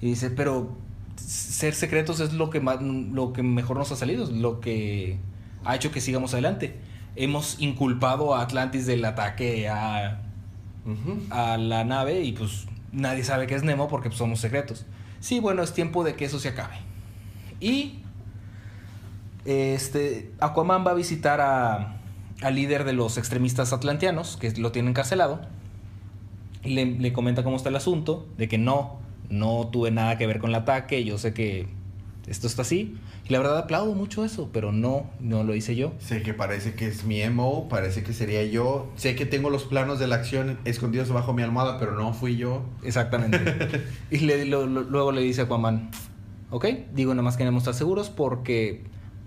Y 0.00 0.06
dice, 0.06 0.30
pero 0.30 0.76
ser 1.16 1.74
secretos 1.74 2.20
es 2.20 2.32
lo 2.32 2.50
que, 2.50 2.60
más, 2.60 2.80
lo 2.82 3.32
que 3.32 3.42
mejor 3.42 3.76
nos 3.76 3.90
ha 3.92 3.96
salido, 3.96 4.30
lo 4.30 4.60
que 4.60 5.18
ha 5.64 5.76
hecho 5.76 5.90
que 5.90 6.00
sigamos 6.00 6.32
adelante. 6.32 6.76
Hemos 7.16 7.60
inculpado 7.60 8.34
a 8.34 8.42
Atlantis 8.42 8.86
del 8.86 9.04
ataque 9.04 9.68
a, 9.68 10.20
a 11.30 11.56
la 11.56 11.84
nave 11.84 12.22
y 12.22 12.32
pues 12.32 12.66
nadie 12.92 13.24
sabe 13.24 13.46
que 13.46 13.54
es 13.54 13.62
Nemo 13.62 13.88
porque 13.88 14.08
pues, 14.08 14.18
somos 14.18 14.40
secretos. 14.40 14.86
Sí, 15.20 15.40
bueno, 15.40 15.62
es 15.62 15.72
tiempo 15.72 16.04
de 16.04 16.14
que 16.14 16.24
eso 16.24 16.38
se 16.38 16.48
acabe. 16.48 16.76
Y 17.60 17.98
este 19.44 20.32
Aquaman 20.40 20.86
va 20.86 20.92
a 20.92 20.94
visitar 20.94 21.40
a, 21.40 21.99
al 22.42 22.54
líder 22.54 22.84
de 22.84 22.92
los 22.92 23.18
extremistas 23.18 23.72
atlanteanos, 23.72 24.36
que 24.36 24.50
lo 24.52 24.72
tiene 24.72 24.90
encarcelado, 24.90 25.40
y 26.64 26.70
le, 26.70 26.84
le 26.86 27.12
comenta 27.12 27.42
cómo 27.44 27.56
está 27.56 27.68
el 27.68 27.76
asunto, 27.76 28.26
de 28.36 28.48
que 28.48 28.58
no, 28.58 28.98
no 29.28 29.68
tuve 29.72 29.90
nada 29.90 30.18
que 30.18 30.26
ver 30.26 30.38
con 30.40 30.50
el 30.50 30.56
ataque, 30.56 31.04
yo 31.04 31.18
sé 31.18 31.32
que 31.34 31.68
esto 32.26 32.46
está 32.46 32.62
así. 32.62 32.96
Y 33.28 33.32
la 33.32 33.38
verdad 33.38 33.58
aplaudo 33.58 33.94
mucho 33.94 34.24
eso, 34.24 34.50
pero 34.52 34.72
no, 34.72 35.06
no 35.20 35.44
lo 35.44 35.54
hice 35.54 35.76
yo. 35.76 35.92
Sé 35.98 36.22
que 36.22 36.34
parece 36.34 36.74
que 36.74 36.86
es 36.86 37.04
mi 37.04 37.20
emo, 37.22 37.68
parece 37.68 38.02
que 38.02 38.12
sería 38.12 38.44
yo. 38.44 38.90
Sé 38.96 39.14
que 39.14 39.24
tengo 39.26 39.50
los 39.50 39.64
planos 39.64 39.98
de 39.98 40.06
la 40.06 40.16
acción 40.16 40.58
escondidos 40.64 41.10
bajo 41.10 41.32
mi 41.32 41.42
almohada, 41.42 41.78
pero 41.78 41.92
no 41.92 42.12
fui 42.12 42.36
yo. 42.36 42.62
Exactamente. 42.82 43.38
y 44.10 44.18
le- 44.18 44.44
lo- 44.46 44.66
lo- 44.66 44.82
luego 44.82 45.12
le 45.12 45.20
dice 45.22 45.42
a 45.42 45.44
Aquaman, 45.44 45.90
ok, 46.50 46.66
digo 46.94 47.12
nada 47.14 47.22
más 47.22 47.36
queremos 47.36 47.62
estar 47.62 47.74
seguros 47.74 48.10
porque 48.10 48.82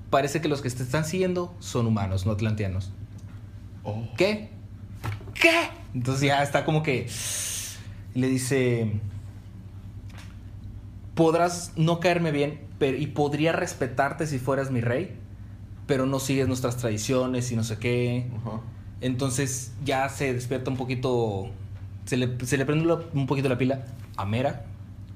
parece 0.09 0.41
que 0.41 0.47
los 0.49 0.61
que 0.61 0.69
te 0.69 0.83
están 0.83 1.05
siguiendo 1.05 1.53
son 1.59 1.87
humanos, 1.87 2.25
no 2.25 2.33
atlanteanos. 2.33 2.91
Oh. 3.83 4.03
¿Qué? 4.17 4.49
¿Qué? 5.33 5.69
Entonces 5.93 6.23
ya 6.27 6.41
está 6.43 6.65
como 6.65 6.83
que... 6.83 7.07
Le 8.15 8.27
dice, 8.27 8.91
podrás 11.15 11.73
no 11.75 11.99
caerme 11.99 12.31
bien 12.31 12.59
pero, 12.77 12.97
y 12.97 13.07
podría 13.07 13.51
respetarte 13.51 14.27
si 14.27 14.39
fueras 14.39 14.71
mi 14.71 14.81
rey, 14.81 15.15
pero 15.87 16.05
no 16.05 16.19
sigues 16.19 16.47
nuestras 16.47 16.77
tradiciones 16.77 17.51
y 17.51 17.55
no 17.55 17.63
sé 17.63 17.77
qué. 17.77 18.27
Entonces 19.01 19.73
ya 19.83 20.09
se 20.09 20.33
despierta 20.33 20.69
un 20.69 20.77
poquito, 20.77 21.49
se 22.05 22.17
le, 22.17 22.37
se 22.45 22.57
le 22.57 22.65
prende 22.65 22.91
un 23.13 23.25
poquito 23.27 23.49
la 23.49 23.57
pila 23.57 23.85
a 24.15 24.25
Mera, 24.25 24.65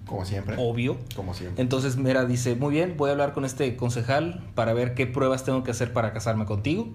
Como 0.06 0.26
siempre. 0.26 0.56
obvio. 0.58 0.98
Como 1.16 1.34
siempre. 1.34 1.62
Entonces 1.62 1.98
Mera 1.98 2.26
dice, 2.26 2.56
muy 2.56 2.74
bien, 2.74 2.96
voy 2.98 3.10
a 3.10 3.14
hablar 3.14 3.34
con 3.34 3.46
este 3.46 3.76
concejal 3.76 4.44
para 4.56 4.74
ver 4.74 4.94
qué 4.94 5.08
pruebas 5.08 5.44
tengo 5.44 5.64
que 5.64 5.72
hacer 5.72 5.94
para 5.94 6.14
casarme 6.14 6.46
contigo. 6.46 6.90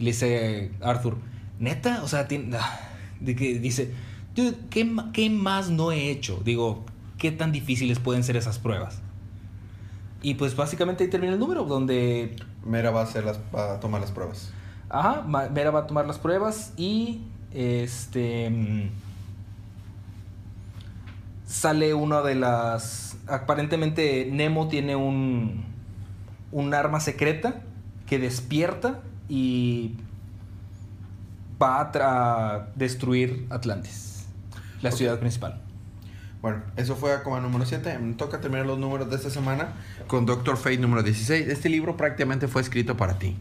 Y 0.00 0.04
le 0.04 0.10
dice 0.12 0.72
Arthur, 0.80 1.18
neta, 1.58 2.02
o 2.02 2.08
sea, 2.08 2.26
tiene- 2.26 2.56
ah", 2.56 2.80
de 3.20 3.36
que 3.36 3.58
dice, 3.58 3.92
"Dude, 4.34 4.56
¿qué, 4.70 4.90
¿qué 5.12 5.28
más 5.28 5.68
no 5.68 5.92
he 5.92 6.10
hecho? 6.10 6.40
Digo, 6.42 6.84
¿qué 7.18 7.30
tan 7.30 7.52
difíciles 7.52 7.98
pueden 7.98 8.24
ser 8.24 8.36
esas 8.36 8.58
pruebas? 8.58 9.00
Y 10.22 10.34
pues 10.34 10.56
básicamente 10.56 11.04
ahí 11.04 11.10
termina 11.10 11.34
el 11.34 11.38
número, 11.38 11.64
donde 11.64 12.34
Mera 12.64 12.90
va 12.90 13.00
a, 13.00 13.04
hacer 13.04 13.24
las, 13.24 13.38
va 13.54 13.74
a 13.74 13.80
tomar 13.80 14.00
las 14.00 14.10
pruebas. 14.10 14.50
Ajá, 14.88 15.22
Mera 15.22 15.70
va 15.70 15.80
a 15.80 15.86
tomar 15.86 16.06
las 16.06 16.18
pruebas 16.18 16.72
y 16.78 17.20
este 17.52 18.48
mm, 18.48 18.88
sale 21.46 21.94
una 21.94 22.22
de 22.22 22.34
las 22.36 23.18
aparentemente 23.28 24.28
Nemo 24.32 24.68
tiene 24.68 24.96
un 24.96 25.64
un 26.52 26.74
arma 26.74 27.00
secreta 27.00 27.62
que 28.06 28.18
despierta 28.18 29.02
y 29.30 29.94
va 31.62 31.80
a 31.94 32.66
destruir 32.74 33.46
Atlantis, 33.50 34.26
la 34.82 34.90
Ok. 34.90 34.96
ciudad 34.96 35.18
principal. 35.18 35.60
Bueno, 36.42 36.62
eso 36.76 36.96
fue 36.96 37.12
Aquaman 37.12 37.42
número 37.42 37.66
7. 37.66 37.98
Me 37.98 38.14
toca 38.14 38.40
terminar 38.40 38.64
los 38.66 38.78
números 38.78 39.10
de 39.10 39.16
esta 39.16 39.28
semana 39.28 39.74
con 40.06 40.24
Doctor 40.24 40.56
Fate 40.56 40.78
número 40.78 41.02
16. 41.02 41.48
Este 41.48 41.68
libro 41.68 41.96
prácticamente 41.98 42.48
fue 42.48 42.62
escrito 42.62 42.96
para 42.96 43.18
ti. 43.18 43.36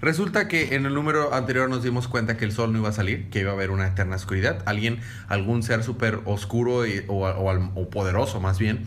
Resulta 0.00 0.48
que 0.48 0.74
en 0.74 0.84
el 0.84 0.92
número 0.94 1.32
anterior 1.32 1.70
nos 1.70 1.84
dimos 1.84 2.08
cuenta 2.08 2.36
que 2.36 2.44
el 2.44 2.50
sol 2.52 2.72
no 2.72 2.80
iba 2.80 2.88
a 2.88 2.92
salir, 2.92 3.30
que 3.30 3.40
iba 3.40 3.50
a 3.52 3.54
haber 3.54 3.70
una 3.70 3.86
eterna 3.86 4.16
oscuridad. 4.16 4.62
Alguien, 4.66 4.98
algún 5.28 5.62
ser 5.62 5.84
súper 5.84 6.20
oscuro 6.24 6.86
y- 6.86 7.04
o, 7.08 7.24
o 7.26 7.70
o 7.80 7.88
poderoso 7.88 8.40
más 8.40 8.58
bien, 8.58 8.84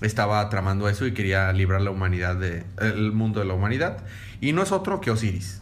estaba 0.00 0.48
tramando 0.48 0.88
eso 0.88 1.06
y 1.06 1.12
quería 1.12 1.52
librar 1.52 1.82
la 1.82 1.90
humanidad 1.90 2.34
de, 2.36 2.64
el 2.80 3.12
mundo 3.12 3.40
de 3.40 3.46
la 3.46 3.52
humanidad. 3.54 3.98
Y 4.40 4.52
no 4.54 4.62
es 4.62 4.72
otro 4.72 5.00
que 5.02 5.10
Osiris. 5.10 5.60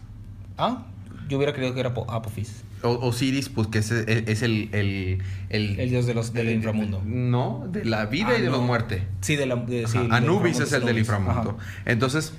Ah, 0.59 0.87
yo 1.29 1.37
hubiera 1.39 1.53
creído 1.53 1.75
que 1.75 1.81
era 1.81 1.95
Po- 1.95 2.11
Apophis. 2.11 2.63
O- 2.83 2.99
Osiris, 3.09 3.49
pues 3.49 3.69
que 3.69 3.79
es, 3.79 3.91
es 3.91 4.43
el, 4.43 4.69
el, 4.73 5.23
el, 5.49 5.81
El 5.81 5.91
dios 5.91 6.07
de 6.07 6.15
los- 6.15 6.33
del 6.33 6.49
el- 6.49 6.55
inframundo. 6.57 7.03
No, 7.05 7.67
de 7.71 7.85
la 7.85 8.07
vida 8.07 8.29
Ah, 8.33 8.39
y 8.39 8.43
de 8.43 8.51
la 8.51 8.59
muerte. 8.59 9.07
Sí, 9.23 9.37
de 9.37 9.47
la 9.47 9.57
de, 9.57 9.87
sí, 9.89 9.99
Anubis 10.11 10.61
es 10.61 10.73
el 10.73 10.85
del 10.85 10.99
inframundo. 10.99 11.57
Ajá. 11.59 11.83
Entonces, 11.87 12.35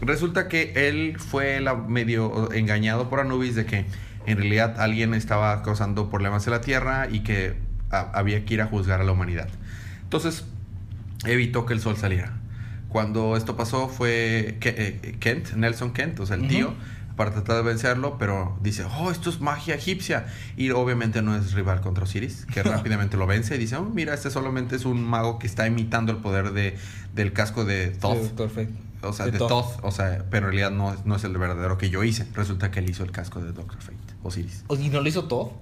resulta 0.00 0.48
que 0.48 0.72
él 0.88 1.16
fue 1.18 1.60
la- 1.60 1.74
medio 1.74 2.50
engañado 2.52 3.10
por 3.10 3.20
Anubis 3.20 3.54
de 3.54 3.66
que 3.66 3.84
en 4.26 4.38
realidad 4.38 4.80
alguien 4.80 5.12
estaba 5.12 5.62
causando 5.62 6.08
problemas 6.08 6.46
en 6.46 6.52
la 6.52 6.60
Tierra 6.62 7.08
y 7.10 7.20
que 7.20 7.54
a- 7.90 8.10
había 8.18 8.44
que 8.46 8.54
ir 8.54 8.62
a 8.62 8.66
juzgar 8.66 9.02
a 9.02 9.04
la 9.04 9.12
humanidad. 9.12 9.48
Entonces, 10.02 10.46
evitó 11.26 11.66
que 11.66 11.74
el 11.74 11.80
sol 11.80 11.96
saliera. 11.98 12.32
Cuando 12.88 13.36
esto 13.36 13.56
pasó 13.56 13.88
fue 13.88 14.56
eh, 14.62 15.16
Kent, 15.20 15.52
Nelson 15.54 15.92
Kent, 15.92 16.20
o 16.20 16.26
sea, 16.26 16.36
el 16.36 16.46
tío, 16.48 16.72
para 17.16 17.30
tratar 17.30 17.56
de 17.56 17.62
vencerlo, 17.62 18.16
pero 18.18 18.58
dice, 18.62 18.84
oh, 18.98 19.10
esto 19.10 19.30
es 19.30 19.40
magia 19.40 19.74
egipcia. 19.74 20.26
Y 20.56 20.70
obviamente 20.70 21.22
no 21.22 21.36
es 21.36 21.52
rival 21.52 21.80
contra 21.80 22.04
Osiris, 22.04 22.46
que 22.46 22.62
rápidamente 22.64 23.16
lo 23.16 23.26
vence 23.26 23.54
y 23.54 23.58
dice, 23.58 23.76
oh, 23.76 23.84
mira, 23.84 24.14
este 24.14 24.30
solamente 24.30 24.76
es 24.76 24.84
un 24.84 25.04
mago 25.04 25.38
que 25.38 25.46
está 25.46 25.66
imitando 25.66 26.12
el 26.12 26.18
poder 26.18 26.52
de, 26.52 26.76
del 27.14 27.32
casco 27.32 27.64
de 27.64 27.88
Thoth. 27.88 28.18
Doctor 28.36 28.50
Fate. 28.50 28.72
O 29.02 29.12
sea, 29.12 29.26
De 29.26 29.32
de 29.32 29.38
Thoth. 29.38 29.48
Thoth, 29.48 29.84
o 29.84 29.90
sea, 29.90 30.24
pero 30.30 30.46
en 30.46 30.52
realidad 30.54 30.70
no, 30.70 30.92
es- 30.94 31.04
no 31.04 31.14
es 31.16 31.24
el 31.24 31.36
verdadero 31.36 31.76
que 31.78 31.90
yo 31.90 32.02
hice. 32.04 32.26
Resulta 32.34 32.70
que 32.70 32.78
él 32.80 32.88
hizo 32.88 33.04
el 33.04 33.10
casco 33.10 33.40
de 33.40 33.52
Doctor 33.52 33.80
Fate, 33.82 33.98
Osiris. 34.22 34.64
¿Y 34.80 34.88
no 34.88 35.00
lo 35.02 35.08
hizo 35.08 35.24
todo? 35.24 35.52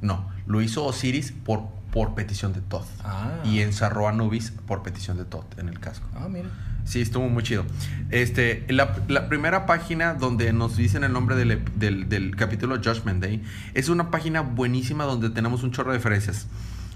No, 0.00 0.28
lo 0.46 0.60
hizo 0.62 0.84
Osiris 0.84 1.32
por, 1.32 1.62
por 1.92 2.14
petición 2.14 2.52
de 2.52 2.60
Thoth. 2.60 2.86
Ah. 3.04 3.38
Y 3.44 3.60
encerró 3.60 4.06
a 4.06 4.10
Anubis 4.10 4.50
por 4.66 4.82
petición 4.82 5.16
de 5.16 5.24
Thoth 5.24 5.58
en 5.58 5.68
el 5.68 5.78
casco. 5.80 6.06
Ah, 6.16 6.28
mira. 6.28 6.48
Sí, 6.88 7.02
estuvo 7.02 7.28
muy 7.28 7.42
chido. 7.42 7.66
Este, 8.08 8.64
la, 8.70 8.96
la 9.08 9.28
primera 9.28 9.66
página 9.66 10.14
donde 10.14 10.54
nos 10.54 10.74
dicen 10.74 11.04
el 11.04 11.12
nombre 11.12 11.36
del, 11.36 11.62
del 12.08 12.34
capítulo 12.34 12.76
Judgment 12.76 13.22
Day 13.22 13.42
es 13.74 13.90
una 13.90 14.10
página 14.10 14.40
buenísima 14.40 15.04
donde 15.04 15.28
tenemos 15.28 15.62
un 15.62 15.70
chorro 15.70 15.92
de 15.92 15.98
referencias. 15.98 16.46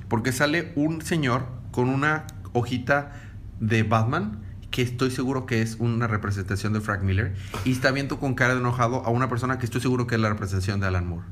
Porque 0.08 0.32
sale 0.32 0.72
un 0.76 1.02
señor 1.02 1.46
con 1.72 1.90
una 1.90 2.24
hojita 2.54 3.12
de 3.60 3.82
Batman 3.82 4.40
que 4.70 4.80
estoy 4.80 5.10
seguro 5.10 5.44
que 5.44 5.60
es 5.60 5.76
una 5.78 6.06
representación 6.06 6.72
de 6.72 6.80
Frank 6.80 7.02
Miller 7.02 7.34
y 7.66 7.72
está 7.72 7.90
viendo 7.90 8.18
con 8.18 8.32
cara 8.32 8.54
de 8.54 8.60
enojado 8.60 9.04
a 9.04 9.10
una 9.10 9.28
persona 9.28 9.58
que 9.58 9.66
estoy 9.66 9.82
seguro 9.82 10.06
que 10.06 10.14
es 10.14 10.20
la 10.22 10.30
representación 10.30 10.80
de 10.80 10.86
Alan 10.86 11.06
Moore. 11.06 11.26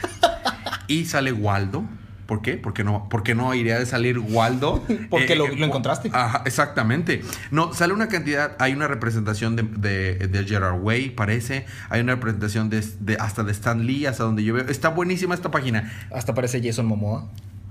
y 0.86 1.06
sale 1.06 1.32
Waldo. 1.32 1.84
¿Por 2.26 2.40
qué? 2.42 2.56
Porque 2.56 2.84
no, 2.84 3.08
porque 3.10 3.34
no 3.34 3.52
iría 3.54 3.78
de 3.78 3.86
salir 3.86 4.18
Waldo. 4.18 4.82
Porque 5.10 5.34
Eh, 5.34 5.36
lo- 5.36 5.46
eh, 5.46 5.56
lo 5.56 5.66
encontraste. 5.66 6.10
Ajá, 6.12 6.42
exactamente. 6.46 7.22
No, 7.50 7.74
sale 7.74 7.92
una 7.92 8.08
cantidad, 8.08 8.56
hay 8.58 8.72
una 8.72 8.86
representación 8.88 9.56
de, 9.56 9.62
de, 9.62 10.28
de 10.28 10.44
Gerard 10.44 10.80
Way, 10.80 11.10
parece. 11.10 11.66
Hay 11.90 12.00
una 12.00 12.14
representación 12.14 12.70
de, 12.70 12.82
de- 13.00 13.16
hasta 13.20 13.42
de 13.44 13.52
Stan 13.52 13.84
Lee, 13.86 14.06
hasta 14.06 14.24
donde 14.24 14.42
yo 14.44 14.54
veo. 14.54 14.66
Está 14.68 14.88
buenísima 14.88 15.34
esta 15.34 15.50
página. 15.50 15.92
Hasta 16.14 16.34
parece 16.34 16.62
Jason 16.62 16.86
Momoa. 16.86 17.28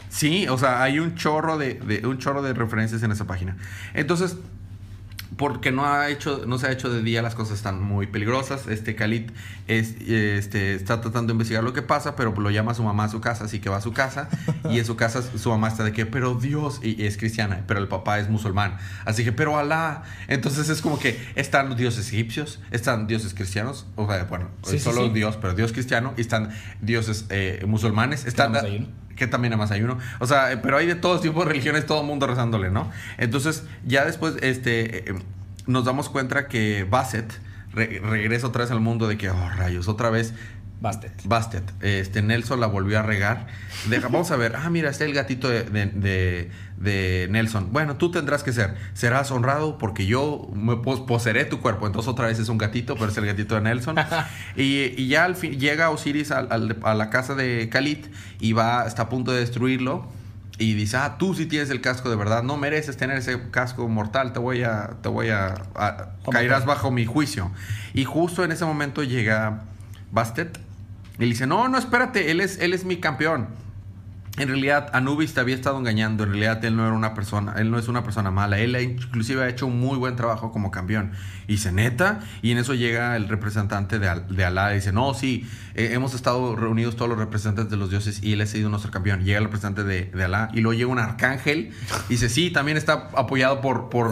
Sí, 0.09 0.47
o 0.47 0.57
sea, 0.59 0.83
hay 0.83 0.99
un 0.99 1.15
chorro 1.15 1.57
de, 1.57 1.73
de- 1.75 2.05
un 2.05 2.19
chorro 2.19 2.43
de 2.43 2.53
referencias 2.53 3.01
en 3.01 3.11
esa 3.11 3.25
página. 3.25 3.57
Entonces, 3.95 4.37
porque 5.37 5.71
no 5.71 5.85
ha 5.85 6.09
hecho, 6.09 6.43
no 6.45 6.57
se 6.57 6.67
ha 6.67 6.71
hecho 6.71 6.89
de 6.89 7.01
día, 7.01 7.21
las 7.21 7.35
cosas 7.35 7.57
están 7.57 7.81
muy 7.81 8.07
peligrosas. 8.07 8.67
Este 8.67 8.95
Khalid 8.95 9.31
es, 9.67 9.95
este, 10.01 10.75
está 10.75 11.01
tratando 11.01 11.27
de 11.27 11.33
investigar 11.33 11.63
lo 11.63 11.73
que 11.73 11.81
pasa, 11.81 12.15
pero 12.15 12.33
lo 12.33 12.49
llama 12.49 12.71
a 12.73 12.75
su 12.75 12.83
mamá 12.83 13.05
a 13.05 13.09
su 13.09 13.21
casa, 13.21 13.45
así 13.45 13.59
que 13.59 13.69
va 13.69 13.77
a 13.77 13.81
su 13.81 13.93
casa. 13.93 14.29
y 14.69 14.79
en 14.79 14.85
su 14.85 14.95
casa 14.95 15.21
su 15.21 15.49
mamá 15.49 15.67
está 15.67 15.83
de 15.83 15.91
que, 15.91 16.05
pero 16.05 16.35
Dios, 16.35 16.79
y, 16.83 17.05
es 17.05 17.17
cristiana, 17.17 17.63
pero 17.67 17.79
el 17.79 17.87
papá 17.87 18.19
es 18.19 18.29
musulmán. 18.29 18.77
Así 19.05 19.23
que, 19.23 19.31
pero 19.31 19.57
Alá. 19.57 20.03
Entonces 20.27 20.69
es 20.69 20.81
como 20.81 20.99
que 20.99 21.19
están 21.35 21.69
los 21.69 21.77
dioses 21.77 22.07
egipcios, 22.11 22.59
están 22.71 23.07
dioses 23.07 23.33
cristianos, 23.33 23.87
o 23.95 24.07
sea, 24.07 24.25
bueno, 24.25 24.49
Sí, 24.63 24.71
sí, 24.71 24.79
solo 24.79 25.07
sí. 25.07 25.13
Dios, 25.13 25.37
pero 25.37 25.53
Dios 25.53 25.71
cristiano, 25.73 26.13
y 26.17 26.21
están 26.21 26.49
dioses 26.81 27.25
eh, 27.29 27.63
musulmanes, 27.67 28.25
están 28.25 28.53
que 29.15 29.27
también 29.27 29.51
nada 29.51 29.63
más 29.63 29.71
hay 29.71 29.81
uno. 29.83 29.97
O 30.19 30.27
sea, 30.27 30.51
eh, 30.51 30.57
pero 30.57 30.77
hay 30.77 30.87
de 30.87 30.95
todos 30.95 31.21
tipos 31.21 31.45
de 31.45 31.51
religiones, 31.51 31.85
todo 31.85 32.01
el 32.01 32.07
mundo 32.07 32.27
rezándole, 32.27 32.69
¿no? 32.71 32.91
Entonces, 33.17 33.63
ya 33.85 34.05
después, 34.05 34.35
este, 34.41 35.09
eh, 35.11 35.15
nos 35.67 35.85
damos 35.85 36.09
cuenta 36.09 36.47
que 36.47 36.85
Bassett 36.89 37.31
re- 37.73 37.99
regresa 38.03 38.47
otra 38.47 38.63
vez 38.63 38.71
al 38.71 38.79
mundo 38.79 39.07
de 39.07 39.17
que, 39.17 39.29
oh, 39.29 39.49
rayos, 39.57 39.87
otra 39.87 40.09
vez 40.09 40.33
Bastet. 40.83 41.13
Bastet, 41.23 41.63
este 41.81 42.21
Nelson 42.21 42.59
la 42.59 42.67
volvió 42.67 42.99
a 42.99 43.01
regar. 43.03 43.47
Deja- 43.89 44.09
vamos 44.09 44.29
a 44.31 44.35
ver, 44.35 44.57
ah, 44.57 44.69
mira, 44.69 44.89
está 44.89 45.05
el 45.05 45.13
gatito 45.13 45.47
de, 45.49 45.63
de- 45.63 45.85
de- 45.87 46.51
de 46.75 47.27
Nelson. 47.31 47.69
Bueno, 47.71 47.95
tú 47.95 48.11
tendrás 48.11 48.43
que 48.43 48.51
ser, 48.51 48.75
serás 48.93 49.31
honrado 49.31 49.77
porque 49.77 50.05
yo 50.05 50.49
me 50.53 50.75
pos- 50.75 50.99
poseeré 50.99 51.45
tu 51.45 51.61
cuerpo. 51.61 51.87
Entonces 51.87 52.09
otra 52.09 52.27
vez 52.27 52.37
es 52.37 52.49
un 52.49 52.57
gatito, 52.57 52.95
pero 52.95 53.09
es 53.09 53.17
el 53.17 53.25
gatito 53.25 53.55
de 53.55 53.61
Nelson. 53.61 53.95
y, 54.57 54.93
y 55.01 55.07
ya 55.07 55.23
al 55.23 55.37
fin 55.37 55.57
llega 55.57 55.89
Osiris 55.89 56.31
a 56.31 56.43
la 56.57 57.09
casa 57.09 57.33
de 57.33 57.69
Khalid 57.71 57.99
y 58.41 58.51
va, 58.51 58.85
está 58.85 59.03
a 59.03 59.09
punto 59.09 59.31
de 59.31 59.39
destruirlo. 59.39 60.11
Y 60.59 60.73
dice, 60.73 60.97
ah, 60.97 61.15
tú 61.17 61.33
sí 61.33 61.45
tienes 61.45 61.69
el 61.69 61.79
casco 61.79 62.09
de 62.09 62.17
verdad, 62.17 62.43
no 62.43 62.57
mereces 62.57 62.97
tener 62.97 63.17
ese 63.17 63.39
casco 63.51 63.87
mortal, 63.87 64.33
te 64.33 64.39
voy 64.39 64.63
a, 64.63 64.97
te 65.01 65.07
voy 65.09 65.29
a, 65.29 65.55
a- 65.75 66.09
caerás 66.29 66.65
bajo 66.65 66.91
mi 66.91 67.05
juicio. 67.05 67.51
Y 67.93 68.03
justo 68.03 68.43
en 68.43 68.51
ese 68.51 68.65
momento 68.65 69.01
llega 69.01 69.61
Bastet 70.11 70.59
y 71.17 71.21
le 71.21 71.25
dice, 71.27 71.47
no, 71.47 71.67
no, 71.69 71.77
espérate, 71.77 72.31
él 72.31 72.41
es, 72.41 72.59
él 72.59 72.73
es 72.73 72.85
mi 72.85 72.97
campeón. 72.97 73.47
En 74.39 74.47
realidad, 74.47 74.89
Anubis 74.93 75.35
te 75.35 75.41
había 75.41 75.53
estado 75.53 75.77
engañando. 75.77 76.23
En 76.23 76.31
realidad, 76.31 76.65
él 76.65 76.75
no 76.75 76.87
era 76.87 76.95
una 76.95 77.13
persona, 77.13 77.53
él 77.57 77.69
no 77.69 77.77
es 77.77 77.87
una 77.87 78.03
persona 78.03 78.31
mala. 78.31 78.57
Él 78.57 78.75
inclusive 78.81 79.43
ha 79.43 79.47
hecho 79.47 79.67
un 79.67 79.79
muy 79.79 79.95
buen 79.95 80.15
trabajo 80.15 80.51
como 80.51 80.71
campeón. 80.71 81.11
Y 81.47 81.51
dice, 81.51 81.71
neta. 81.71 82.21
Y 82.41 82.49
en 82.51 82.57
eso 82.57 82.73
llega 82.73 83.15
el 83.15 83.29
representante 83.29 83.99
de, 83.99 84.09
Al- 84.09 84.35
de 84.35 84.43
Alá 84.43 84.71
y 84.71 84.77
dice, 84.77 84.91
no, 84.91 85.13
sí, 85.13 85.47
eh, 85.75 85.89
hemos 85.91 86.15
estado 86.15 86.55
reunidos 86.55 86.95
todos 86.95 87.09
los 87.09 87.19
representantes 87.19 87.69
de 87.69 87.77
los 87.77 87.91
dioses 87.91 88.23
y 88.23 88.33
él 88.33 88.41
ha 88.41 88.47
sido 88.47 88.69
nuestro 88.69 88.89
campeón. 88.89 89.23
Llega 89.23 89.37
el 89.37 89.43
representante 89.43 89.83
de, 89.83 90.05
de 90.05 90.23
Alá 90.23 90.49
y 90.51 90.61
luego 90.61 90.73
llega 90.73 90.89
un 90.91 90.97
arcángel 90.97 91.71
y 92.09 92.13
dice, 92.13 92.27
sí, 92.27 92.49
también 92.49 92.75
está 92.77 93.09
apoyado 93.15 93.61
por... 93.61 93.89
por 93.89 94.11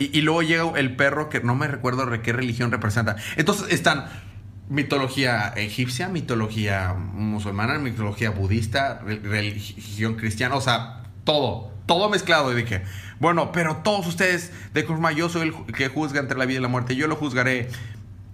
y, 0.00 0.18
y 0.18 0.22
luego 0.22 0.40
llega 0.40 0.64
el 0.80 0.96
perro 0.96 1.28
que 1.28 1.42
no 1.42 1.54
me 1.54 1.68
recuerdo 1.68 2.06
de 2.06 2.22
qué 2.22 2.32
religión 2.32 2.72
representa. 2.72 3.16
Entonces 3.36 3.70
están 3.74 4.06
mitología 4.72 5.52
egipcia, 5.56 6.08
mitología 6.08 6.94
musulmana, 6.94 7.78
mitología 7.78 8.30
budista, 8.30 9.00
re- 9.04 9.20
religión 9.20 10.14
cristiana, 10.14 10.56
o 10.56 10.60
sea, 10.60 11.02
todo, 11.24 11.70
todo 11.86 12.08
mezclado. 12.08 12.52
Y 12.52 12.62
dije, 12.62 12.82
bueno, 13.20 13.52
pero 13.52 13.76
todos 13.76 14.06
ustedes 14.06 14.50
de 14.72 14.84
Kurma, 14.84 15.12
yo 15.12 15.28
soy 15.28 15.48
el 15.48 15.74
que 15.74 15.88
juzga 15.88 16.20
entre 16.20 16.38
la 16.38 16.46
vida 16.46 16.58
y 16.58 16.62
la 16.62 16.68
muerte, 16.68 16.96
yo 16.96 17.06
lo 17.06 17.16
juzgaré. 17.16 17.68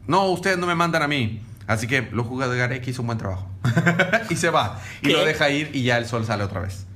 No, 0.06 0.26
ustedes 0.26 0.58
no 0.58 0.66
me 0.66 0.74
mandan 0.74 1.02
a 1.02 1.08
mí. 1.08 1.42
Así 1.66 1.86
que 1.86 2.08
lo 2.12 2.24
juzgaré 2.24 2.80
que 2.80 2.90
hizo 2.92 3.02
un 3.02 3.08
buen 3.08 3.18
trabajo. 3.18 3.46
y 4.30 4.36
se 4.36 4.48
va. 4.48 4.80
Y 5.02 5.08
lo 5.10 5.24
deja 5.24 5.50
ir 5.50 5.70
y 5.74 5.82
ya 5.82 5.98
el 5.98 6.06
sol 6.06 6.24
sale 6.24 6.44
otra 6.44 6.60
vez. 6.60 6.86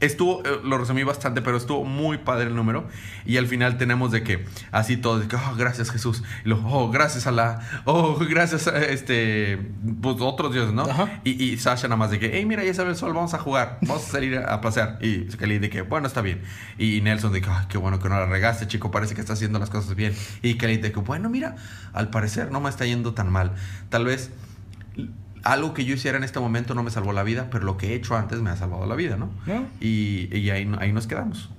Estuvo, 0.00 0.42
eh, 0.44 0.60
lo 0.64 0.78
resumí 0.78 1.02
bastante, 1.02 1.42
pero 1.42 1.58
estuvo 1.58 1.84
muy 1.84 2.18
padre 2.18 2.46
el 2.48 2.56
número. 2.56 2.88
Y 3.26 3.36
al 3.36 3.46
final 3.46 3.76
tenemos 3.76 4.10
de 4.10 4.22
que, 4.22 4.46
así 4.72 4.96
todo, 4.96 5.18
de 5.18 5.28
que, 5.28 5.36
oh, 5.36 5.54
gracias 5.56 5.90
Jesús. 5.90 6.22
Y 6.44 6.52
oh, 6.52 6.90
gracias 6.90 7.26
a 7.26 7.30
la, 7.32 7.60
oh, 7.84 8.18
gracias 8.18 8.66
a 8.66 8.78
este, 8.78 9.58
pues 10.00 10.16
otros 10.20 10.52
dioses, 10.52 10.72
¿no? 10.72 10.82
Ajá. 10.82 11.20
Y, 11.24 11.42
y 11.42 11.58
Sasha 11.58 11.88
nada 11.88 11.96
más 11.96 12.10
de 12.10 12.18
que, 12.18 12.30
hey, 12.32 12.46
mira, 12.46 12.64
ya 12.64 12.72
sale 12.72 12.90
el 12.90 12.96
sol, 12.96 13.12
vamos 13.12 13.34
a 13.34 13.38
jugar, 13.38 13.78
vamos 13.82 14.08
a 14.08 14.10
salir 14.10 14.38
a 14.38 14.60
pasear. 14.60 14.98
Y 15.02 15.24
Kelly 15.24 15.58
de 15.58 15.68
que, 15.68 15.82
bueno, 15.82 16.06
está 16.06 16.22
bien. 16.22 16.42
Y 16.78 17.00
Nelson 17.02 17.32
de 17.32 17.42
que, 17.42 17.50
ay, 17.50 17.66
qué 17.68 17.78
bueno 17.78 17.98
que 18.00 18.08
no 18.08 18.18
la 18.18 18.26
regaste, 18.26 18.66
chico, 18.66 18.90
parece 18.90 19.14
que 19.14 19.20
está 19.20 19.34
haciendo 19.34 19.58
las 19.58 19.70
cosas 19.70 19.94
bien. 19.94 20.14
Y 20.42 20.54
Kelly 20.54 20.78
de 20.78 20.92
que, 20.92 21.00
bueno, 21.00 21.28
mira, 21.28 21.56
al 21.92 22.08
parecer 22.08 22.50
no 22.50 22.60
me 22.60 22.70
está 22.70 22.86
yendo 22.86 23.12
tan 23.12 23.30
mal. 23.30 23.52
Tal 23.90 24.04
vez 24.06 24.30
algo 25.42 25.74
que 25.74 25.84
yo 25.84 25.94
hiciera 25.94 26.18
en 26.18 26.24
este 26.24 26.40
momento 26.40 26.74
no 26.74 26.82
me 26.82 26.90
salvó 26.90 27.12
la 27.12 27.22
vida, 27.22 27.48
pero 27.50 27.64
lo 27.64 27.76
que 27.76 27.88
he 27.88 27.94
hecho 27.94 28.16
antes 28.16 28.40
me 28.40 28.50
ha 28.50 28.56
salvado 28.56 28.86
la 28.86 28.94
vida, 28.94 29.16
¿no? 29.16 29.30
¿No? 29.46 29.66
Y, 29.80 30.34
y 30.36 30.50
ahí, 30.50 30.70
ahí 30.78 30.92
nos 30.92 31.06
quedamos. 31.06 31.50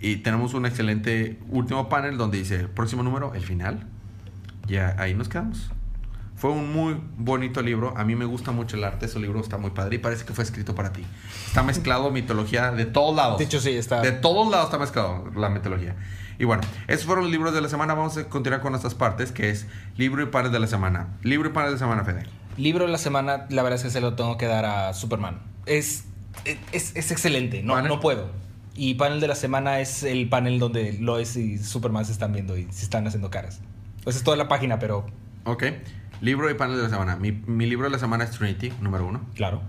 Y 0.00 0.16
tenemos 0.16 0.54
un 0.54 0.66
excelente 0.66 1.38
último 1.48 1.88
panel 1.88 2.16
donde 2.16 2.38
dice, 2.38 2.68
próximo 2.68 3.02
número, 3.02 3.34
el 3.34 3.42
final. 3.42 3.86
Ya 4.66 4.96
ahí 4.98 5.14
nos 5.14 5.28
quedamos. 5.28 5.70
Fue 6.36 6.50
un 6.50 6.72
muy 6.72 6.98
bonito 7.18 7.60
libro. 7.60 7.92
A 7.98 8.04
mí 8.04 8.16
me 8.16 8.24
gusta 8.24 8.50
mucho 8.50 8.78
el 8.78 8.84
arte. 8.84 9.04
Ese 9.04 9.18
libro 9.18 9.40
está 9.40 9.58
muy 9.58 9.72
padre 9.72 9.96
y 9.96 9.98
parece 9.98 10.24
que 10.24 10.32
fue 10.32 10.42
escrito 10.42 10.74
para 10.74 10.90
ti. 10.90 11.04
Está 11.46 11.62
mezclado 11.62 12.10
mitología 12.10 12.70
de 12.70 12.86
todos 12.86 13.14
lados. 13.14 13.36
De 13.36 13.44
hecho, 13.44 13.60
sí, 13.60 13.72
está. 13.72 14.00
De 14.00 14.12
todos 14.12 14.50
lados 14.50 14.66
está 14.66 14.78
mezclado 14.78 15.30
la 15.36 15.50
mitología. 15.50 15.96
Y 16.38 16.46
bueno, 16.46 16.62
esos 16.88 17.04
fueron 17.04 17.24
los 17.24 17.30
libros 17.30 17.52
de 17.52 17.60
la 17.60 17.68
semana. 17.68 17.92
Vamos 17.92 18.16
a 18.16 18.24
continuar 18.24 18.62
con 18.62 18.74
estas 18.74 18.94
partes, 18.94 19.32
que 19.32 19.50
es 19.50 19.66
libro 19.98 20.22
y 20.22 20.26
panel 20.26 20.50
de 20.50 20.60
la 20.60 20.66
semana. 20.66 21.08
Libro 21.22 21.50
y 21.50 21.52
panel 21.52 21.68
de 21.68 21.72
la 21.74 21.78
semana, 21.78 22.04
Fede. 22.04 22.22
Libro 22.60 22.84
de 22.86 22.92
la 22.92 22.98
semana, 22.98 23.46
la 23.48 23.62
verdad 23.62 23.76
es 23.78 23.82
que 23.84 23.90
se 23.90 24.00
lo 24.00 24.14
tengo 24.14 24.36
que 24.36 24.46
dar 24.46 24.64
a 24.64 24.92
Superman. 24.94 25.40
Es, 25.66 26.04
es, 26.72 26.94
es 26.94 27.10
excelente, 27.10 27.62
no, 27.62 27.74
¿Panel? 27.74 27.88
no 27.88 28.00
puedo. 28.00 28.28
Y 28.74 28.94
panel 28.94 29.20
de 29.20 29.28
la 29.28 29.34
semana 29.34 29.80
es 29.80 30.02
el 30.04 30.28
panel 30.28 30.58
donde 30.58 30.92
Lois 31.00 31.36
y 31.36 31.58
Superman 31.58 32.04
se 32.04 32.12
están 32.12 32.32
viendo 32.32 32.56
y 32.56 32.64
se 32.70 32.84
están 32.84 33.06
haciendo 33.06 33.30
caras. 33.30 33.60
Pues 34.04 34.16
es 34.16 34.22
toda 34.22 34.36
la 34.36 34.48
página, 34.48 34.78
pero 34.78 35.06
Ok. 35.44 35.64
Libro 36.20 36.50
y 36.50 36.54
panel 36.54 36.76
de 36.76 36.82
la 36.84 36.88
semana. 36.90 37.16
Mi, 37.16 37.32
mi 37.32 37.66
libro 37.66 37.86
de 37.86 37.90
la 37.90 37.98
semana 37.98 38.24
es 38.24 38.30
Trinity, 38.32 38.72
número 38.80 39.06
uno. 39.06 39.20
claro. 39.34 39.60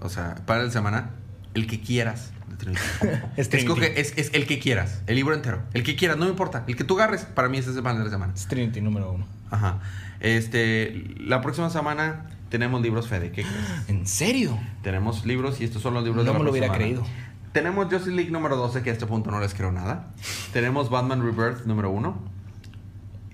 O 0.00 0.08
sea, 0.08 0.34
panel 0.46 0.62
de 0.64 0.66
la 0.68 0.72
semana, 0.72 1.10
el 1.54 1.66
que 1.68 1.80
quieras 1.80 2.32
Es 3.36 3.48
Trinity. 3.48 3.70
Escoge, 3.72 4.00
es, 4.00 4.14
es 4.16 4.30
el 4.34 4.46
que 4.46 4.58
quieras, 4.58 5.02
el 5.06 5.16
libro 5.16 5.34
entero. 5.34 5.62
El 5.72 5.82
que 5.82 5.96
quieras, 5.96 6.16
no 6.16 6.24
me 6.24 6.30
importa. 6.30 6.64
El 6.66 6.76
que 6.76 6.84
tú 6.84 6.94
agarres, 6.98 7.22
para 7.24 7.48
mí 7.48 7.58
es 7.58 7.66
el 7.66 7.82
panel 7.82 7.98
de 7.98 8.04
la 8.04 8.10
semana. 8.10 8.32
Es 8.34 8.46
Trinity 8.46 8.80
número 8.80 9.12
uno. 9.12 9.26
Ajá. 9.50 9.80
Este, 10.20 11.04
la 11.18 11.40
próxima 11.40 11.68
semana 11.70 12.26
tenemos 12.48 12.80
libros, 12.82 13.08
Fede. 13.08 13.32
¿Qué 13.32 13.42
crees? 13.42 13.88
¿En 13.88 14.06
serio? 14.06 14.58
Tenemos 14.82 15.24
libros 15.26 15.60
y 15.60 15.64
estos 15.64 15.82
son 15.82 15.94
los 15.94 16.04
libros 16.04 16.24
No 16.24 16.32
de 16.32 16.32
la 16.34 16.38
me 16.38 16.44
lo 16.44 16.50
hubiera 16.52 16.72
creído. 16.72 17.04
semana. 17.04 17.28
Tenemos 17.52 17.86
Justice 17.86 18.10
League 18.16 18.30
número 18.30 18.56
12, 18.56 18.82
que 18.82 18.90
a 18.90 18.92
este 18.94 19.04
punto 19.06 19.30
no 19.30 19.38
les 19.40 19.52
creo 19.52 19.72
nada. 19.72 20.08
Tenemos 20.52 20.88
Batman 20.88 21.22
Rebirth 21.22 21.66
número 21.66 21.90
1, 21.90 22.31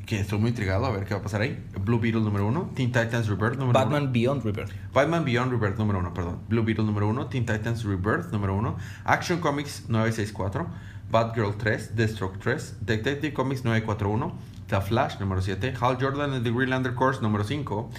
que 0.09 0.19
estoy 0.19 0.39
muy 0.39 0.51
intrigado 0.51 0.87
a 0.87 0.91
ver 0.91 1.05
qué 1.05 1.13
va 1.13 1.21
a 1.21 1.23
pasar 1.23 1.43
ahí. 1.43 1.63
Blue 1.85 2.01
Beetle 2.01 2.23
número 2.23 2.47
1, 2.47 2.71
Teen 2.75 2.91
Titans 2.91 3.29
Rebirth 3.29 3.59
número 3.59 3.79
1. 3.79 3.91
Batman 3.91 4.11
Beyond 4.11 4.43
Rebirth. 4.43 4.73
Batman 4.95 5.23
Beyond 5.23 5.53
Rebirth 5.53 5.77
número 5.77 5.99
1, 5.99 6.15
perdón. 6.15 6.39
Blue 6.49 6.63
Beetle 6.63 6.85
número 6.85 7.09
1, 7.09 7.27
Teen 7.27 7.45
Titans 7.45 7.85
Rebirth 7.85 8.33
número 8.33 8.57
1, 8.57 8.75
Action 9.05 9.39
Comics 9.39 9.85
964, 9.91 10.67
Batgirl 11.11 11.59
3, 11.59 11.95
Deathstroke 11.95 12.39
3, 12.39 12.77
Detective 12.81 13.35
Comics 13.35 13.65
941, 13.65 14.33
The 14.69 14.81
Flash 14.81 15.21
número 15.21 15.43
7, 15.43 15.75
Hal 15.79 15.99
Jordan 16.01 16.33
and 16.33 16.43
the 16.43 16.51
Greenlander 16.51 16.95
Course 16.95 17.21
número 17.21 17.45
5, 17.45 17.91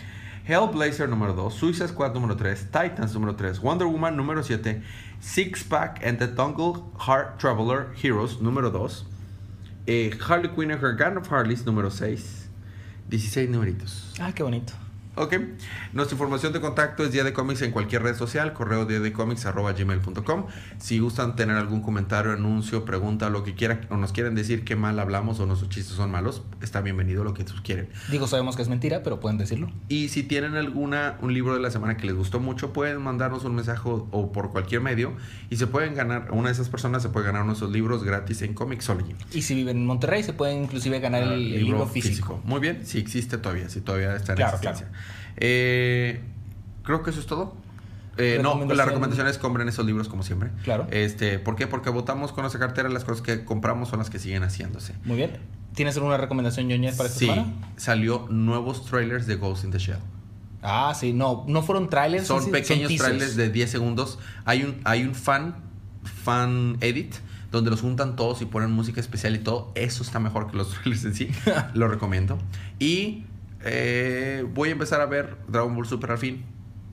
Hellblazer 0.47 1.07
número 1.07 1.35
2, 1.35 1.53
Suicide 1.53 1.89
Squad 1.89 2.15
número 2.15 2.35
3, 2.35 2.71
Titans 2.71 3.13
número 3.13 3.35
3, 3.35 3.61
Wonder 3.61 3.85
Woman 3.85 4.17
número 4.17 4.41
7, 4.41 4.81
Six 5.19 5.63
Pack 5.63 6.03
and 6.03 6.17
the 6.17 6.27
Tungle 6.27 6.81
Heart 7.05 7.37
Traveler 7.37 7.93
Heroes 8.01 8.41
número 8.41 8.71
2, 8.71 9.05
eh, 9.89 10.11
Harley 10.19 10.49
Quinn 10.49 10.71
and 10.71 10.81
Her 10.81 10.93
Gun 10.93 11.17
of 11.17 11.27
Harleys 11.27 11.63
número 11.63 11.89
6, 11.89 12.47
16 13.09 13.51
numeritos. 13.51 14.13
Ah, 14.19 14.31
qué 14.31 14.43
bonito. 14.43 14.73
Ok. 15.19 15.35
Nuestra 15.91 16.15
información 16.15 16.53
de 16.53 16.61
contacto 16.61 17.03
es 17.03 17.11
Día 17.11 17.25
de 17.25 17.33
Comics 17.33 17.61
en 17.61 17.71
cualquier 17.71 18.03
red 18.03 18.15
social, 18.15 18.53
correo 18.53 18.87
gmail.com 18.87 20.45
Si 20.77 20.99
gustan 20.99 21.35
tener 21.35 21.57
algún 21.57 21.81
comentario, 21.81 22.31
anuncio, 22.31 22.85
pregunta, 22.85 23.29
lo 23.29 23.43
que 23.43 23.53
quieran, 23.53 23.85
o 23.89 23.97
nos 23.97 24.13
quieren 24.13 24.33
decir 24.33 24.63
qué 24.63 24.77
mal 24.77 24.97
hablamos 24.97 25.41
o 25.41 25.45
nuestros 25.45 25.69
chistes 25.69 25.97
son 25.97 26.09
malos, 26.09 26.43
está 26.61 26.79
bienvenido 26.79 27.25
lo 27.25 27.33
que 27.33 27.43
quieren. 27.63 27.89
Digo, 28.09 28.27
sabemos 28.27 28.55
que 28.55 28.61
es 28.61 28.69
mentira, 28.69 29.03
pero 29.03 29.19
pueden 29.19 29.37
decirlo. 29.37 29.69
Y 29.89 30.07
si 30.07 30.23
tienen 30.23 30.55
alguna, 30.55 31.17
un 31.21 31.33
libro 31.33 31.53
de 31.53 31.59
la 31.59 31.69
semana 31.69 31.97
que 31.97 32.05
les 32.07 32.15
gustó 32.15 32.39
mucho, 32.39 32.71
pueden 32.71 33.01
mandarnos 33.01 33.43
un 33.43 33.55
mensaje 33.55 33.81
o, 33.83 34.31
por 34.31 34.51
cualquier 34.51 34.79
medio 34.79 35.17
y 35.49 35.57
se 35.57 35.67
pueden 35.67 35.95
ganar, 35.95 36.31
una 36.31 36.47
de 36.47 36.53
esas 36.53 36.69
personas 36.69 37.03
se 37.03 37.09
puede 37.09 37.25
ganar 37.25 37.43
nuestros 37.43 37.71
libros 37.71 38.05
gratis 38.05 38.41
en 38.41 38.53
Comixology. 38.53 39.15
Y 39.33 39.41
si 39.41 39.53
viven 39.53 39.79
en 39.79 39.85
Monterrey, 39.85 40.23
se 40.23 40.31
pueden 40.31 40.63
inclusive 40.63 41.01
ganar 41.01 41.23
el, 41.23 41.31
el 41.31 41.65
libro, 41.65 41.85
físico. 41.87 42.39
Muy 42.45 42.61
bien, 42.61 42.85
si 42.85 42.99
existe 42.99 43.37
todavía, 43.37 43.67
si 43.67 43.81
todavía 43.81 44.15
está 44.15 44.31
en 44.31 44.37
Claro, 44.37 44.55
existencia. 44.55 44.87
Eh, 45.37 46.21
creo 46.83 47.03
que 47.03 47.09
eso 47.11 47.19
es 47.19 47.25
todo. 47.25 47.55
Eh, 48.17 48.39
no, 48.41 48.65
la 48.65 48.83
recomendación 48.85 49.27
es 49.27 49.37
compren 49.37 49.69
esos 49.69 49.85
libros 49.85 50.09
como 50.09 50.23
siempre. 50.23 50.49
Claro. 50.63 50.87
Este, 50.91 51.39
¿Por 51.39 51.55
qué? 51.55 51.67
Porque 51.67 51.89
votamos 51.89 52.33
con 52.33 52.41
nuestra 52.41 52.59
cartera, 52.59 52.89
las 52.89 53.05
cosas 53.05 53.21
que 53.21 53.45
compramos 53.45 53.87
son 53.89 53.99
las 53.99 54.09
que 54.09 54.19
siguen 54.19 54.43
haciéndose. 54.43 54.93
Muy 55.05 55.15
bien. 55.15 55.37
¿Tienes 55.73 55.95
alguna 55.95 56.17
recomendación 56.17 56.67
ñoñez 56.67 56.97
para 56.97 57.07
esta 57.07 57.19
Sí, 57.19 57.27
semana? 57.27 57.53
salió 57.77 58.27
nuevos 58.29 58.85
trailers 58.85 59.25
de 59.27 59.35
Ghost 59.35 59.63
in 59.63 59.71
the 59.71 59.79
Shell. 59.79 59.99
Ah, 60.61 60.93
sí, 60.99 61.13
no, 61.13 61.45
no 61.47 61.61
fueron 61.61 61.89
trailers. 61.89 62.27
Son 62.27 62.43
sí, 62.43 62.51
pequeños 62.51 62.93
trailers 62.93 63.37
de 63.37 63.49
10 63.49 63.69
segundos. 63.71 64.19
Hay 64.43 64.63
un, 64.63 64.81
hay 64.83 65.03
un 65.03 65.15
fan, 65.15 65.55
fan 66.03 66.75
edit, 66.81 67.15
donde 67.51 67.69
los 67.69 67.79
juntan 67.79 68.17
todos 68.17 68.41
y 68.41 68.45
ponen 68.45 68.71
música 68.71 68.99
especial 68.99 69.33
y 69.35 69.39
todo. 69.39 69.71
Eso 69.75 70.03
está 70.03 70.19
mejor 70.19 70.51
que 70.51 70.57
los 70.57 70.71
trailers 70.81 71.05
en 71.05 71.15
sí. 71.15 71.29
lo 71.73 71.87
recomiendo. 71.87 72.37
Y 72.79 73.23
eh, 73.63 74.45
voy 74.53 74.69
a 74.69 74.71
empezar 74.73 75.01
a 75.01 75.05
ver 75.05 75.37
Dragon 75.47 75.75
Ball 75.75 75.85
Super 75.85 76.11
al 76.11 76.17
fin. 76.17 76.45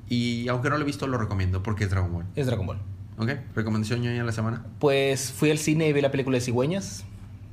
Y 0.08 0.48
aunque 0.48 0.70
no 0.70 0.76
lo 0.76 0.82
he 0.82 0.86
visto, 0.86 1.06
lo 1.06 1.18
recomiendo 1.18 1.62
porque 1.62 1.84
es 1.84 1.90
Dragon 1.90 2.12
Ball. 2.12 2.26
Es 2.36 2.46
Dragon 2.46 2.66
Ball. 2.66 2.78
¿Ok? 3.18 3.30
¿Recomendación 3.54 4.02
ñoña 4.02 4.18
de 4.18 4.24
la 4.24 4.32
semana? 4.32 4.64
Pues 4.78 5.32
fui 5.32 5.50
al 5.50 5.58
cine 5.58 5.88
y 5.88 5.92
vi 5.92 6.00
la 6.00 6.10
película 6.10 6.36
de 6.36 6.40
Cigüeñas. 6.42 7.04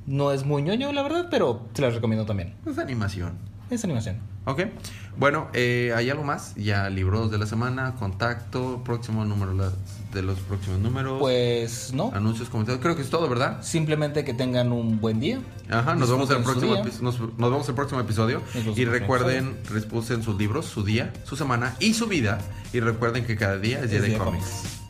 No 0.05 0.32
es 0.32 0.45
muy 0.45 0.61
ñoño, 0.61 0.91
la 0.91 1.01
verdad, 1.01 1.28
pero 1.32 1.68
se 1.74 1.82
las 1.82 1.95
recomiendo 1.95 2.26
también. 2.26 2.55
Es 2.66 2.78
animación. 2.78 3.38
Es 3.74 3.84
animación. 3.84 4.18
Ok. 4.46 4.62
Bueno, 5.18 5.48
eh, 5.54 5.94
¿hay 5.96 6.12
algo 6.12 6.24
más? 6.24 6.54
Ya 6.56 6.88
libros 6.92 7.32
de 7.32 7.40
la 7.40 7.48
semana, 7.48 7.96
contacto, 7.96 8.84
próximo 8.84 9.26
número 9.26 9.72
de 10.14 10.22
los 10.22 10.38
próximos 10.42 10.80
números. 10.80 11.20
Pues 11.20 11.92
no. 11.92 12.12
Anuncios, 12.14 12.50
comentarios. 12.50 12.84
Creo 12.84 12.96
que 12.96 13.02
es 13.02 13.10
todo, 13.10 13.28
¿verdad? 13.28 13.64
Simplemente 13.64 14.24
que 14.24 14.36
tengan 14.36 14.72
un 14.72 15.02
buen 15.02 15.20
día. 15.20 15.40
Ajá, 15.72 15.96
nos 15.96 16.08
vemos, 16.12 16.30
en 16.30 16.38
el 16.38 16.44
próximo 16.44 16.76
nos, 17.02 17.20
nos 17.20 17.52
vemos 17.52 17.68
el 17.68 17.76
próximo 17.76 18.00
episodio. 18.00 18.44
Y 18.76 18.86
recuerden, 18.86 19.58
repusen 19.72 20.22
sus 20.22 20.38
libros, 20.38 20.66
su 20.66 20.84
día, 20.84 21.12
su 21.24 21.36
semana 21.36 21.76
y 21.80 21.96
su 21.96 22.06
vida. 22.06 22.38
Y 22.74 22.80
recuerden 22.80 23.26
que 23.26 23.36
cada 23.36 23.58
día 23.58 23.80
es 23.80 23.90
día 23.90 23.98
Es 23.98 24.04
de 24.04 24.10
día 24.10 24.20
de 24.20 24.24
cómics. 24.24 24.83